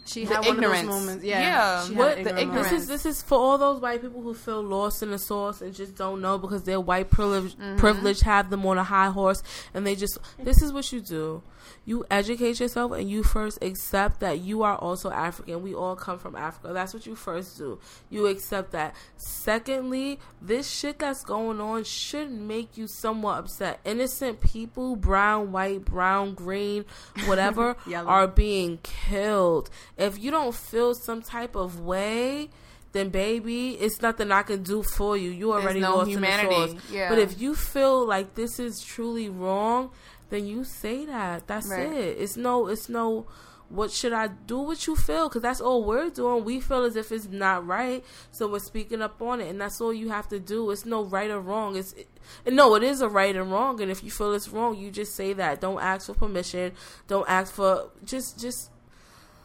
she 0.04 0.24
The 0.24 0.34
had 0.34 0.46
one 0.46 0.62
of 0.64 0.70
those 0.70 0.84
moments. 0.84 1.24
Yeah, 1.24 1.40
Yeah, 1.40 1.84
she 1.86 1.94
what- 1.94 2.18
an 2.18 2.24
the 2.24 2.30
ignorant 2.30 2.48
ignorance. 2.48 2.70
This 2.70 2.82
is 2.82 2.88
this 2.88 3.06
is 3.06 3.22
for 3.22 3.38
all 3.38 3.58
those 3.58 3.80
white 3.80 4.02
people 4.02 4.20
who 4.22 4.34
feel 4.34 4.60
lost 4.62 5.02
in 5.02 5.10
the 5.10 5.18
source 5.18 5.60
and 5.60 5.72
just 5.74 5.94
don't 5.96 6.20
know 6.20 6.38
because 6.38 6.64
their 6.64 6.80
white 6.80 7.10
privilege 7.10 7.56
privilege 7.76 8.20
have 8.22 8.50
them 8.50 8.66
on 8.66 8.78
a 8.78 8.84
high 8.84 9.10
horse 9.10 9.42
and 9.74 9.86
they 9.86 9.94
just 9.94 10.18
this 10.38 10.60
is 10.62 10.72
what 10.72 10.90
you 10.92 11.00
do. 11.00 11.42
You 11.84 12.04
educate 12.10 12.60
yourself 12.60 12.92
and 12.92 13.10
you 13.10 13.22
first 13.22 13.58
accept 13.62 14.20
that 14.20 14.40
you 14.40 14.62
are 14.62 14.76
also 14.76 15.10
African. 15.10 15.62
We 15.62 15.74
all 15.74 15.96
come 15.96 16.18
from 16.18 16.36
Africa. 16.36 16.72
That's 16.72 16.94
what 16.94 17.06
you 17.06 17.14
first 17.14 17.58
do. 17.58 17.78
You 18.10 18.26
accept 18.26 18.72
that. 18.72 18.94
Secondly, 19.16 20.18
this 20.40 20.68
shit 20.68 20.98
that's 20.98 21.24
going 21.24 21.60
on 21.60 21.84
should 21.84 22.30
make 22.30 22.76
you 22.76 22.86
somewhat 22.86 23.38
upset. 23.38 23.80
Innocent 23.84 24.40
people, 24.40 24.96
brown, 24.96 25.52
white, 25.52 25.84
brown, 25.84 26.34
green, 26.34 26.84
whatever, 27.26 27.76
are 27.94 28.28
being 28.28 28.78
killed. 28.82 29.70
If 29.96 30.18
you 30.18 30.30
don't 30.30 30.54
feel 30.54 30.94
some 30.94 31.22
type 31.22 31.54
of 31.54 31.80
way, 31.80 32.50
then 32.92 33.08
baby, 33.08 33.70
it's 33.70 34.00
nothing 34.02 34.30
I 34.30 34.42
can 34.42 34.62
do 34.62 34.82
for 34.82 35.16
you. 35.16 35.30
You 35.30 35.52
already 35.52 35.80
no 35.80 35.96
lost 35.96 36.10
humanity. 36.10 36.54
in 36.54 36.60
the 36.60 36.68
source. 36.68 36.90
Yeah. 36.90 37.08
But 37.08 37.18
if 37.18 37.40
you 37.40 37.54
feel 37.54 38.06
like 38.06 38.34
this 38.34 38.58
is 38.58 38.82
truly 38.82 39.28
wrong, 39.28 39.90
then 40.32 40.46
you 40.46 40.64
say 40.64 41.04
that. 41.06 41.46
That's 41.46 41.68
Right. 41.68 41.92
it. 41.92 42.16
It's 42.18 42.36
no. 42.36 42.66
It's 42.66 42.88
no. 42.88 43.26
What 43.68 43.90
should 43.90 44.12
I 44.12 44.26
do? 44.26 44.58
What 44.58 44.86
you 44.86 44.96
feel? 44.96 45.28
Because 45.28 45.40
that's 45.40 45.60
all 45.60 45.84
we're 45.84 46.10
doing. 46.10 46.44
We 46.44 46.60
feel 46.60 46.84
as 46.84 46.94
if 46.94 47.10
it's 47.10 47.28
not 47.28 47.66
right, 47.66 48.04
so 48.30 48.46
we're 48.46 48.58
speaking 48.58 49.00
up 49.00 49.22
on 49.22 49.40
it, 49.40 49.48
and 49.48 49.58
that's 49.58 49.80
all 49.80 49.94
you 49.94 50.10
have 50.10 50.28
to 50.28 50.38
do. 50.38 50.70
It's 50.70 50.84
no 50.84 51.04
right 51.04 51.30
or 51.30 51.40
wrong. 51.40 51.76
It's 51.76 51.92
it, 51.94 52.08
no, 52.52 52.74
it 52.74 52.82
is 52.82 53.00
a 53.00 53.08
right 53.08 53.34
and 53.34 53.50
wrong, 53.50 53.80
and 53.80 53.90
if 53.90 54.04
you 54.04 54.10
feel 54.10 54.34
it's 54.34 54.48
wrong, 54.50 54.76
you 54.76 54.90
just 54.90 55.14
say 55.14 55.32
that. 55.34 55.62
Don't 55.62 55.80
ask 55.80 56.06
for 56.06 56.14
permission. 56.14 56.72
Don't 57.08 57.26
ask 57.28 57.54
for 57.54 57.90
just 58.04 58.38
just. 58.38 58.71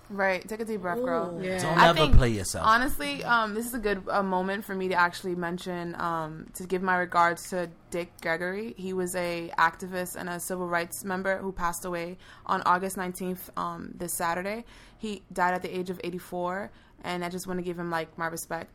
Right. 0.10 0.48
Take 0.48 0.62
a 0.62 0.65
deep 0.65 0.82
breath, 0.82 1.00
girl. 1.04 1.38
Ooh. 1.38 1.43
Yeah. 1.43 1.62
Don't 1.62 1.78
I 1.78 1.89
ever 1.89 2.00
think, 2.00 2.15
play 2.17 2.30
yourself. 2.30 2.65
Honestly, 2.65 3.24
um, 3.26 3.54
this 3.54 3.65
is 3.65 3.74
a 3.74 3.80
good 3.80 4.04
uh, 4.10 4.24
moment 4.24 4.63
for 4.63 4.74
me 4.74 4.88
to 4.88 4.93
actually 4.96 5.36
mention 5.36 5.96
um, 6.00 6.48
to 6.54 6.65
give 6.65 6.82
my 6.82 6.96
regards 6.96 7.50
to 7.50 7.70
Dick 7.91 8.12
Gregory. 8.22 8.74
He 8.78 8.93
was 8.93 9.15
a 9.15 9.52
activist 9.58 10.15
and 10.15 10.30
a 10.30 10.39
civil 10.39 10.67
rights 10.67 11.04
member 11.04 11.38
who 11.38 11.52
passed 11.52 11.84
away 11.84 12.17
on 12.46 12.62
August 12.65 12.96
nineteenth, 12.96 13.50
um, 13.58 13.91
this 13.96 14.13
Saturday. 14.13 14.63
He 14.98 15.24
died 15.34 15.54
at 15.54 15.62
the 15.62 15.78
age 15.78 15.89
of 15.89 16.00
eighty 16.04 16.17
four, 16.20 16.72
and 17.04 17.26
I 17.26 17.30
just 17.30 17.46
want 17.48 17.60
to 17.60 17.63
give 17.63 17.78
him 17.78 17.89
like 17.91 18.17
my 18.17 18.28
respect. 18.28 18.72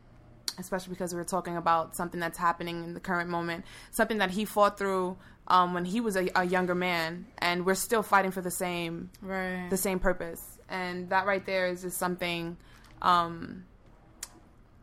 Especially 0.59 0.91
because 0.91 1.15
we 1.15 1.19
were 1.19 1.25
talking 1.25 1.57
about 1.57 1.97
something 1.97 2.21
that's 2.21 2.37
happening 2.37 2.85
in 2.85 2.93
the 2.93 3.01
current 3.01 3.31
moment, 3.31 3.65
something 3.91 4.19
that 4.19 4.33
he 4.33 4.45
fought 4.45 4.77
through 4.77 5.17
um, 5.49 5.73
when 5.73 5.87
he 5.87 5.99
was 5.99 6.15
a, 6.15 6.29
a 6.37 6.45
younger 6.45 6.75
man, 6.75 7.25
and 7.39 7.65
we're 7.65 7.75
still 7.75 8.03
fighting 8.03 8.31
for 8.31 8.43
the 8.43 8.51
same 8.51 9.09
Right. 9.23 9.69
the 9.71 9.79
same 9.79 9.99
purpose. 9.99 10.52
And 10.73 11.09
that 11.11 11.27
right 11.27 11.45
there 11.47 11.67
is 11.69 11.83
just 11.83 11.99
something 11.99 12.57
um, 13.03 13.65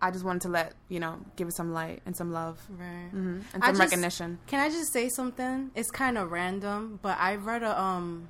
I 0.01 0.11
just 0.11 0.23
wanted 0.23 0.43
to 0.43 0.49
let, 0.49 0.73
you 0.87 0.99
know, 0.99 1.19
give 1.35 1.47
it 1.47 1.53
some 1.55 1.73
light 1.73 2.01
and 2.05 2.15
some 2.15 2.31
love 2.31 2.61
right. 2.69 3.09
hmm 3.11 3.39
and 3.53 3.63
some 3.63 3.71
just- 3.71 3.79
recognition. 3.79 4.39
Can 4.47 4.59
I 4.61 4.69
just 4.69 4.93
say 4.93 5.09
something? 5.09 5.71
It's 5.75 5.91
kind 5.91 6.17
of 6.17 6.31
random, 6.31 6.99
but 7.01 7.17
I 7.19 7.35
read 7.35 7.63
a 7.63 7.79
um, 7.79 8.29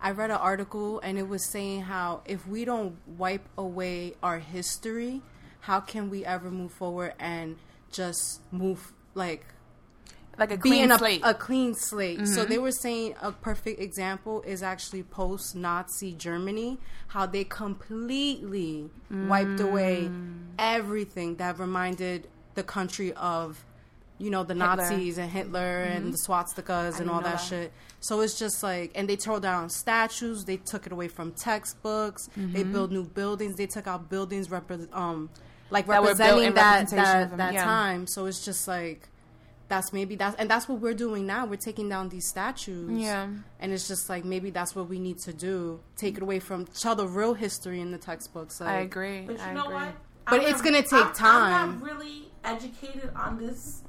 I 0.00 0.12
read 0.12 0.30
an 0.30 0.36
article 0.36 1.00
and 1.00 1.18
it 1.18 1.28
was 1.28 1.50
saying 1.50 1.82
how 1.82 2.22
if 2.26 2.46
we 2.46 2.64
don't 2.64 2.96
wipe 3.06 3.46
away 3.58 4.14
our 4.22 4.38
history, 4.38 5.22
how 5.60 5.80
can 5.80 6.10
we 6.10 6.24
ever 6.24 6.50
move 6.50 6.72
forward 6.72 7.14
and 7.18 7.56
just 7.90 8.40
move 8.50 8.92
like 9.14 9.46
Like 10.38 10.50
a 10.50 10.58
clean 10.58 10.72
being 10.72 10.90
a, 10.90 10.98
slate. 10.98 11.20
a 11.24 11.34
clean 11.34 11.74
slate. 11.74 12.26
So 12.26 12.44
Mhm. 12.44 12.48
they 12.48 12.58
were 12.58 12.72
saying 12.72 13.14
a 13.22 13.32
perfect 13.32 13.80
example 13.80 14.42
is 14.42 14.62
actually 14.62 15.02
post 15.04 15.54
Nazi 15.54 16.12
Germany, 16.14 16.78
how 17.08 17.26
they 17.26 17.44
completely 17.44 18.90
wiped 19.10 19.60
away 19.60 20.08
Mm. 20.10 20.40
everything 20.58 21.36
that 21.36 21.58
reminded 21.58 22.28
the 22.54 22.62
country 22.62 23.12
of, 23.14 23.64
you 24.18 24.30
know, 24.30 24.42
the 24.44 24.54
Hitler. 24.54 24.76
Nazis 24.76 25.18
and 25.18 25.30
Hitler 25.30 25.82
and 25.82 26.12
the 26.12 26.18
swastikas 26.18 27.00
and 27.00 27.10
all 27.10 27.20
that, 27.20 27.38
that. 27.38 27.44
shit. 27.44 27.72
So 28.00 28.20
it's 28.20 28.38
just 28.38 28.62
like, 28.62 28.92
and 28.94 29.08
they 29.08 29.16
tore 29.16 29.40
down 29.40 29.70
statues, 29.70 30.44
they 30.44 30.56
took 30.58 30.86
it 30.86 30.92
away 30.92 31.08
from 31.08 31.32
textbooks, 31.32 32.28
they 32.36 32.62
built 32.64 32.90
new 32.90 33.04
buildings, 33.04 33.56
they 33.56 33.66
took 33.66 33.86
out 33.86 34.08
buildings 34.10 34.48
repre- 34.48 34.92
um, 34.94 35.30
like 35.70 35.86
That 35.86 36.02
were 36.02 36.08
built 36.08 36.18
representing 36.18 36.44
in 36.48 36.54
that 36.54 36.90
that, 36.90 37.36
that 37.38 37.54
yeah. 37.54 37.64
time. 37.64 38.06
So 38.06 38.26
it's 38.26 38.44
just 38.44 38.68
like 38.68 39.08
that's 39.74 39.92
maybe 39.92 40.14
that's 40.16 40.36
and 40.36 40.48
that's 40.48 40.68
what 40.68 40.80
we're 40.80 40.94
doing 41.06 41.26
now. 41.26 41.46
We're 41.46 41.56
taking 41.70 41.88
down 41.88 42.08
these 42.08 42.26
statues. 42.28 42.90
yeah. 42.92 43.28
And 43.60 43.72
it's 43.72 43.88
just 43.88 44.08
like 44.08 44.24
maybe 44.24 44.50
that's 44.50 44.74
what 44.76 44.88
we 44.88 44.98
need 44.98 45.18
to 45.20 45.32
do. 45.32 45.80
Take 45.96 46.16
it 46.18 46.22
away 46.22 46.38
from 46.40 46.66
tell 46.66 46.94
the 46.94 47.06
real 47.08 47.34
history 47.34 47.80
in 47.80 47.90
the 47.90 47.98
textbooks. 47.98 48.60
Like, 48.60 48.70
I 48.70 48.78
agree. 48.80 49.22
But 49.26 49.36
you 49.38 49.42
I 49.42 49.52
know 49.52 49.64
agree. 49.64 49.74
what? 49.74 49.94
But 50.30 50.40
I'm 50.40 50.46
it's 50.46 50.62
not- 50.62 50.64
gonna 50.64 50.82
take 50.82 50.92
I'm- 50.92 51.06
I'm 51.08 51.14
time. 51.14 51.80
not 51.80 51.82
really 51.90 52.30
educated 52.44 53.10
on 53.16 53.38
this 53.38 53.82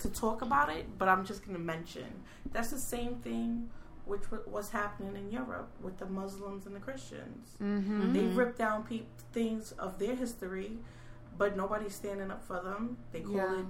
to 0.00 0.08
talk 0.10 0.42
about 0.42 0.68
it, 0.76 0.84
but 0.98 1.08
I'm 1.08 1.24
just 1.24 1.44
gonna 1.46 1.58
mention 1.58 2.06
that's 2.52 2.70
the 2.70 2.78
same 2.78 3.16
thing 3.16 3.70
which 4.06 4.20
was 4.46 4.68
happening 4.70 5.16
in 5.16 5.30
Europe 5.32 5.70
with 5.80 5.96
the 5.96 6.04
Muslims 6.06 6.66
and 6.66 6.76
the 6.76 6.80
Christians. 6.80 7.56
Mm-hmm. 7.62 8.12
They 8.12 8.24
ripped 8.40 8.58
down 8.58 8.84
pe- 8.84 9.06
things 9.32 9.72
of 9.72 9.98
their 9.98 10.14
history, 10.14 10.72
but 11.38 11.56
nobody's 11.56 11.94
standing 11.94 12.30
up 12.30 12.42
for 12.46 12.60
them. 12.60 12.98
They 13.12 13.20
call 13.20 13.36
Yeah. 13.36 13.60
it 13.60 13.66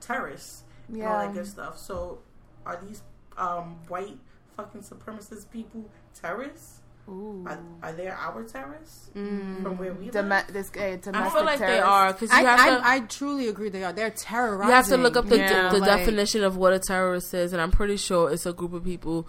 terrorists 0.00 0.62
and 0.88 1.02
all 1.02 1.18
that 1.20 1.34
good 1.34 1.46
stuff. 1.46 1.78
So, 1.78 2.18
are 2.64 2.80
these 2.86 3.02
um, 3.36 3.76
white 3.88 4.18
fucking 4.56 4.82
supremacist 4.82 5.50
people 5.50 5.88
terrorists? 6.20 6.80
Ooh. 7.08 7.44
Are, 7.46 7.58
are 7.84 7.92
they 7.92 8.08
our 8.08 8.42
terrorists 8.42 9.10
Mm. 9.14 9.62
from 9.62 9.78
where 9.78 9.94
we 9.94 10.10
Dome- 10.10 10.28
live? 10.28 10.46
this, 10.52 10.70
uh, 10.70 10.96
domestic 11.00 11.14
I 11.14 11.30
feel 11.30 11.44
like 11.44 11.58
they 11.60 11.66
terrorists. 11.66 11.86
are 11.88 12.12
because 12.12 12.30
I, 12.32 12.42
I. 12.44 12.94
I 12.96 13.00
truly 13.00 13.46
agree 13.48 13.68
they 13.68 13.84
are. 13.84 13.92
They're 13.92 14.10
terrorizing. 14.10 14.68
you 14.70 14.74
have 14.74 14.88
to 14.88 14.96
look 14.96 15.16
up 15.16 15.26
the, 15.28 15.36
Yeah. 15.38 15.68
the 15.70 15.78
Like, 15.78 15.98
definition 15.98 16.42
of 16.42 16.56
what 16.56 16.72
a 16.72 16.80
terrorist 16.80 17.32
is, 17.32 17.52
and 17.52 17.62
I'm 17.62 17.70
pretty 17.70 17.96
sure 17.96 18.32
it's 18.32 18.44
a 18.44 18.52
group 18.52 18.72
of 18.72 18.82
people 18.82 19.28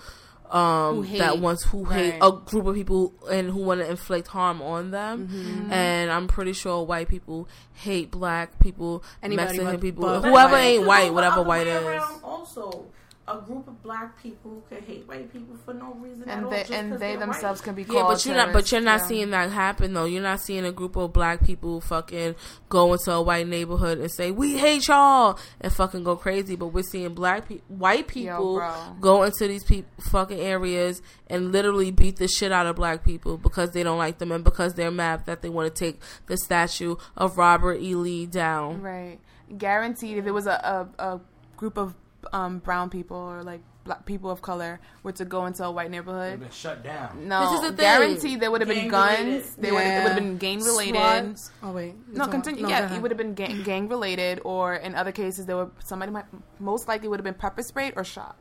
um, 0.51 1.03
Who 1.03 1.17
that 1.17 1.31
hate. 1.33 1.39
wants 1.39 1.63
who 1.65 1.83
hate 1.85 2.11
Right. 2.19 2.19
a 2.21 2.31
group 2.31 2.65
of 2.67 2.75
people 2.75 3.13
and 3.29 3.49
who 3.51 3.59
want 3.63 3.81
to 3.81 3.89
inflict 3.89 4.27
harm 4.29 4.61
on 4.61 4.91
them. 4.91 5.27
Mm-hmm. 5.27 5.71
And 5.71 6.09
I'm 6.11 6.27
pretty 6.27 6.53
sure 6.53 6.83
white 6.85 7.09
people 7.09 7.47
hate 7.73 8.11
black 8.11 8.57
people, 8.59 9.03
Anybody 9.21 9.57
Mexican 9.57 9.79
people, 9.81 10.21
whoever 10.21 10.53
white. 10.53 10.59
ain't 10.61 10.85
white, 10.87 11.13
whatever 11.13 11.41
white 11.43 11.67
is. 11.67 12.01
Also, 12.23 12.85
a 13.27 13.41
group 13.41 13.67
of 13.67 13.81
black 13.83 14.21
people 14.21 14.63
could 14.69 14.83
hate 14.83 15.05
white 15.07 15.31
people 15.33 15.55
for 15.65 15.73
no 15.73 15.93
reason 15.95 16.29
at 16.29 16.37
and 16.37 16.45
all. 16.45 16.51
they 16.51 16.59
just 16.61 16.71
and 16.71 16.91
'cause 16.91 16.99
they 17.01 17.15
themselves 17.17 17.59
white. 17.59 17.65
can 17.65 17.75
be 17.75 17.83
Yeah, 17.83 18.03
but 18.07 18.25
you're 18.25 18.35
not. 18.35 18.53
But 18.53 18.71
you're 18.71 18.79
not 18.79 18.85
terrorists, 18.91 19.07
seeing 19.09 19.29
that 19.31 19.51
happen 19.51 19.93
though. 19.93 20.05
You're 20.05 20.21
not 20.23 20.39
seeing 20.39 20.63
a 20.65 20.71
group 20.71 20.95
of 20.95 21.11
black 21.11 21.43
people 21.45 21.81
fucking 21.81 22.35
go 22.69 22.93
into 22.93 23.11
a 23.11 23.21
white 23.21 23.47
neighborhood 23.47 23.97
and 23.97 24.09
say 24.11 24.31
we 24.31 24.57
hate 24.57 24.87
y'all 24.87 25.37
and 25.59 25.73
fucking 25.73 26.03
go 26.05 26.15
crazy. 26.15 26.55
But 26.55 26.67
we're 26.67 26.83
seeing 26.83 27.13
black 27.13 27.49
pe- 27.49 27.59
white 27.67 28.07
people 28.07 28.55
bro. 28.55 28.73
go 29.01 29.23
into 29.23 29.47
these 29.47 29.63
peop 29.65 29.85
fucking 29.99 30.39
areas 30.39 31.01
and 31.29 31.51
literally 31.51 31.91
beat 31.91 32.15
the 32.17 32.27
shit 32.29 32.51
out 32.53 32.65
of 32.65 32.77
black 32.77 33.03
people 33.03 33.37
because 33.37 33.71
they 33.71 33.83
don't 33.83 33.97
like 33.97 34.19
them 34.19 34.31
and 34.31 34.43
because 34.43 34.73
they're 34.75 34.89
mad 34.91 35.25
that 35.25 35.41
they 35.41 35.49
want 35.49 35.73
to 35.75 35.77
take 35.85 36.01
the 36.27 36.37
statue 36.37 36.95
of 37.17 37.37
Robert 37.37 37.81
E. 37.81 37.93
Lee 37.95 38.25
down. 38.25 38.81
Right. 38.81 39.19
Guaranteed, 39.57 40.17
if 40.17 40.25
it 40.25 40.31
was 40.31 40.47
a, 40.47 40.87
a, 40.97 41.03
a 41.15 41.21
group 41.57 41.77
of 41.77 41.93
um, 42.33 42.59
brown 42.59 42.89
people 42.89 43.17
or 43.17 43.43
like 43.43 43.61
black 43.83 44.05
people 44.05 44.29
of 44.29 44.41
color 44.41 44.81
were 45.03 45.13
to 45.13 45.23
go 45.23 45.45
into 45.45 45.63
a 45.63 45.71
white 45.71 45.83
They've 45.85 45.91
neighborhood, 45.91 46.41
been 46.41 46.49
shut 46.51 46.83
down. 46.83 47.27
no, 47.29 47.39
This 47.51 47.53
is 47.53 47.61
the 47.61 47.67
thing. 47.77 47.85
guaranteed 47.85 48.39
there 48.41 48.51
would 48.51 48.59
have 48.59 48.67
been 48.67 48.89
Gang-related. 48.89 49.43
guns. 49.43 49.55
They 49.55 49.71
would 49.71 49.79
it 49.81 50.03
would 50.03 50.11
have 50.11 50.15
been 50.15 50.37
gang 50.37 50.59
related. 50.61 51.37
SWAT. 51.39 51.51
Oh 51.63 51.71
wait. 51.71 51.95
No, 52.11 52.25
Go 52.25 52.31
continue. 52.31 52.63
on. 52.65 52.69
go 52.69 52.75
yeah, 52.75 52.93
it 52.95 53.01
would 53.01 53.11
have 53.11 53.17
been 53.17 53.33
gang, 53.33 53.63
gang 53.63 53.87
related, 53.87 54.41
or 54.43 54.75
in 54.75 54.93
other 54.93 55.13
cases, 55.13 55.45
there 55.45 55.55
were 55.55 55.71
somebody 55.79 56.11
might 56.11 56.25
most 56.59 56.87
likely 56.89 57.07
would 57.07 57.19
have 57.19 57.23
been 57.23 57.33
pepper 57.33 57.63
sprayed 57.63 57.93
or 57.95 58.03
shot. 58.03 58.35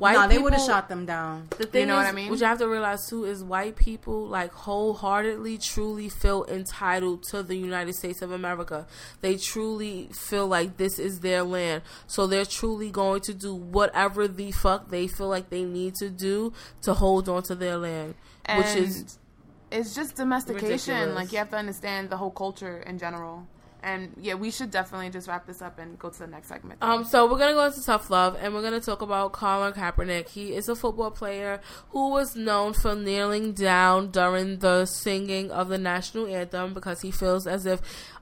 White 0.00 0.14
no, 0.14 0.28
they 0.28 0.38
would 0.38 0.54
have 0.54 0.64
shot 0.64 0.88
them 0.88 1.04
down. 1.04 1.48
The 1.58 1.66
thing 1.66 1.88
know 1.88 1.98
is, 1.98 2.04
what 2.04 2.06
I 2.06 2.12
mean? 2.12 2.30
What 2.30 2.40
you 2.40 2.46
have 2.46 2.58
to 2.58 2.68
realize 2.68 3.06
too 3.06 3.24
is 3.24 3.44
white 3.44 3.76
people 3.76 4.26
like 4.26 4.50
wholeheartedly, 4.50 5.58
truly 5.58 6.08
feel 6.08 6.46
entitled 6.46 7.22
to 7.24 7.42
the 7.42 7.54
United 7.54 7.92
States 7.92 8.22
of 8.22 8.32
America. 8.32 8.86
They 9.20 9.36
truly 9.36 10.08
feel 10.12 10.46
like 10.46 10.78
this 10.78 10.98
is 10.98 11.20
their 11.20 11.42
land, 11.42 11.82
so 12.06 12.26
they're 12.26 12.46
truly 12.46 12.90
going 12.90 13.20
to 13.22 13.34
do 13.34 13.54
whatever 13.54 14.26
the 14.26 14.52
fuck 14.52 14.88
they 14.88 15.06
feel 15.06 15.28
like 15.28 15.50
they 15.50 15.64
need 15.64 15.96
to 15.96 16.08
do 16.08 16.54
to 16.80 16.94
hold 16.94 17.28
on 17.28 17.42
to 17.42 17.54
their 17.54 17.76
land, 17.76 18.14
which 18.56 18.74
is 18.74 19.18
it's 19.70 19.94
just 19.94 20.16
domestication. 20.16 20.94
ridiculous. 20.94 21.14
Like 21.14 21.32
you 21.32 21.38
have 21.38 21.50
to 21.50 21.56
understand 21.56 22.08
the 22.08 22.16
whole 22.16 22.30
culture 22.30 22.78
in 22.78 22.98
general. 22.98 23.46
And 23.82 24.12
yeah, 24.20 24.34
we 24.34 24.50
should 24.50 24.70
definitely 24.70 25.10
just 25.10 25.28
wrap 25.28 25.46
this 25.46 25.62
up 25.62 25.78
and 25.78 25.98
go 25.98 26.10
to 26.10 26.18
the 26.18 26.26
next 26.26 26.48
segment. 26.48 26.82
Um, 26.82 27.04
so 27.04 27.30
we're 27.30 27.38
gonna 27.38 27.54
go 27.54 27.64
into 27.64 27.82
tough 27.82 28.10
love, 28.10 28.36
and 28.40 28.54
we're 28.54 28.62
gonna 28.62 28.80
talk 28.80 29.02
about 29.02 29.32
Colin 29.32 29.72
Kaepernick. 29.72 30.28
He 30.28 30.54
is 30.54 30.68
a 30.68 30.76
football 30.76 31.10
player 31.10 31.60
who 31.90 32.10
was 32.10 32.36
known 32.36 32.74
for 32.74 32.94
kneeling 32.94 33.52
down 33.52 34.10
during 34.10 34.58
the 34.58 34.86
singing 34.86 35.50
of 35.50 35.68
the 35.68 35.78
national 35.78 36.26
anthem 36.26 36.74
because 36.74 37.00
he 37.00 37.10
feels 37.10 37.46
as 37.46 37.66
if 37.66 37.80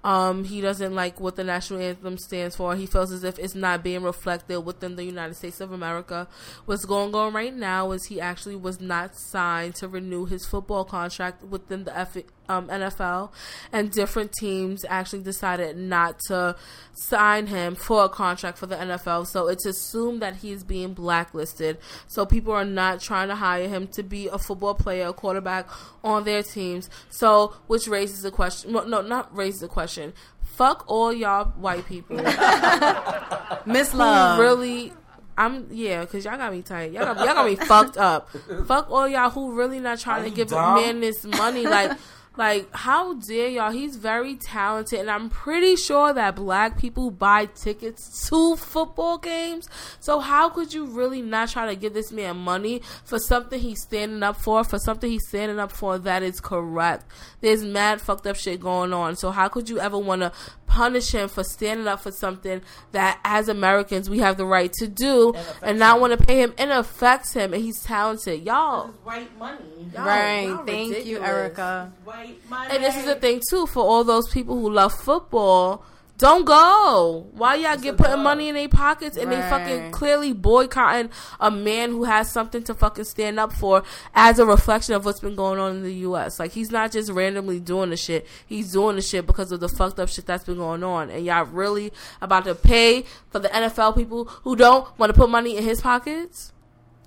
um, 0.09 0.45
he 0.45 0.63
doesn't 0.63 0.95
like 0.95 1.21
what 1.21 1.37
the 1.37 1.45
national 1.45 1.83
anthem 1.83 2.17
stands 2.17 2.57
for. 2.57 2.75
He 2.75 2.87
feels 2.87 3.13
as 3.13 3.25
if 3.25 3.39
it's 3.39 3.55
not 3.55 3.83
being 3.83 4.03
reflected 4.03 4.61
within 4.61 4.97
the 4.97 5.05
United 5.05 5.35
States 5.35 5.61
of 5.61 5.71
America. 5.71 6.27
What's 6.65 6.87
going 6.87 7.15
on 7.15 7.35
right 7.35 7.55
now 7.55 7.93
is 7.93 8.07
he 8.07 8.19
actually 8.19 8.57
was 8.57 8.81
not 8.81 9.15
signed 9.15 9.75
to 9.75 9.87
renew 9.87 10.25
his 10.25 10.47
football 10.47 10.87
contract 10.87 11.45
within 11.45 11.85
the 11.85 11.95
F- 11.95 12.17
um, 12.49 12.69
NFL, 12.69 13.31
and 13.73 13.91
different 13.91 14.33
teams 14.33 14.85
actually 14.89 15.23
decided 15.23 15.77
not 15.77 16.19
to 16.29 16.57
sign 16.95 17.49
him 17.49 17.75
for 17.75 18.05
a 18.05 18.09
contract 18.09 18.59
for 18.59 18.67
the 18.67 18.77
NFL. 18.77 19.27
So 19.27 19.49
it's 19.49 19.67
assumed 19.67 20.23
that 20.23 20.37
he's 20.37 20.65
being 20.65 20.95
blacklisted. 20.95 21.79
So 22.07 22.25
people 22.25 22.53
are 22.53 22.65
not 22.65 23.01
trying 23.01 23.29
to 23.29 23.35
hire 23.35 23.69
him 23.69 23.87
to 23.89 24.03
be 24.03 24.29
a 24.29 24.39
football 24.39 24.75
player, 24.75 25.09
a 25.09 25.13
quarterback 25.13 25.69
on 26.03 26.25
their 26.25 26.43
teams. 26.43 26.89
So 27.11 27.55
which 27.67 27.87
raises 27.87 28.23
the 28.23 28.31
question. 28.31 28.73
No, 28.73 29.03
not 29.03 29.35
raises 29.37 29.61
the 29.61 29.69
question. 29.69 29.98
Fuck 30.43 30.85
all 30.89 31.13
y'all 31.13 31.45
white 31.53 31.87
people 31.87 32.17
Miss 33.67 33.95
Love. 33.95 34.39
really. 34.41 34.93
I'm 35.37 35.69
yeah, 35.71 36.05
cause 36.05 36.25
y'all 36.25 36.37
got 36.37 36.53
me 36.53 36.63
tight. 36.63 36.91
Y'all 36.91 37.05
got, 37.15 37.19
y'all 37.25 37.35
got 37.35 37.47
me 37.47 37.55
fucked 37.55 37.97
up. 37.97 38.29
Fuck 38.67 38.91
all 38.91 39.07
y'all 39.07 39.31
who 39.31 39.53
really 39.53 39.79
not 39.79 40.01
trying 40.01 40.23
Are 40.23 40.29
to 40.29 40.35
give 40.35 40.51
a 40.51 40.75
man 40.75 40.99
this 40.99 41.25
money. 41.25 41.65
Like 41.65 41.97
Like, 42.39 42.73
how 42.73 43.15
dare 43.15 43.49
y'all? 43.49 43.73
He's 43.73 43.97
very 43.97 44.37
talented, 44.37 45.01
and 45.01 45.11
I'm 45.11 45.29
pretty 45.29 45.75
sure 45.75 46.13
that 46.13 46.37
black 46.37 46.79
people 46.79 47.11
buy 47.11 47.47
tickets 47.47 48.29
to 48.29 48.55
football 48.55 49.19
games. 49.19 49.69
So, 49.99 50.21
how 50.21 50.49
could 50.49 50.73
you 50.73 50.87
really 50.87 51.21
not 51.21 51.49
try 51.49 51.67
to 51.67 51.75
give 51.75 51.95
this 51.95 52.13
man 52.13 52.37
money 52.37 52.81
for 53.05 53.19
something 53.19 53.59
he's 53.59 53.83
standing 53.83 54.23
up 54.23 54.37
for, 54.37 54.63
for 54.63 54.79
something 54.79 55.11
he's 55.11 55.27
standing 55.27 55.59
up 55.59 55.73
for 55.73 55.99
that 55.99 56.23
is 56.23 56.41
correct? 56.41 57.07
There's 57.41 57.65
mad 57.65 58.01
fucked 58.01 58.27
up 58.29 58.37
shit 58.37 58.61
going 58.61 58.93
on. 58.93 59.17
So, 59.17 59.33
how 59.33 59.49
could 59.49 59.69
you 59.69 59.81
ever 59.81 59.99
want 59.99 60.23
to 60.23 60.31
punish 60.69 61.11
him 61.11 61.29
for 61.29 61.43
standing 61.43 61.89
up 61.89 62.01
for 62.03 62.13
something 62.13 62.63
that, 62.93 63.19
as 63.25 63.49
Americans, 63.49 64.09
we 64.09 64.21
have 64.21 64.37
the 64.37 64.47
right 64.47 64.73
to 64.75 64.87
do 64.87 65.35
and 65.61 65.81
not 65.81 66.01
want 66.01 66.17
to 66.17 66.25
pay 66.25 66.41
him? 66.41 66.55
It 66.57 66.69
affects 66.69 67.33
him, 67.33 67.53
and 67.53 67.61
he's 67.61 67.83
talented. 67.83 68.45
Y'all. 68.45 68.91
It's 68.91 69.05
white 69.05 69.37
money. 69.39 69.59
Y'all- 69.93 70.07
right. 70.07 70.47
y'all 70.47 70.65
Thank 70.65 71.05
you. 71.05 71.21
Erica. 71.21 71.93
White 72.05 72.28
money. 72.49 72.75
And 72.75 72.85
this 72.85 72.97
is 72.97 73.05
the 73.05 73.15
thing 73.15 73.41
too 73.49 73.67
for 73.67 73.85
all 73.85 74.05
those 74.05 74.29
people 74.29 74.59
who 74.59 74.71
love 74.71 74.93
football. 74.93 75.85
Don't 76.19 76.45
go. 76.45 77.29
Why 77.31 77.55
y'all 77.55 77.77
get 77.77 77.97
putting 77.97 78.25
money 78.25 78.49
in 78.49 78.57
their 78.57 78.69
pockets 78.69 79.17
and 79.17 79.31
they 79.31 79.41
fucking 79.43 79.93
clearly 79.93 80.33
boycotting 80.33 81.11
a 81.39 81.49
man 81.49 81.91
who 81.91 82.03
has 82.05 82.29
something 82.29 82.65
to 82.65 82.75
fucking 82.75 83.05
stand 83.05 83.39
up 83.39 83.53
for 83.53 83.85
as 84.15 84.41
a 84.41 84.45
reflection 84.45 84.95
of 84.95 85.05
what's 85.05 85.21
been 85.21 85.37
going 85.37 85.61
on 85.61 85.77
in 85.77 85.83
the 85.85 85.95
U.S. 85.95 86.41
Like 86.41 86.51
he's 86.51 86.73
not 86.73 86.91
just 86.91 87.13
randomly 87.13 87.61
doing 87.61 87.91
the 87.91 87.97
shit. 87.97 88.27
He's 88.45 88.73
doing 88.73 88.97
the 88.97 89.03
shit 89.03 89.29
because 89.29 89.53
of 89.53 89.61
the 89.61 89.69
fucked 89.69 90.01
up 90.01 90.09
shit 90.09 90.27
that's 90.27 90.43
been 90.43 90.57
going 90.57 90.83
on. 90.83 91.09
And 91.09 91.25
y'all 91.25 91.45
really 91.45 91.93
about 92.21 92.47
to 92.47 92.57
pay 92.57 93.05
for 93.31 93.39
the 93.39 93.49
NFL 93.49 93.95
people 93.95 94.25
who 94.25 94.57
don't 94.57 94.99
want 94.99 95.15
to 95.15 95.19
put 95.19 95.31
money 95.31 95.57
in 95.57 95.63
his 95.63 95.81
pockets? 95.81 96.53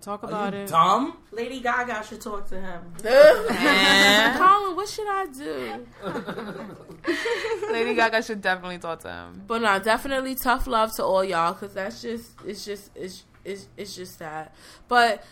Talk 0.02 0.24
Are 0.24 0.28
about 0.28 0.54
you 0.54 0.60
it. 0.62 0.70
dumb? 0.70 1.18
Lady 1.32 1.60
Gaga 1.60 2.04
should 2.04 2.22
talk 2.22 2.48
to 2.50 2.60
him. 2.60 2.82
Colin, 3.04 4.76
what 4.76 4.90
should 4.90 5.08
I 5.08 5.28
do? 5.28 5.88
Lady 7.72 7.94
Gaga 7.94 8.24
should 8.24 8.42
definitely 8.42 8.80
talk 8.80 9.02
to 9.02 9.12
him. 9.12 9.44
But 9.46 9.62
no, 9.62 9.78
definitely 9.78 10.36
tough 10.36 10.66
love 10.66 10.96
to 10.96 11.04
all 11.04 11.24
y'all 11.24 11.54
because 11.54 11.76
that's 11.76 12.02
just 12.02 12.32
it's 12.46 12.66
just 12.66 12.90
it's 12.96 13.26
it's 13.46 13.68
it's 13.78 13.96
just 13.96 14.18
that. 14.20 14.56
But 14.88 15.24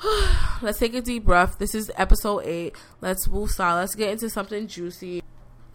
let's 0.62 0.78
take 0.78 0.94
a 0.94 1.00
deep 1.00 1.24
breath. 1.24 1.58
This 1.58 1.74
is 1.74 1.90
episode 1.96 2.44
eight. 2.44 2.76
Let's 3.00 3.26
woo 3.26 3.48
Let's 3.58 3.96
get 3.96 4.10
into 4.10 4.30
something 4.30 4.68
juicy. 4.68 5.22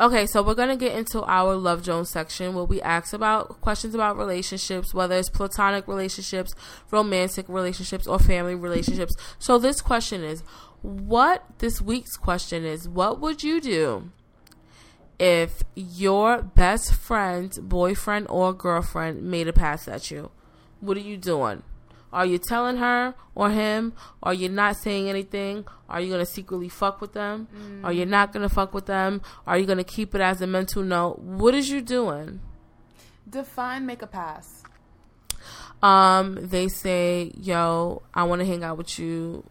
Okay, 0.02 0.26
so 0.26 0.42
we're 0.42 0.56
gonna 0.56 0.76
get 0.76 0.98
into 0.98 1.22
our 1.26 1.54
Love 1.56 1.84
Jones 1.84 2.10
section 2.10 2.56
where 2.56 2.64
we 2.64 2.82
ask 2.82 3.14
about 3.14 3.62
questions 3.62 3.94
about 3.94 4.18
relationships, 4.18 4.96
whether 4.96 5.16
it's 5.16 5.30
platonic 5.30 5.88
relationships, 5.88 6.56
romantic 6.90 7.48
relationships, 7.48 8.08
or 8.08 8.18
family 8.18 8.56
relationships. 8.56 9.16
So 9.38 9.60
this 9.60 9.80
question 9.80 10.24
is, 10.24 10.42
what 10.82 11.46
this 11.60 11.84
week's 11.84 12.18
question 12.18 12.66
is, 12.66 12.90
what 12.90 13.20
would 13.20 13.44
you 13.44 13.62
do 13.62 14.10
if 15.20 15.62
your 15.76 16.42
best 16.42 16.96
friend's 16.96 17.60
boyfriend 17.60 18.26
or 18.28 18.54
girlfriend 18.54 19.22
made 19.22 19.48
a 19.48 19.54
pass 19.54 19.88
at 19.88 20.10
you? 20.10 20.32
What 20.80 20.98
are 20.98 21.02
you 21.02 21.18
doing? 21.18 21.62
Are 22.14 22.26
you 22.26 22.38
telling 22.38 22.78
her 22.78 23.16
or 23.36 23.50
him? 23.50 23.94
Are 24.22 24.34
you 24.34 24.50
not 24.50 24.76
saying 24.78 25.10
anything? 25.10 25.66
Are 25.90 26.02
you 26.02 26.12
gonna 26.12 26.26
secretly 26.26 26.70
fuck 26.70 27.00
with 27.02 27.14
them? 27.14 27.48
Are 27.84 27.94
you 27.94 28.06
not 28.06 28.34
gonna 28.34 28.50
fuck 28.50 28.74
with 28.74 28.86
them? 28.86 29.22
Are 29.48 29.58
you 29.58 29.66
gonna 29.66 29.84
keep 29.84 30.14
it 30.16 30.22
as 30.22 30.42
a 30.42 30.48
mental 30.48 30.84
note? 30.84 31.20
What 31.20 31.56
is 31.56 31.70
you 31.70 31.82
doing? 31.82 32.42
Define 33.30 33.86
make 33.86 34.02
a 34.02 34.08
pass. 34.08 34.64
Um, 35.82 36.38
they 36.42 36.68
say, 36.68 37.32
"Yo, 37.36 38.02
I 38.14 38.24
want 38.24 38.42
to 38.42 38.46
hang 38.46 38.64
out 38.64 38.78
with 38.78 39.00
you 39.00 39.44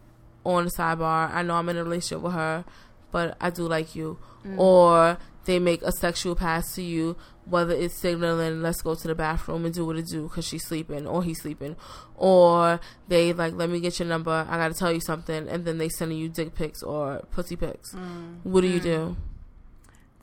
on 0.45 0.65
the 0.65 0.71
sidebar. 0.71 1.29
I 1.33 1.41
know 1.41 1.55
I'm 1.55 1.67
in 1.69 1.77
a 1.77 1.83
relationship 1.83 2.21
with 2.23 2.33
her, 2.33 2.63
but 3.11 3.35
I 3.41 3.49
do 3.49 3.67
like 3.67 3.95
you." 3.95 4.17
Or 4.57 5.17
they 5.45 5.59
make 5.59 5.81
a 5.83 5.91
sexual 5.91 6.35
pass 6.35 6.73
to 6.75 6.81
you, 6.81 7.15
whether 7.51 7.73
it's 7.73 7.93
signaling, 7.93 8.61
"Let's 8.61 8.81
go 8.81 8.95
to 8.95 9.07
the 9.07 9.15
bathroom 9.15 9.65
and 9.65 9.73
do 9.73 9.85
what 9.85 9.97
it 9.97 10.07
do" 10.07 10.23
because 10.23 10.45
she's 10.45 10.65
sleeping 10.65 11.05
or 11.05 11.23
he's 11.23 11.41
sleeping, 11.41 11.75
or 12.15 12.79
they 13.07 13.33
like, 13.33 13.53
"Let 13.53 13.69
me 13.69 13.79
get 13.79 13.99
your 13.99 14.07
number. 14.07 14.47
I 14.49 14.57
got 14.57 14.69
to 14.69 14.73
tell 14.73 14.91
you 14.91 15.01
something," 15.01 15.47
and 15.47 15.65
then 15.65 15.77
they 15.77 15.89
sending 15.89 16.17
you 16.17 16.29
dick 16.29 16.55
pics 16.55 16.81
or 16.81 17.21
pussy 17.31 17.55
pics. 17.55 17.93
Mm. 17.93 18.39
What 18.43 18.61
do 18.61 18.67
you 18.67 18.79
mm. 18.79 18.83
do? 18.83 19.17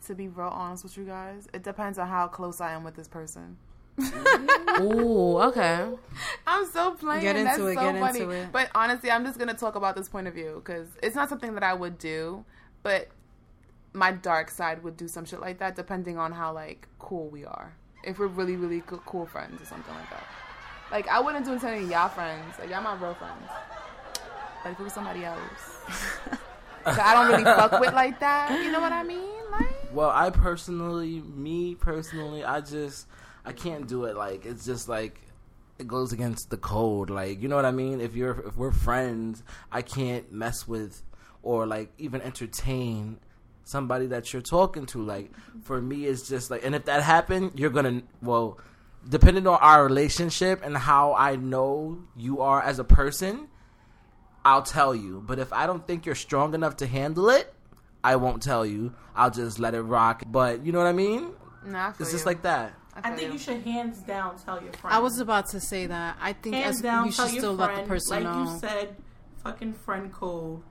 To 0.07 0.15
be 0.15 0.27
real 0.27 0.47
honest 0.47 0.83
with 0.83 0.97
you 0.97 1.05
guys, 1.05 1.47
it 1.53 1.63
depends 1.63 1.99
on 1.99 2.07
how 2.07 2.27
close 2.27 2.59
I 2.59 2.73
am 2.73 2.83
with 2.83 2.95
this 2.95 3.07
person. 3.07 3.57
Ooh, 4.79 5.37
okay. 5.39 5.87
I'm 6.47 6.65
so 6.71 6.91
playing. 6.91 7.21
Get 7.21 7.35
into 7.35 7.49
That's 7.49 7.59
it, 7.59 7.75
so 7.75 7.81
get 7.81 7.95
into 7.95 8.07
funny. 8.07 8.35
it. 8.35 8.51
But 8.51 8.69
honestly, 8.73 9.11
I'm 9.11 9.25
just 9.25 9.37
gonna 9.37 9.53
talk 9.53 9.75
about 9.75 9.95
this 9.95 10.09
point 10.09 10.27
of 10.27 10.33
view 10.33 10.61
because 10.63 10.87
it's 11.03 11.15
not 11.15 11.29
something 11.29 11.53
that 11.53 11.63
I 11.63 11.73
would 11.73 11.97
do, 11.97 12.45
but 12.81 13.09
my 13.93 14.11
dark 14.11 14.49
side 14.51 14.83
would 14.83 14.97
do 14.97 15.07
some 15.07 15.25
shit 15.25 15.39
like 15.41 15.59
that, 15.59 15.75
depending 15.75 16.17
on 16.17 16.31
how 16.31 16.53
like 16.53 16.87
cool 16.99 17.29
we 17.29 17.45
are. 17.45 17.73
If 18.03 18.19
we're 18.19 18.27
really, 18.27 18.55
really 18.55 18.81
co- 18.81 19.01
cool 19.05 19.25
friends 19.25 19.61
or 19.61 19.65
something 19.65 19.93
like 19.93 20.09
that. 20.09 20.23
Like 20.91 21.07
I 21.07 21.19
wouldn't 21.19 21.45
do 21.45 21.53
it 21.53 21.61
to 21.61 21.69
any 21.69 21.83
of 21.83 21.89
y'all 21.89 22.09
friends. 22.09 22.55
Like 22.59 22.69
y'all 22.69 22.81
my 22.81 22.95
real 22.95 23.13
friends. 23.13 23.49
But 24.63 24.71
if 24.71 24.79
it 24.79 24.83
was 24.83 24.93
somebody 24.93 25.23
else, 25.23 25.39
that 26.85 26.99
I 26.99 27.13
don't 27.13 27.27
really 27.31 27.43
fuck 27.43 27.79
with 27.79 27.93
like 27.93 28.19
that. 28.19 28.63
You 28.63 28.71
know 28.71 28.81
what 28.81 28.91
I 28.91 29.03
mean? 29.03 29.29
Like. 29.51 29.93
Well, 29.93 30.09
I 30.09 30.29
personally, 30.29 31.21
me 31.21 31.75
personally, 31.75 32.43
I 32.43 32.61
just 32.61 33.07
I 33.45 33.53
can't 33.53 33.87
do 33.87 34.05
it. 34.05 34.15
Like 34.15 34.45
it's 34.45 34.65
just 34.65 34.89
like 34.89 35.19
it 35.77 35.87
goes 35.87 36.11
against 36.11 36.49
the 36.49 36.57
code. 36.57 37.09
Like 37.09 37.41
you 37.41 37.47
know 37.47 37.55
what 37.55 37.65
I 37.65 37.71
mean? 37.71 38.01
If 38.01 38.15
you're 38.15 38.47
if 38.47 38.57
we're 38.57 38.71
friends, 38.71 39.43
I 39.71 39.81
can't 39.81 40.31
mess 40.31 40.67
with 40.67 41.03
or 41.41 41.65
like 41.65 41.91
even 41.97 42.21
entertain 42.21 43.19
somebody 43.69 44.07
that 44.07 44.33
you're 44.33 44.41
talking 44.41 44.85
to. 44.87 45.01
Like 45.01 45.31
for 45.63 45.81
me, 45.81 46.05
it's 46.05 46.27
just 46.27 46.49
like, 46.51 46.65
and 46.65 46.73
if 46.75 46.85
that 46.85 47.03
happened, 47.03 47.51
you're 47.55 47.69
gonna 47.69 48.01
well, 48.21 48.59
depending 49.07 49.47
on 49.47 49.59
our 49.61 49.83
relationship 49.83 50.61
and 50.63 50.75
how 50.75 51.13
I 51.13 51.35
know 51.35 51.99
you 52.17 52.41
are 52.41 52.61
as 52.61 52.79
a 52.79 52.83
person. 52.83 53.47
I'll 54.45 54.63
tell 54.63 54.95
you, 54.95 55.21
but 55.27 55.37
if 55.37 55.51
I 55.51 55.67
don't 55.67 55.85
think 55.85 56.05
you're 56.05 56.15
strong 56.15 56.53
enough 56.53 56.77
to 56.77 56.87
handle 56.87 57.29
it, 57.29 57.53
I 58.03 58.15
won't 58.15 58.41
tell 58.41 58.65
you. 58.65 58.93
I'll 59.13 59.29
just 59.29 59.59
let 59.59 59.73
it 59.75 59.81
rock. 59.81 60.23
But 60.25 60.65
you 60.65 60.71
know 60.71 60.79
what 60.79 60.87
I 60.87 60.93
mean? 60.93 61.33
Nah, 61.65 61.87
I 61.87 61.89
It's 61.99 62.11
just 62.11 62.23
you. 62.23 62.31
like 62.31 62.41
that. 62.43 62.73
I 62.95 63.09
feel 63.09 63.17
think 63.17 63.33
you 63.33 63.39
should 63.39 63.61
hands 63.63 63.99
down 63.99 64.37
tell 64.37 64.61
your 64.63 64.71
friend. 64.73 64.95
I 64.95 64.99
was 64.99 65.19
about 65.19 65.47
to 65.49 65.59
say 65.59 65.87
that. 65.87 66.17
I 66.21 66.33
think 66.33 66.55
hands 66.55 66.77
as, 66.77 66.81
down 66.81 67.07
you 67.07 67.11
tell 67.11 67.25
should 67.27 67.35
your 67.35 67.41
still 67.41 67.57
friend, 67.57 67.75
let 67.75 67.83
the 67.83 67.89
person 67.89 68.23
like 68.23 68.23
know. 68.23 68.53
you 68.53 68.59
said, 68.59 68.95
fucking 69.43 69.73
friend 69.73 70.11
code. 70.11 70.61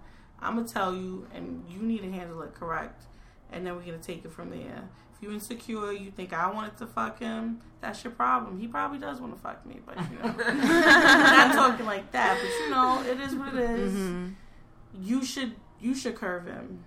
I'm 0.40 0.56
gonna 0.56 0.68
tell 0.68 0.94
you, 0.94 1.26
and 1.34 1.64
you 1.68 1.80
need 1.80 2.02
to 2.02 2.10
handle 2.10 2.42
it 2.42 2.54
correct, 2.54 3.04
and 3.52 3.66
then 3.66 3.74
we're 3.76 3.82
gonna 3.82 3.98
take 3.98 4.24
it 4.24 4.30
from 4.30 4.50
there. 4.50 4.88
If 5.14 5.22
you 5.22 5.32
insecure, 5.32 5.92
you 5.92 6.10
think 6.10 6.32
I 6.32 6.50
wanted 6.50 6.76
to 6.78 6.86
fuck 6.86 7.18
him, 7.18 7.60
that's 7.80 8.02
your 8.02 8.12
problem. 8.12 8.58
He 8.58 8.66
probably 8.66 8.98
does 8.98 9.20
want 9.20 9.34
to 9.36 9.40
fuck 9.40 9.64
me, 9.64 9.80
but 9.84 9.96
you 10.10 10.18
know, 10.18 10.32
not 10.36 11.54
talking 11.54 11.86
like 11.86 12.10
that. 12.12 12.38
But 12.40 12.48
you 12.64 12.70
know, 12.70 13.02
it 13.02 13.20
is 13.20 13.34
what 13.34 13.54
it 13.54 13.70
is. 13.70 13.92
Mm-hmm. 13.92 14.28
You 15.00 15.24
should 15.24 15.54
you 15.80 15.94
should 15.94 16.16
curve 16.16 16.46
him. 16.46 16.84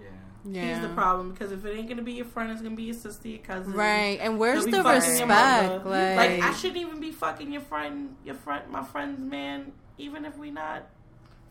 Yeah. 0.00 0.08
yeah. 0.44 0.74
He's 0.74 0.88
the 0.88 0.94
problem 0.94 1.32
because 1.32 1.50
if 1.50 1.64
it 1.64 1.76
ain't 1.76 1.88
gonna 1.88 2.02
be 2.02 2.12
your 2.12 2.26
friend, 2.26 2.50
it's 2.52 2.62
gonna 2.62 2.76
be 2.76 2.84
your 2.84 2.94
sister, 2.94 3.28
your 3.28 3.38
cousin. 3.38 3.72
Right. 3.72 4.18
And 4.20 4.38
where's 4.38 4.64
the 4.66 4.82
respect? 4.82 5.84
Like, 5.84 6.16
Like 6.16 6.42
I 6.42 6.52
shouldn't 6.54 6.80
even 6.80 7.00
be 7.00 7.10
fucking 7.10 7.50
your 7.50 7.62
friend, 7.62 8.14
your 8.24 8.36
friend, 8.36 8.70
my 8.70 8.84
friend's 8.84 9.20
man, 9.20 9.72
even 9.98 10.24
if 10.24 10.36
we 10.38 10.50
not 10.50 10.88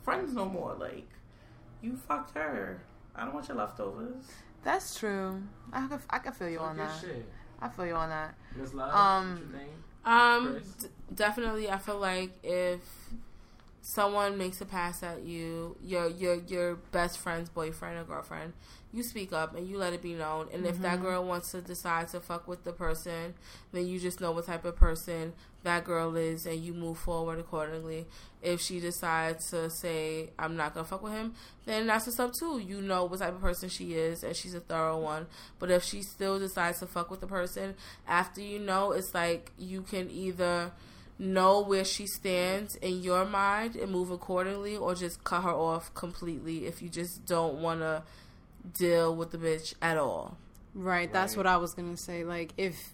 friends 0.04 0.34
no 0.34 0.46
more. 0.46 0.76
Like 0.80 1.10
you 1.82 1.96
fucked 1.96 2.36
her. 2.36 2.82
I 3.16 3.26
don't 3.26 3.34
want 3.34 3.48
your 3.48 3.58
leftovers. 3.58 4.26
That's 4.64 4.98
true. 4.98 5.44
I 5.72 5.88
can, 5.88 6.00
I 6.10 6.20
can 6.20 6.34
feel 6.34 6.50
you 6.50 6.60
on 6.60 6.78
that. 6.78 7.04
I 7.62 7.70
feel 7.70 7.86
you 7.86 7.96
on 7.96 8.10
that. 8.10 8.36
Miss 8.56 8.74
Love, 8.74 8.94
Um, 8.94 9.32
what 9.34 9.40
you 9.42 9.48
think? 9.60 9.72
Um, 10.06 10.62
d- 10.82 10.88
definitely. 11.16 11.70
I 11.70 11.78
feel 11.78 12.00
like 12.00 12.32
if 12.44 13.03
someone 13.84 14.38
makes 14.38 14.62
a 14.62 14.66
pass 14.66 15.04
at 15.04 15.24
you, 15.24 15.76
your 15.84 16.08
your 16.08 16.36
your 16.48 16.76
best 16.76 17.20
friend's 17.20 17.50
boyfriend 17.50 18.00
or 18.00 18.06
girlfriend, 18.06 18.54
you 18.94 19.04
speak 19.04 19.34
up 19.34 19.56
and 19.56 19.68
you 19.68 19.78
let 19.78 19.92
it 19.92 20.02
be 20.02 20.14
known. 20.14 20.48
And 20.54 20.66
if 20.66 20.80
that 20.82 20.96
mm-hmm. 20.96 21.04
girl 21.04 21.26
wants 21.26 21.52
to 21.52 21.62
decide 21.62 22.08
to 22.10 22.22
fuck 22.22 22.48
with 22.48 22.64
the 22.64 22.72
person, 22.72 23.34
then 23.74 23.86
you 23.86 24.00
just 24.00 24.22
know 24.22 24.32
what 24.32 24.46
type 24.46 24.64
of 24.64 24.78
person 24.78 25.34
that 25.64 25.84
girl 25.84 26.16
is, 26.16 26.46
and 26.46 26.64
you 26.64 26.74
move 26.74 26.98
forward 26.98 27.40
accordingly. 27.40 28.06
If 28.42 28.62
she 28.62 28.80
decides 28.80 29.50
to 29.52 29.70
say 29.70 30.30
I'm 30.40 30.56
not 30.56 30.74
gonna 30.74 30.86
fuck 30.86 31.04
with 31.04 31.14
him, 31.14 31.34
then 31.66 31.86
that's 31.86 32.06
what's 32.06 32.20
up 32.20 32.34
too. 32.34 32.60
You 32.60 32.82
know 32.82 33.04
what 33.04 33.20
type 33.20 33.36
of 33.36 33.42
person 33.42 33.68
she 33.68 33.96
is, 33.96 34.24
and 34.24 34.34
she's 34.34 34.54
a 34.54 34.62
thorough 34.62 35.00
one. 35.00 35.28
But 35.60 35.72
if 35.72 35.84
she 35.84 36.04
still 36.04 36.40
decides 36.40 36.80
to 36.80 36.88
fuck 36.88 37.12
with 37.12 37.20
the 37.20 37.28
person 37.28 37.76
after 38.08 38.40
you 38.40 38.60
know, 38.60 38.94
it's 38.94 39.14
like 39.14 39.52
you 39.58 39.82
can 39.82 40.10
either 40.10 40.72
know 41.20 41.62
where 41.62 41.86
she 41.86 42.08
stands 42.08 42.76
in 42.78 43.02
your 43.04 43.26
mind 43.26 43.76
and 43.76 43.92
move 43.92 44.10
accordingly, 44.12 44.76
or 44.76 44.96
just 44.96 45.24
cut 45.24 45.44
her 45.44 45.52
off 45.52 45.94
completely 45.94 46.66
if 46.66 46.82
you 46.82 46.90
just 46.90 47.26
don't 47.26 47.56
want 47.62 47.80
to 47.82 48.04
deal 48.74 49.16
with 49.16 49.32
the 49.32 49.38
bitch 49.38 49.74
at 49.82 49.98
all. 49.98 50.38
Right, 50.74 51.12
that's 51.12 51.34
Right. 51.34 51.38
what 51.38 51.48
I 51.48 51.58
was 51.58 51.74
gonna 51.74 51.98
say. 51.98 52.24
Like 52.24 52.54
if 52.58 52.94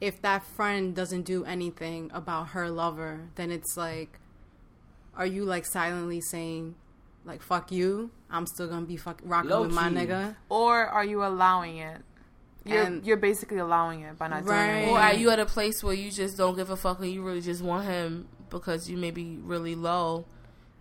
if 0.00 0.22
that 0.22 0.42
friend 0.44 0.94
doesn't 0.94 1.22
do 1.22 1.44
anything 1.44 2.10
about 2.14 2.48
her 2.48 2.70
lover, 2.70 3.28
then 3.34 3.50
it's 3.50 3.76
like 3.76 4.18
are 5.16 5.26
you 5.26 5.44
like 5.44 5.66
silently 5.66 6.20
saying 6.20 6.74
Like 7.24 7.42
fuck 7.42 7.70
you, 7.70 8.10
I'm 8.30 8.46
still 8.46 8.66
gonna 8.68 8.86
be 8.86 8.96
fuck 8.96 9.20
rocking 9.24 9.50
Low 9.50 9.62
with 9.62 9.72
my 9.72 9.88
nigga. 9.90 10.36
Or 10.48 10.86
are 10.86 11.04
you 11.04 11.22
allowing 11.24 11.76
it? 11.76 12.00
You're 12.64 12.82
And- 12.82 13.04
you're 13.06 13.16
basically 13.16 13.58
allowing 13.58 14.02
it 14.02 14.18
by 14.18 14.28
not 14.28 14.44
doing 14.44 14.58
it. 14.58 14.88
Or 14.88 14.98
are 14.98 15.14
you 15.14 15.30
at 15.30 15.38
a 15.38 15.46
place 15.46 15.82
where 15.82 15.94
you 15.94 16.10
just 16.10 16.36
don't 16.36 16.56
give 16.56 16.70
a 16.70 16.76
fuck 16.76 17.00
and 17.00 17.10
you 17.10 17.22
really 17.22 17.40
just 17.40 17.62
want 17.62 17.86
him 17.86 18.28
because 18.50 18.88
you 18.90 18.96
may 18.96 19.10
be 19.10 19.38
really 19.42 19.74
low? 19.74 20.26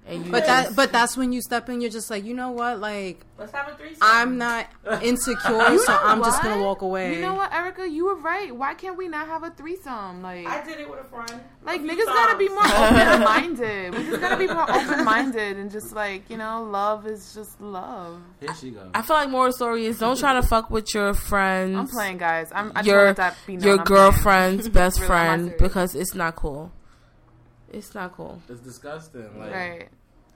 And 0.09 0.25
you 0.25 0.31
But 0.31 0.45
just- 0.45 0.69
that 0.69 0.75
but 0.75 0.91
that's 0.91 1.15
when 1.15 1.31
you 1.31 1.39
step 1.41 1.69
in. 1.69 1.81
You're 1.81 1.91
just 1.91 2.09
like, 2.09 2.23
you 2.25 2.33
know 2.33 2.49
what? 2.49 2.79
Like 2.79 3.23
Let's 3.37 3.51
have 3.53 3.69
a 3.71 3.75
threesome. 3.75 3.99
I'm 4.01 4.37
not 4.39 4.65
insecure, 5.03 5.77
so 5.77 5.97
I'm 6.01 6.23
just 6.23 6.41
gonna 6.41 6.63
walk 6.63 6.81
away. 6.81 7.15
You 7.15 7.21
know 7.21 7.35
what, 7.35 7.53
Erica? 7.53 7.87
You 7.87 8.05
were 8.07 8.15
right. 8.15 8.53
Why 8.53 8.73
can't 8.73 8.97
we 8.97 9.07
not 9.07 9.27
have 9.27 9.43
a 9.43 9.51
threesome? 9.51 10.21
Like, 10.23 10.47
I 10.47 10.63
did 10.65 10.79
it 10.79 10.89
with 10.89 10.99
a 10.99 11.03
friend. 11.03 11.41
like 11.63 11.79
a 11.79 11.83
few 11.83 11.91
niggas 11.91 12.05
gotta 12.05 12.37
be 12.37 12.49
more 12.49 12.65
open 12.65 13.23
minded. 13.23 13.93
We 13.95 14.03
just 14.09 14.19
gotta 14.21 14.37
be 14.37 14.47
more 14.47 14.69
open 14.69 15.05
minded 15.05 15.57
and 15.57 15.69
just 15.71 15.93
like 15.93 16.27
you 16.29 16.37
know, 16.37 16.63
love 16.63 17.05
is 17.05 17.33
just 17.35 17.61
love. 17.61 18.19
Here 18.39 18.53
she 18.55 18.71
goes. 18.71 18.89
I 18.95 19.03
feel 19.03 19.15
like 19.15 19.29
moral 19.29 19.51
story 19.53 19.85
is 19.85 19.99
don't 19.99 20.17
try 20.17 20.33
to 20.33 20.41
fuck 20.41 20.69
with 20.71 20.91
your 20.93 21.13
friends. 21.13 21.77
I'm 21.77 21.87
playing, 21.87 22.17
guys. 22.17 22.51
I'm 22.53 22.71
I 22.75 22.81
your 22.81 23.13
that 23.13 23.37
be 23.45 23.57
known. 23.57 23.63
your 23.63 23.77
I'm 23.79 23.85
playing. 23.85 24.01
girlfriend's 24.11 24.69
best 24.79 24.97
Really, 24.97 25.07
friend 25.07 25.53
because 25.59 25.93
it's 25.93 26.15
not 26.15 26.35
cool. 26.35 26.71
It's 27.71 27.93
not 27.93 28.15
cool. 28.15 28.41
It's 28.49 28.61
disgusting. 28.61 29.39
Like, 29.39 29.51
Right. 29.53 29.89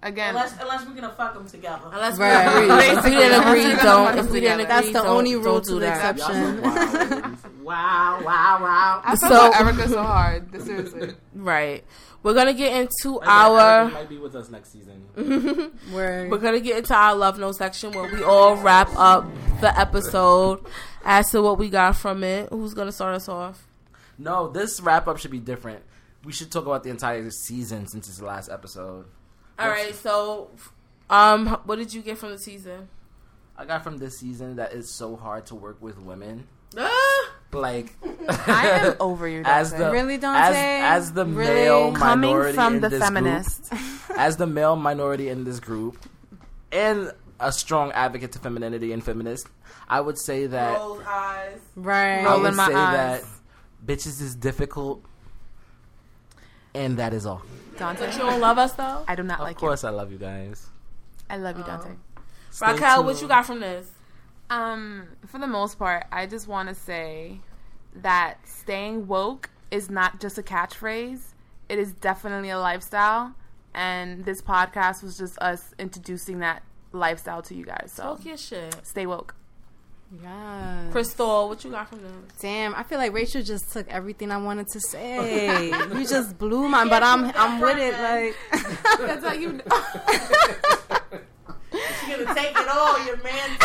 Again, 0.03 0.29
Unless, 0.35 0.59
unless 0.59 0.85
we're 0.85 0.95
gonna 0.95 1.13
fuck 1.13 1.33
them 1.33 1.47
together. 1.47 1.81
Unless 1.91 2.17
Right. 2.17 2.55
we 2.55 2.63
agree. 2.69 2.85
If 2.97 3.03
we 3.05 3.09
didn't 3.11 3.39
agree, 3.41 3.65
we're 3.67 3.75
don't. 3.77 4.17
If 4.19 4.29
we 4.31 4.39
didn't 4.41 4.59
agree, 4.59 4.63
together. 4.63 4.65
That's 4.67 4.87
the 4.87 4.93
don't- 4.93 5.07
only 5.07 5.35
rule 5.35 5.43
don't 5.45 5.65
to 5.65 5.73
the 5.75 5.79
that. 5.79 6.15
exception. 6.19 6.61
Y'all 6.61 6.73
so 6.73 7.49
wild. 7.63 7.63
Wow, 7.63 8.19
wow, 8.25 8.57
wow. 8.61 9.01
I 9.05 9.15
feel 9.15 9.29
So- 9.29 9.51
so, 9.51 9.59
Erica 9.59 9.89
so 9.89 10.03
hard. 10.03 10.61
Seriously. 10.63 11.13
Right. 11.33 11.85
We're 12.21 12.33
gonna 12.33 12.53
get 12.53 12.73
into 12.79 13.17
Like, 13.19 13.27
our. 13.29 13.85
might 13.89 14.09
be 14.09 14.17
with 14.17 14.35
us 14.35 14.49
next 14.49 14.71
season. 14.73 15.03
Where 15.91 16.27
We're 16.31 16.37
gonna 16.37 16.59
get 16.59 16.77
into 16.77 16.93
our 16.93 17.15
love 17.15 17.39
note 17.39 17.55
section 17.55 17.91
where 17.93 18.11
we 18.11 18.23
all 18.23 18.57
wrap 18.57 18.89
up 18.97 19.25
the 19.61 19.77
episode 19.79 20.65
as 21.05 21.29
to 21.31 21.41
what 21.41 21.57
we 21.57 21.69
got 21.69 21.95
from 21.95 22.23
it. 22.23 22.49
Who's 22.49 22.73
gonna 22.73 22.91
start 22.91 23.15
us 23.15 23.27
off? 23.29 23.65
No, 24.17 24.49
this 24.49 24.79
wrap 24.81 25.07
up 25.07 25.17
should 25.17 25.31
be 25.31 25.39
different. 25.39 25.81
We 26.23 26.31
should 26.33 26.51
talk 26.51 26.65
about 26.65 26.83
the 26.83 26.89
entire 26.89 27.29
season 27.29 27.87
since 27.87 28.07
it's 28.07 28.17
the 28.19 28.25
last 28.25 28.49
episode. 28.49 29.05
All 29.59 29.67
right. 29.69 29.93
So, 29.95 30.49
um, 31.09 31.47
what 31.65 31.77
did 31.77 31.93
you 31.93 32.01
get 32.01 32.17
from 32.17 32.31
the 32.31 32.39
season? 32.39 32.87
I 33.57 33.65
got 33.65 33.83
from 33.83 33.97
this 33.97 34.17
season 34.19 34.55
that 34.55 34.73
it's 34.73 34.89
so 34.89 35.15
hard 35.15 35.45
to 35.47 35.55
work 35.55 35.81
with 35.81 35.99
women. 35.99 36.47
Ah! 36.77 37.29
Like 37.51 37.93
I 38.47 38.67
am 38.69 38.95
over 38.99 39.27
you. 39.27 39.43
as 39.45 39.69
Dante. 39.69 39.85
the 39.85 39.91
Really, 39.91 40.15
as, 40.15 40.21
Dante? 40.21 40.79
as 40.81 41.13
the 41.13 41.25
Really? 41.25 41.53
male 41.53 41.91
coming 41.93 42.31
minority 42.31 42.55
from 42.55 42.75
in 42.75 42.81
the 42.81 42.89
this 42.89 42.99
feminist. 43.03 43.69
group, 43.69 43.81
as 44.17 44.37
the 44.37 44.47
male 44.47 44.75
minority 44.75 45.29
in 45.29 45.43
this 45.43 45.59
group, 45.59 45.97
and 46.71 47.11
a 47.39 47.51
strong 47.51 47.91
advocate 47.91 48.31
to 48.31 48.39
femininity 48.39 48.91
and 48.91 49.03
feminist, 49.03 49.47
I 49.87 50.01
would 50.01 50.17
say 50.17 50.47
that 50.47 50.79
Roll 50.79 50.99
eyes. 51.05 51.59
right? 51.75 52.21
I 52.21 52.23
Rolling 52.23 52.41
would 52.43 52.55
my 52.55 52.67
say 52.69 52.73
eyes. 52.73 53.21
that 53.21 53.23
bitches 53.85 54.19
is 54.19 54.33
difficult, 54.35 55.03
and 56.73 56.97
that 56.97 57.13
is 57.13 57.25
all. 57.25 57.41
Dante. 57.77 58.11
You 58.11 58.19
don't 58.19 58.39
love 58.39 58.57
us 58.57 58.73
though. 58.73 59.03
I 59.07 59.15
do 59.15 59.23
not 59.23 59.39
Of 59.39 59.45
like 59.45 59.55
Of 59.55 59.61
course, 59.61 59.83
I 59.83 59.89
love 59.89 60.11
you 60.11 60.17
guys. 60.17 60.67
I 61.29 61.37
love 61.37 61.57
you, 61.57 61.63
Dante. 61.63 61.89
Stay 62.51 62.71
Raquel, 62.71 63.03
what 63.03 63.21
you 63.21 63.27
got 63.27 63.45
from 63.45 63.59
this? 63.59 63.87
Um, 64.49 65.07
for 65.25 65.39
the 65.39 65.47
most 65.47 65.79
part, 65.79 66.05
I 66.11 66.27
just 66.27 66.47
want 66.47 66.69
to 66.69 66.75
say 66.75 67.39
that 67.95 68.37
staying 68.47 69.07
woke 69.07 69.49
is 69.71 69.89
not 69.89 70.19
just 70.19 70.37
a 70.37 70.43
catchphrase. 70.43 71.33
It 71.69 71.79
is 71.79 71.93
definitely 71.93 72.51
a 72.51 72.59
lifestyle, 72.59 73.33
and 73.73 74.25
this 74.25 74.41
podcast 74.41 75.01
was 75.01 75.17
just 75.17 75.39
us 75.39 75.73
introducing 75.79 76.39
that 76.39 76.61
lifestyle 76.91 77.41
to 77.43 77.55
you 77.55 77.65
guys. 77.65 77.91
So 77.95 78.03
Talk 78.03 78.25
your 78.25 78.37
shit. 78.37 78.75
stay 78.83 79.07
woke. 79.07 79.33
Yes. 80.21 80.91
Crystal, 80.91 81.49
what 81.49 81.63
you 81.63 81.71
got 81.71 81.89
from 81.89 82.03
them? 82.03 82.27
Damn, 82.39 82.75
I 82.75 82.83
feel 82.83 82.99
like 82.99 83.13
Rachel 83.13 83.41
just 83.41 83.71
took 83.71 83.89
everything 83.89 84.31
I 84.31 84.37
wanted 84.37 84.67
to 84.67 84.79
say. 84.79 85.69
you 85.93 86.07
just 86.07 86.37
blew 86.37 86.67
mine, 86.67 86.89
but 86.89 87.01
I'm 87.01 87.31
I'm 87.35 87.59
with 87.59 87.77
it. 87.77 87.93
Like 87.99 88.35
That's 88.99 89.25
how 89.25 89.33
you 89.33 89.53
know. 89.53 89.63
You're 92.07 92.25
gonna 92.25 92.39
take 92.39 92.55
it 92.55 92.67
all, 92.67 93.03
your 93.05 93.17
man. 93.17 93.57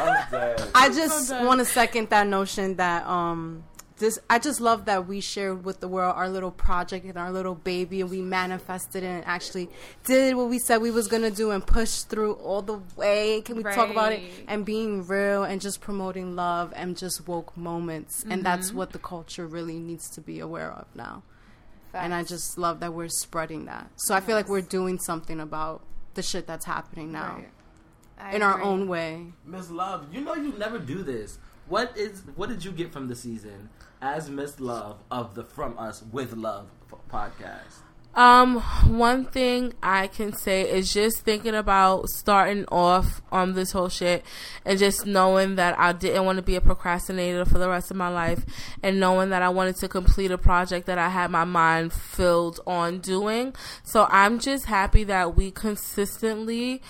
I'm. 0.00 0.72
I 0.74 0.90
just 0.92 1.30
want 1.30 1.60
to 1.60 1.64
second 1.64 2.10
that 2.10 2.26
notion 2.26 2.76
that 2.76 3.06
um 3.06 3.62
this 4.02 4.18
I 4.28 4.38
just 4.38 4.60
love 4.60 4.84
that 4.84 5.06
we 5.08 5.20
shared 5.22 5.64
with 5.64 5.80
the 5.80 5.88
world 5.88 6.14
our 6.16 6.28
little 6.28 6.50
project 6.50 7.06
and 7.06 7.16
our 7.16 7.32
little 7.32 7.54
baby 7.54 8.02
and 8.02 8.10
we 8.10 8.20
manifested 8.20 9.02
it 9.02 9.06
and 9.06 9.24
actually 9.24 9.70
did 10.04 10.34
what 10.36 10.48
we 10.50 10.58
said 10.58 10.82
we 10.82 10.90
was 10.90 11.08
gonna 11.08 11.30
do 11.30 11.50
and 11.52 11.66
pushed 11.66 12.10
through 12.10 12.34
all 12.34 12.60
the 12.62 12.80
way. 12.96 13.40
Can 13.40 13.56
we 13.56 13.62
talk 13.62 13.90
about 13.90 14.12
it? 14.12 14.22
And 14.46 14.64
being 14.66 15.06
real 15.06 15.44
and 15.44 15.60
just 15.60 15.80
promoting 15.80 16.36
love 16.36 16.72
and 16.76 16.96
just 16.96 17.26
woke 17.26 17.56
moments. 17.56 18.22
And 18.22 18.32
Mm-hmm. 18.32 18.42
that's 18.42 18.72
what 18.72 18.90
the 18.92 18.98
culture 18.98 19.46
really 19.46 19.78
needs 19.78 20.10
to 20.10 20.20
be 20.20 20.40
aware 20.40 20.70
of 20.70 20.86
now. 20.94 21.22
And 21.94 22.12
I 22.14 22.24
just 22.24 22.58
love 22.58 22.80
that 22.80 22.92
we're 22.94 23.08
spreading 23.08 23.66
that. 23.66 23.90
So 23.96 24.14
I 24.14 24.20
feel 24.20 24.34
like 24.36 24.48
we're 24.48 24.62
doing 24.62 24.98
something 24.98 25.38
about 25.40 25.82
the 26.14 26.22
shit 26.22 26.46
that's 26.46 26.66
happening 26.66 27.12
now 27.12 27.36
Right. 27.36 27.48
I 28.18 28.34
in 28.36 28.42
our 28.42 28.60
own 28.62 28.88
way. 28.88 29.32
Miss 29.44 29.70
Love, 29.70 30.06
you 30.12 30.20
know 30.20 30.34
you 30.34 30.52
never 30.58 30.78
do 30.78 31.02
this. 31.02 31.38
What 31.68 31.96
is 31.96 32.22
what 32.36 32.48
did 32.48 32.64
you 32.64 32.72
get 32.72 32.92
from 32.92 33.08
the 33.08 33.14
season 33.16 33.68
as 34.02 34.28
Miss 34.28 34.58
Love 34.58 34.98
of 35.12 35.36
the 35.36 35.44
From 35.44 35.78
Us 35.78 36.02
with 36.10 36.34
Love 36.34 36.68
podcast? 37.08 37.78
Um, 38.14 38.60
one 38.88 39.24
thing 39.24 39.72
I 39.82 40.08
can 40.08 40.34
say 40.34 40.68
is 40.68 40.92
just 40.92 41.20
thinking 41.20 41.54
about 41.54 42.10
starting 42.10 42.66
off 42.66 43.22
on 43.30 43.54
this 43.54 43.72
whole 43.72 43.88
shit 43.88 44.22
and 44.66 44.78
just 44.78 45.06
knowing 45.06 45.54
that 45.54 45.78
I 45.78 45.92
didn't 45.92 46.26
want 46.26 46.36
to 46.36 46.42
be 46.42 46.56
a 46.56 46.60
procrastinator 46.60 47.46
for 47.46 47.58
the 47.58 47.70
rest 47.70 47.90
of 47.90 47.96
my 47.96 48.08
life 48.08 48.44
and 48.82 49.00
knowing 49.00 49.30
that 49.30 49.40
I 49.40 49.48
wanted 49.48 49.76
to 49.76 49.88
complete 49.88 50.30
a 50.30 50.36
project 50.36 50.86
that 50.88 50.98
I 50.98 51.08
had 51.08 51.30
my 51.30 51.44
mind 51.44 51.94
filled 51.94 52.60
on 52.66 52.98
doing. 52.98 53.54
So 53.82 54.06
I'm 54.10 54.38
just 54.40 54.66
happy 54.66 55.04
that 55.04 55.34
we 55.34 55.50
consistently 55.50 56.82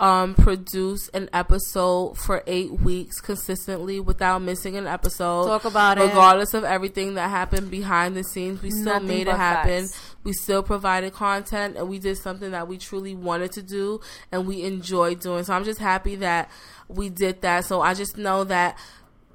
um, 0.00 0.34
produce 0.34 1.08
an 1.10 1.28
episode 1.34 2.16
for 2.16 2.42
eight 2.46 2.72
weeks 2.72 3.20
consistently 3.20 4.00
without 4.00 4.40
missing 4.40 4.76
an 4.76 4.86
episode. 4.86 5.44
Talk 5.46 5.66
about 5.66 5.98
it. 5.98 6.04
Regardless 6.04 6.54
of 6.54 6.64
everything 6.64 7.14
that 7.14 7.28
happened 7.28 7.70
behind 7.70 8.16
the 8.16 8.24
scenes, 8.24 8.62
we 8.62 8.70
still 8.70 8.84
Nothing 8.94 9.08
made 9.08 9.28
it 9.28 9.36
happen. 9.36 9.86
facts. 9.88 10.14
We 10.24 10.32
still 10.32 10.62
provided 10.62 11.12
content 11.12 11.76
and 11.76 11.86
we 11.88 11.98
did 11.98 12.16
something 12.16 12.50
that 12.52 12.66
we 12.66 12.78
truly 12.78 13.14
wanted 13.14 13.52
to 13.52 13.62
do 13.62 14.00
and 14.32 14.46
we 14.46 14.62
enjoyed 14.62 15.20
doing. 15.20 15.44
So 15.44 15.52
I'm 15.52 15.64
just 15.64 15.78
happy 15.78 16.16
that 16.16 16.50
we 16.88 17.10
did 17.10 17.42
that. 17.42 17.66
So 17.66 17.82
I 17.82 17.92
just 17.92 18.16
know 18.16 18.44
that 18.44 18.78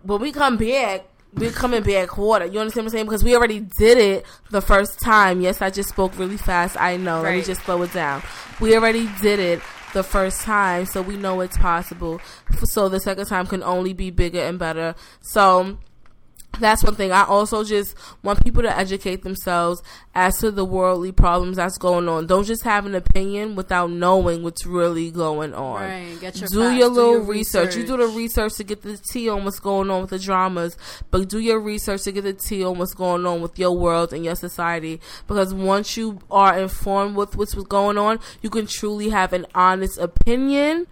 when 0.02 0.20
we 0.20 0.32
come 0.32 0.58
back, 0.58 1.06
we're 1.36 1.52
coming 1.52 1.84
back 1.84 2.08
quarter. 2.08 2.46
You 2.46 2.60
understand 2.60 2.86
what 2.86 2.90
I'm 2.92 2.98
saying? 2.98 3.06
Because 3.06 3.24
we 3.24 3.36
already 3.36 3.60
did 3.78 3.98
it 4.00 4.26
the 4.50 4.62
first 4.62 5.00
time. 5.00 5.42
Yes, 5.42 5.62
I 5.62 5.70
just 5.70 5.90
spoke 5.90 6.18
really 6.18 6.38
fast. 6.38 6.76
I 6.80 6.98
know. 6.98 7.22
Let 7.22 7.34
me 7.36 7.44
just 7.44 7.62
slow 7.66 7.82
it 7.84 7.94
down. 7.94 8.24
We 8.60 8.76
already 8.76 9.08
did 9.22 9.40
it 9.40 9.62
the 9.96 10.04
first 10.04 10.42
time, 10.42 10.86
so 10.86 11.02
we 11.02 11.16
know 11.16 11.40
it's 11.40 11.58
possible. 11.58 12.20
So 12.66 12.90
the 12.90 13.00
second 13.00 13.28
time 13.28 13.48
can 13.48 13.64
only 13.64 13.94
be 13.94 14.12
bigger 14.12 14.42
and 14.42 14.60
better. 14.60 14.94
So 15.22 15.80
that's 16.60 16.84
one 16.84 16.96
thing. 16.96 17.12
I 17.12 17.24
also 17.26 17.64
just 17.64 17.96
want 18.24 18.44
people 18.44 18.62
to 18.64 18.78
educate 18.78 19.24
themselves 19.24 19.82
as 20.14 20.38
to 20.40 20.52
the 20.52 20.66
worldly 20.66 21.12
problems 21.12 21.58
that's 21.58 21.78
going 21.78 22.08
on. 22.08 22.28
Don't 22.28 22.46
just 22.46 22.64
have 22.64 22.86
an 22.86 22.96
opinion 22.96 23.56
without 23.56 23.92
knowing 23.92 24.44
what's 24.44 24.66
really 24.66 25.12
going 25.12 25.54
on. 25.54 25.82
Right, 25.82 26.18
get 26.20 26.40
your 26.40 26.48
do 26.50 26.64
facts, 26.64 26.80
your 26.80 26.90
do 26.90 26.96
little 26.96 27.12
your 27.12 27.22
research. 27.22 27.76
You 27.76 27.86
do 27.86 27.98
the 27.98 28.08
research. 28.08 28.16
research 28.16 28.54
to 28.56 28.64
get 28.64 28.82
the 28.82 28.98
tea 28.98 29.30
on 29.30 29.46
what's 29.46 29.60
going 29.60 29.90
on 29.90 30.02
with 30.02 30.10
the 30.10 30.20
dramas, 30.20 30.78
but 31.12 31.28
do 31.30 31.40
your 31.40 31.60
research 31.60 32.04
to 32.04 32.12
get 32.12 32.24
the 32.24 32.34
tea 32.34 32.64
on 32.64 32.78
what's 32.78 32.94
going 32.94 33.26
on 33.26 33.42
with 33.42 33.58
your 33.58 33.72
world 33.72 34.14
and 34.14 34.24
your 34.24 34.36
society. 34.36 35.00
Because 35.28 35.54
once 35.54 35.98
you 35.98 36.20
are 36.30 36.58
informed 36.58 37.16
with 37.16 37.36
what's 37.36 37.54
going 37.54 37.98
on, 37.98 38.20
you 38.42 38.50
can 38.50 38.68
truly 38.68 39.10
have 39.10 39.34
an 39.34 39.46
honest 39.56 39.98
opinion 39.98 40.88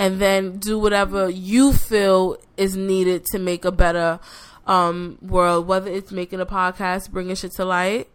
and 0.00 0.18
then 0.18 0.58
do 0.58 0.78
whatever 0.78 1.28
you 1.28 1.72
feel 1.74 2.38
is 2.56 2.74
needed 2.74 3.24
to 3.26 3.38
make 3.38 3.64
a 3.66 3.72
better 3.72 4.18
um, 4.66 5.18
world. 5.22 5.66
Whether 5.66 5.90
it's 5.90 6.12
making 6.12 6.40
a 6.40 6.46
podcast, 6.46 7.10
bringing 7.10 7.34
shit 7.34 7.52
to 7.52 7.64
light, 7.64 8.08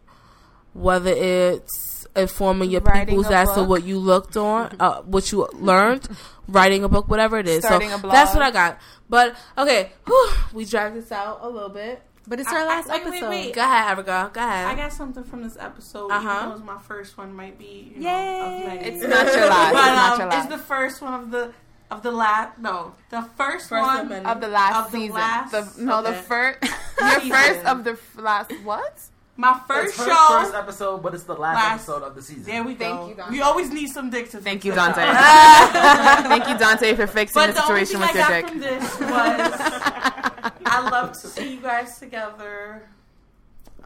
whether 0.73 1.11
it's 1.11 2.07
informing 2.15 2.69
your 2.71 2.81
Writing 2.81 3.07
peoples 3.07 3.27
a 3.29 3.35
as 3.35 3.51
to 3.53 3.63
what 3.63 3.83
you 3.83 3.97
looked 3.97 4.37
on, 4.37 4.75
uh, 4.79 5.01
what 5.01 5.31
you 5.31 5.47
learned, 5.53 6.07
writing 6.47 6.83
a 6.83 6.89
book, 6.89 7.07
whatever 7.09 7.37
it 7.39 7.47
is. 7.47 7.63
Starting 7.63 7.89
so 7.89 7.95
a 7.95 7.99
blog. 7.99 8.13
that's 8.13 8.33
what 8.33 8.43
I 8.43 8.51
got. 8.51 8.79
But 9.09 9.35
okay, 9.57 9.91
whew, 10.05 10.29
we 10.53 10.65
dragged 10.65 10.95
this 10.95 11.11
out 11.11 11.39
a 11.41 11.49
little 11.49 11.69
bit. 11.69 12.01
But 12.27 12.39
it's 12.39 12.49
I- 12.49 12.55
our 12.55 12.61
I- 12.63 12.65
last 12.65 12.89
wait, 12.89 13.03
wait, 13.05 13.07
episode. 13.13 13.29
wait. 13.29 13.53
Go 13.53 13.61
ahead, 13.61 13.85
Abigail. 13.91 14.29
Go 14.29 14.41
ahead. 14.41 14.65
I 14.65 14.75
got 14.75 14.93
something 14.93 15.23
from 15.23 15.43
this 15.43 15.57
episode. 15.59 16.09
Uh-huh. 16.09 16.27
Uh. 16.29 16.49
It 16.49 16.53
was 16.53 16.63
my 16.63 16.79
first 16.79 17.17
one. 17.17 17.35
Might 17.35 17.59
be 17.59 17.91
you 17.95 18.01
know, 18.01 18.09
Yay. 18.09 18.41
of 18.61 18.67
many. 18.67 18.85
It's 18.89 19.03
not 19.05 19.25
your 19.27 19.45
last. 19.47 19.73
But, 19.73 19.79
It's 19.85 19.95
not 19.95 20.13
um, 20.13 20.31
your 20.31 20.39
It's 20.39 20.47
the 20.49 20.57
first 20.57 21.01
one 21.03 21.13
of 21.21 21.31
the 21.31 21.53
of 21.95 22.03
the 22.03 22.11
last. 22.11 22.57
No, 22.59 22.93
the 23.09 23.21
first, 23.37 23.69
First 23.69 23.71
one 23.71 23.95
amendment. 24.05 24.25
of 24.27 24.41
the 24.41 24.47
last 24.47 24.75
Of 24.85 24.91
the 24.91 24.97
season. 24.99 25.15
last- 25.15 25.51
the, 25.51 25.83
no, 25.83 26.01
the 26.01 26.13
first. 26.31 26.63
your 26.99 27.19
first 27.35 27.65
of 27.65 27.83
the 27.83 27.91
f- 27.91 28.15
last 28.17 28.51
what? 28.63 28.99
My 29.37 29.59
first 29.67 29.95
It's 29.95 29.97
her 29.97 30.05
show. 30.11 30.27
first 30.39 30.53
episode, 30.55 31.03
but 31.03 31.13
it's 31.13 31.23
the 31.23 31.33
last, 31.35 31.55
Last- 31.55 31.73
episode 31.89 32.03
of 32.03 32.15
the 32.15 32.21
season. 32.21 32.43
there 32.45 32.63
we 32.63 32.73
go. 32.73 32.85
Thank 32.85 33.09
you, 33.09 33.15
Dante. 33.15 33.31
we 33.33 33.41
always 33.41 33.69
need 33.69 33.87
some 33.87 34.09
dick 34.09 34.29
to 34.31 34.37
Thank 34.39 34.63
you. 34.63 34.71
Dante. 34.73 35.01
Thank 36.31 36.47
you, 36.47 36.57
Dante, 36.57 36.95
for 36.95 37.05
fixing 37.07 37.41
But 37.41 37.47
the 37.47 37.53
the 37.53 37.63
only 37.67 37.85
situation 37.85 37.99
thing 38.01 38.15
with 38.15 38.15
I 38.15 38.39
your 38.39 38.41
got 38.41 38.47
dick. 38.47 38.47
from 38.49 38.59
this 38.61 38.99
was 39.01 40.51
I 40.65 40.89
love 40.89 41.11
to 41.21 41.27
see 41.27 41.53
you 41.55 41.59
guys 41.61 41.99
together. 41.99 42.83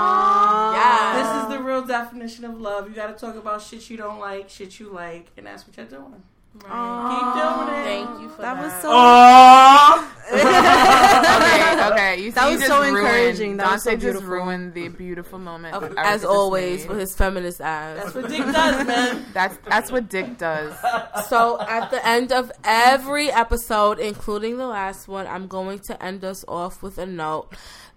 This 1.17 1.29
is 1.43 1.49
the 1.57 1.63
real 1.63 1.83
definition 1.83 2.45
of 2.45 2.61
love. 2.61 2.89
You 2.89 2.95
got 2.95 3.07
to 3.07 3.15
talk 3.15 3.37
about 3.37 3.63
shit 3.63 3.89
you 3.89 3.97
don't 3.97 4.19
like, 4.19 4.51
shit 4.51 4.79
you 4.79 4.91
like, 4.91 5.31
and 5.37 5.47
that's 5.47 5.67
what 5.67 5.77
you're 5.77 5.87
doing. 5.87 6.23
Keep 6.61 7.35
doing 7.35 7.69
it. 7.69 7.85
Thank 7.85 8.21
you 8.21 8.29
for 8.31 8.43
that. 8.43 8.55
That 8.57 8.63
was 8.63 8.73
so. 8.83 10.07
okay, 10.27 11.93
okay. 11.93 12.23
You, 12.23 12.33
That 12.33 12.47
was 12.51 12.57
just 12.59 12.67
so 12.67 12.81
ruined- 12.83 12.99
encouraging. 12.99 13.57
That 13.59 13.63
Dante 13.65 13.95
was 13.95 14.03
so 14.03 14.13
just 14.13 14.25
ruined 14.25 14.75
the 14.75 14.89
beautiful 14.89 15.39
moment. 15.39 15.75
Of- 15.75 15.95
that 15.95 16.07
as 16.07 16.25
always 16.25 16.81
made. 16.83 16.89
with 16.91 16.99
his 17.01 17.15
feminist 17.15 17.61
ass. 17.61 17.99
That's 18.03 18.15
what 18.15 18.29
Dick 18.29 18.41
does, 18.43 18.87
man. 18.87 19.25
That's 19.35 19.57
that's 19.69 19.93
what 19.93 20.09
Dick 20.09 20.39
does. 20.39 20.75
So 21.29 21.59
at 21.61 21.91
the 21.91 22.07
end 22.07 22.31
of 22.31 22.53
every 22.63 23.31
episode, 23.31 23.99
including 23.99 24.59
the 24.59 24.67
last 24.67 25.09
one, 25.09 25.27
I'm 25.27 25.49
going 25.49 25.81
to 25.87 26.01
end 26.03 26.25
us 26.25 26.45
off 26.47 26.83
with 26.83 26.99
a 26.99 27.07
note. 27.07 27.49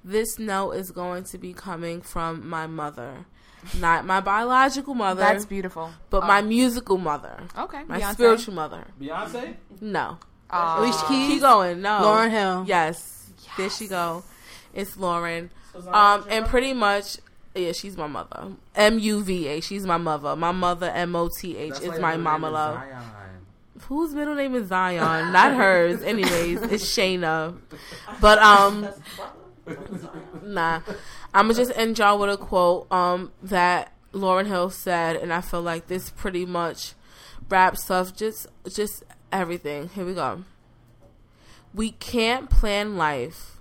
This 0.03 0.39
note 0.39 0.71
is 0.71 0.89
going 0.91 1.25
to 1.25 1.37
be 1.37 1.53
coming 1.53 2.01
from 2.01 2.47
my 2.47 2.65
mother. 2.65 3.25
Not 3.79 4.05
my 4.05 4.19
biological 4.21 4.93
mother, 4.95 5.21
That's 5.21 5.45
beautiful. 5.45 5.91
but 6.09 6.23
my 6.25 6.41
musical 6.41 6.97
mother. 6.97 7.43
Okay, 7.57 7.83
My 7.87 7.99
Beyonce. 7.99 8.13
spiritual 8.13 8.53
mother. 8.53 8.85
Beyonce? 9.01 9.55
No. 9.81 10.17
Aw. 10.49 10.79
Alicia 10.79 11.05
Keys? 11.07 11.27
Keep 11.33 11.41
going. 11.41 11.81
No. 11.81 11.99
Lauryn 12.01 12.31
Hill. 12.31 12.63
Yes. 12.67 13.29
There 13.57 13.69
she 13.69 13.87
go. 13.87 14.23
It's 14.73 14.95
Lauryn. 14.95 15.49
So 15.73 15.91
Um, 15.93 16.25
and 16.29 16.45
pretty 16.45 16.73
much, 16.73 17.17
yeah, 17.53 17.71
she's 17.73 17.97
my 17.97 18.07
mother. 18.07 18.53
M 18.75 18.97
U 18.99 19.21
V 19.23 19.47
A. 19.47 19.59
She's 19.61 19.85
my 19.85 19.97
mother. 19.97 20.35
My 20.35 20.51
mother. 20.51 20.89
M 20.89 21.15
O 21.15 21.29
T 21.29 21.57
H 21.57 21.73
That's 21.73 21.81
is 21.85 21.89
why 21.91 21.99
my 21.99 22.17
mama 22.17 22.49
love. 22.49 22.75
Zion. 22.75 23.03
Whose 23.87 24.13
middle 24.13 24.35
name 24.35 24.55
is 24.55 24.67
Zion? 24.69 25.31
Not 25.33 25.53
hers. 25.55 26.01
Anyways, 26.01 26.61
it's 26.63 26.85
Shayna. 26.85 27.57
But 28.21 28.39
um, 28.39 28.87
nah. 30.43 30.81
I'm 31.33 31.45
gonna 31.45 31.53
just 31.53 31.71
end 31.75 31.97
y'all 31.99 32.19
with 32.19 32.29
a 32.29 32.37
quote 32.37 32.91
um 32.91 33.31
that 33.43 33.93
Lauryn 34.13 34.47
Hill 34.47 34.69
said, 34.69 35.15
and 35.15 35.31
I 35.31 35.41
feel 35.41 35.61
like 35.61 35.87
this 35.87 36.09
pretty 36.09 36.45
much 36.45 36.93
wraps 37.49 37.89
up 37.89 38.15
just 38.15 38.47
just 38.67 39.03
everything. 39.31 39.89
Here 39.89 40.05
we 40.05 40.13
go. 40.13 40.43
We 41.73 41.91
can't 41.91 42.49
plan 42.49 42.97
life. 42.97 43.57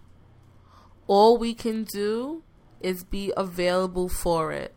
All 1.06 1.36
we 1.36 1.54
can 1.54 1.84
do 1.84 2.42
is 2.80 3.04
be 3.04 3.32
available 3.36 4.08
for 4.08 4.52
it. 4.52 4.74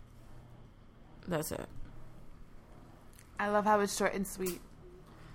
That's 1.28 1.52
it. 1.52 1.68
I 3.40 3.50
love 3.50 3.66
how 3.66 3.80
it's 3.80 3.96
short 3.96 4.14
and 4.14 4.28
sweet. 4.28 4.62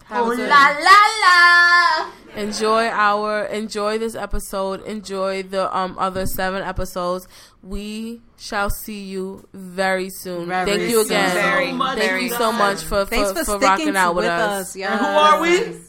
That 0.08 0.24
was 0.24 0.38
it. 0.38 0.48
la 0.48 0.70
la. 0.86 2.10
enjoy 2.40 2.86
our 2.88 3.44
enjoy 3.46 3.98
this 3.98 4.14
episode 4.14 4.82
enjoy 4.84 5.42
the 5.42 5.74
um 5.76 5.96
other 5.98 6.26
seven 6.26 6.62
episodes 6.62 7.26
we 7.62 8.20
shall 8.36 8.68
see 8.70 9.02
you 9.04 9.48
very 9.54 10.10
soon 10.10 10.46
Very 10.48 10.66
thank 10.70 10.82
you 10.82 10.98
soon. 11.02 11.06
again 11.06 11.34
Very, 11.34 11.72
much, 11.72 11.98
thank 11.98 12.10
very 12.10 12.22
you 12.24 12.28
so 12.30 12.50
soon. 12.50 12.58
much 12.58 12.82
for 12.82 13.06
for, 13.06 13.16
for, 13.16 13.34
for 13.34 13.44
sticking 13.44 13.60
rocking 13.62 13.96
out 13.96 14.14
with 14.14 14.24
with 14.26 14.32
us. 14.32 14.60
us 14.70 14.76
Yes. 14.76 14.90
And 14.92 15.00
who 15.00 15.06
are 15.06 15.40
we? 15.40 15.80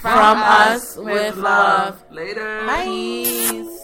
from 0.00 0.38
us 0.38 0.96
with 0.96 1.36
love 1.36 2.02
Later. 2.10 2.66
Bye. 2.66 2.84
peace 2.84 3.80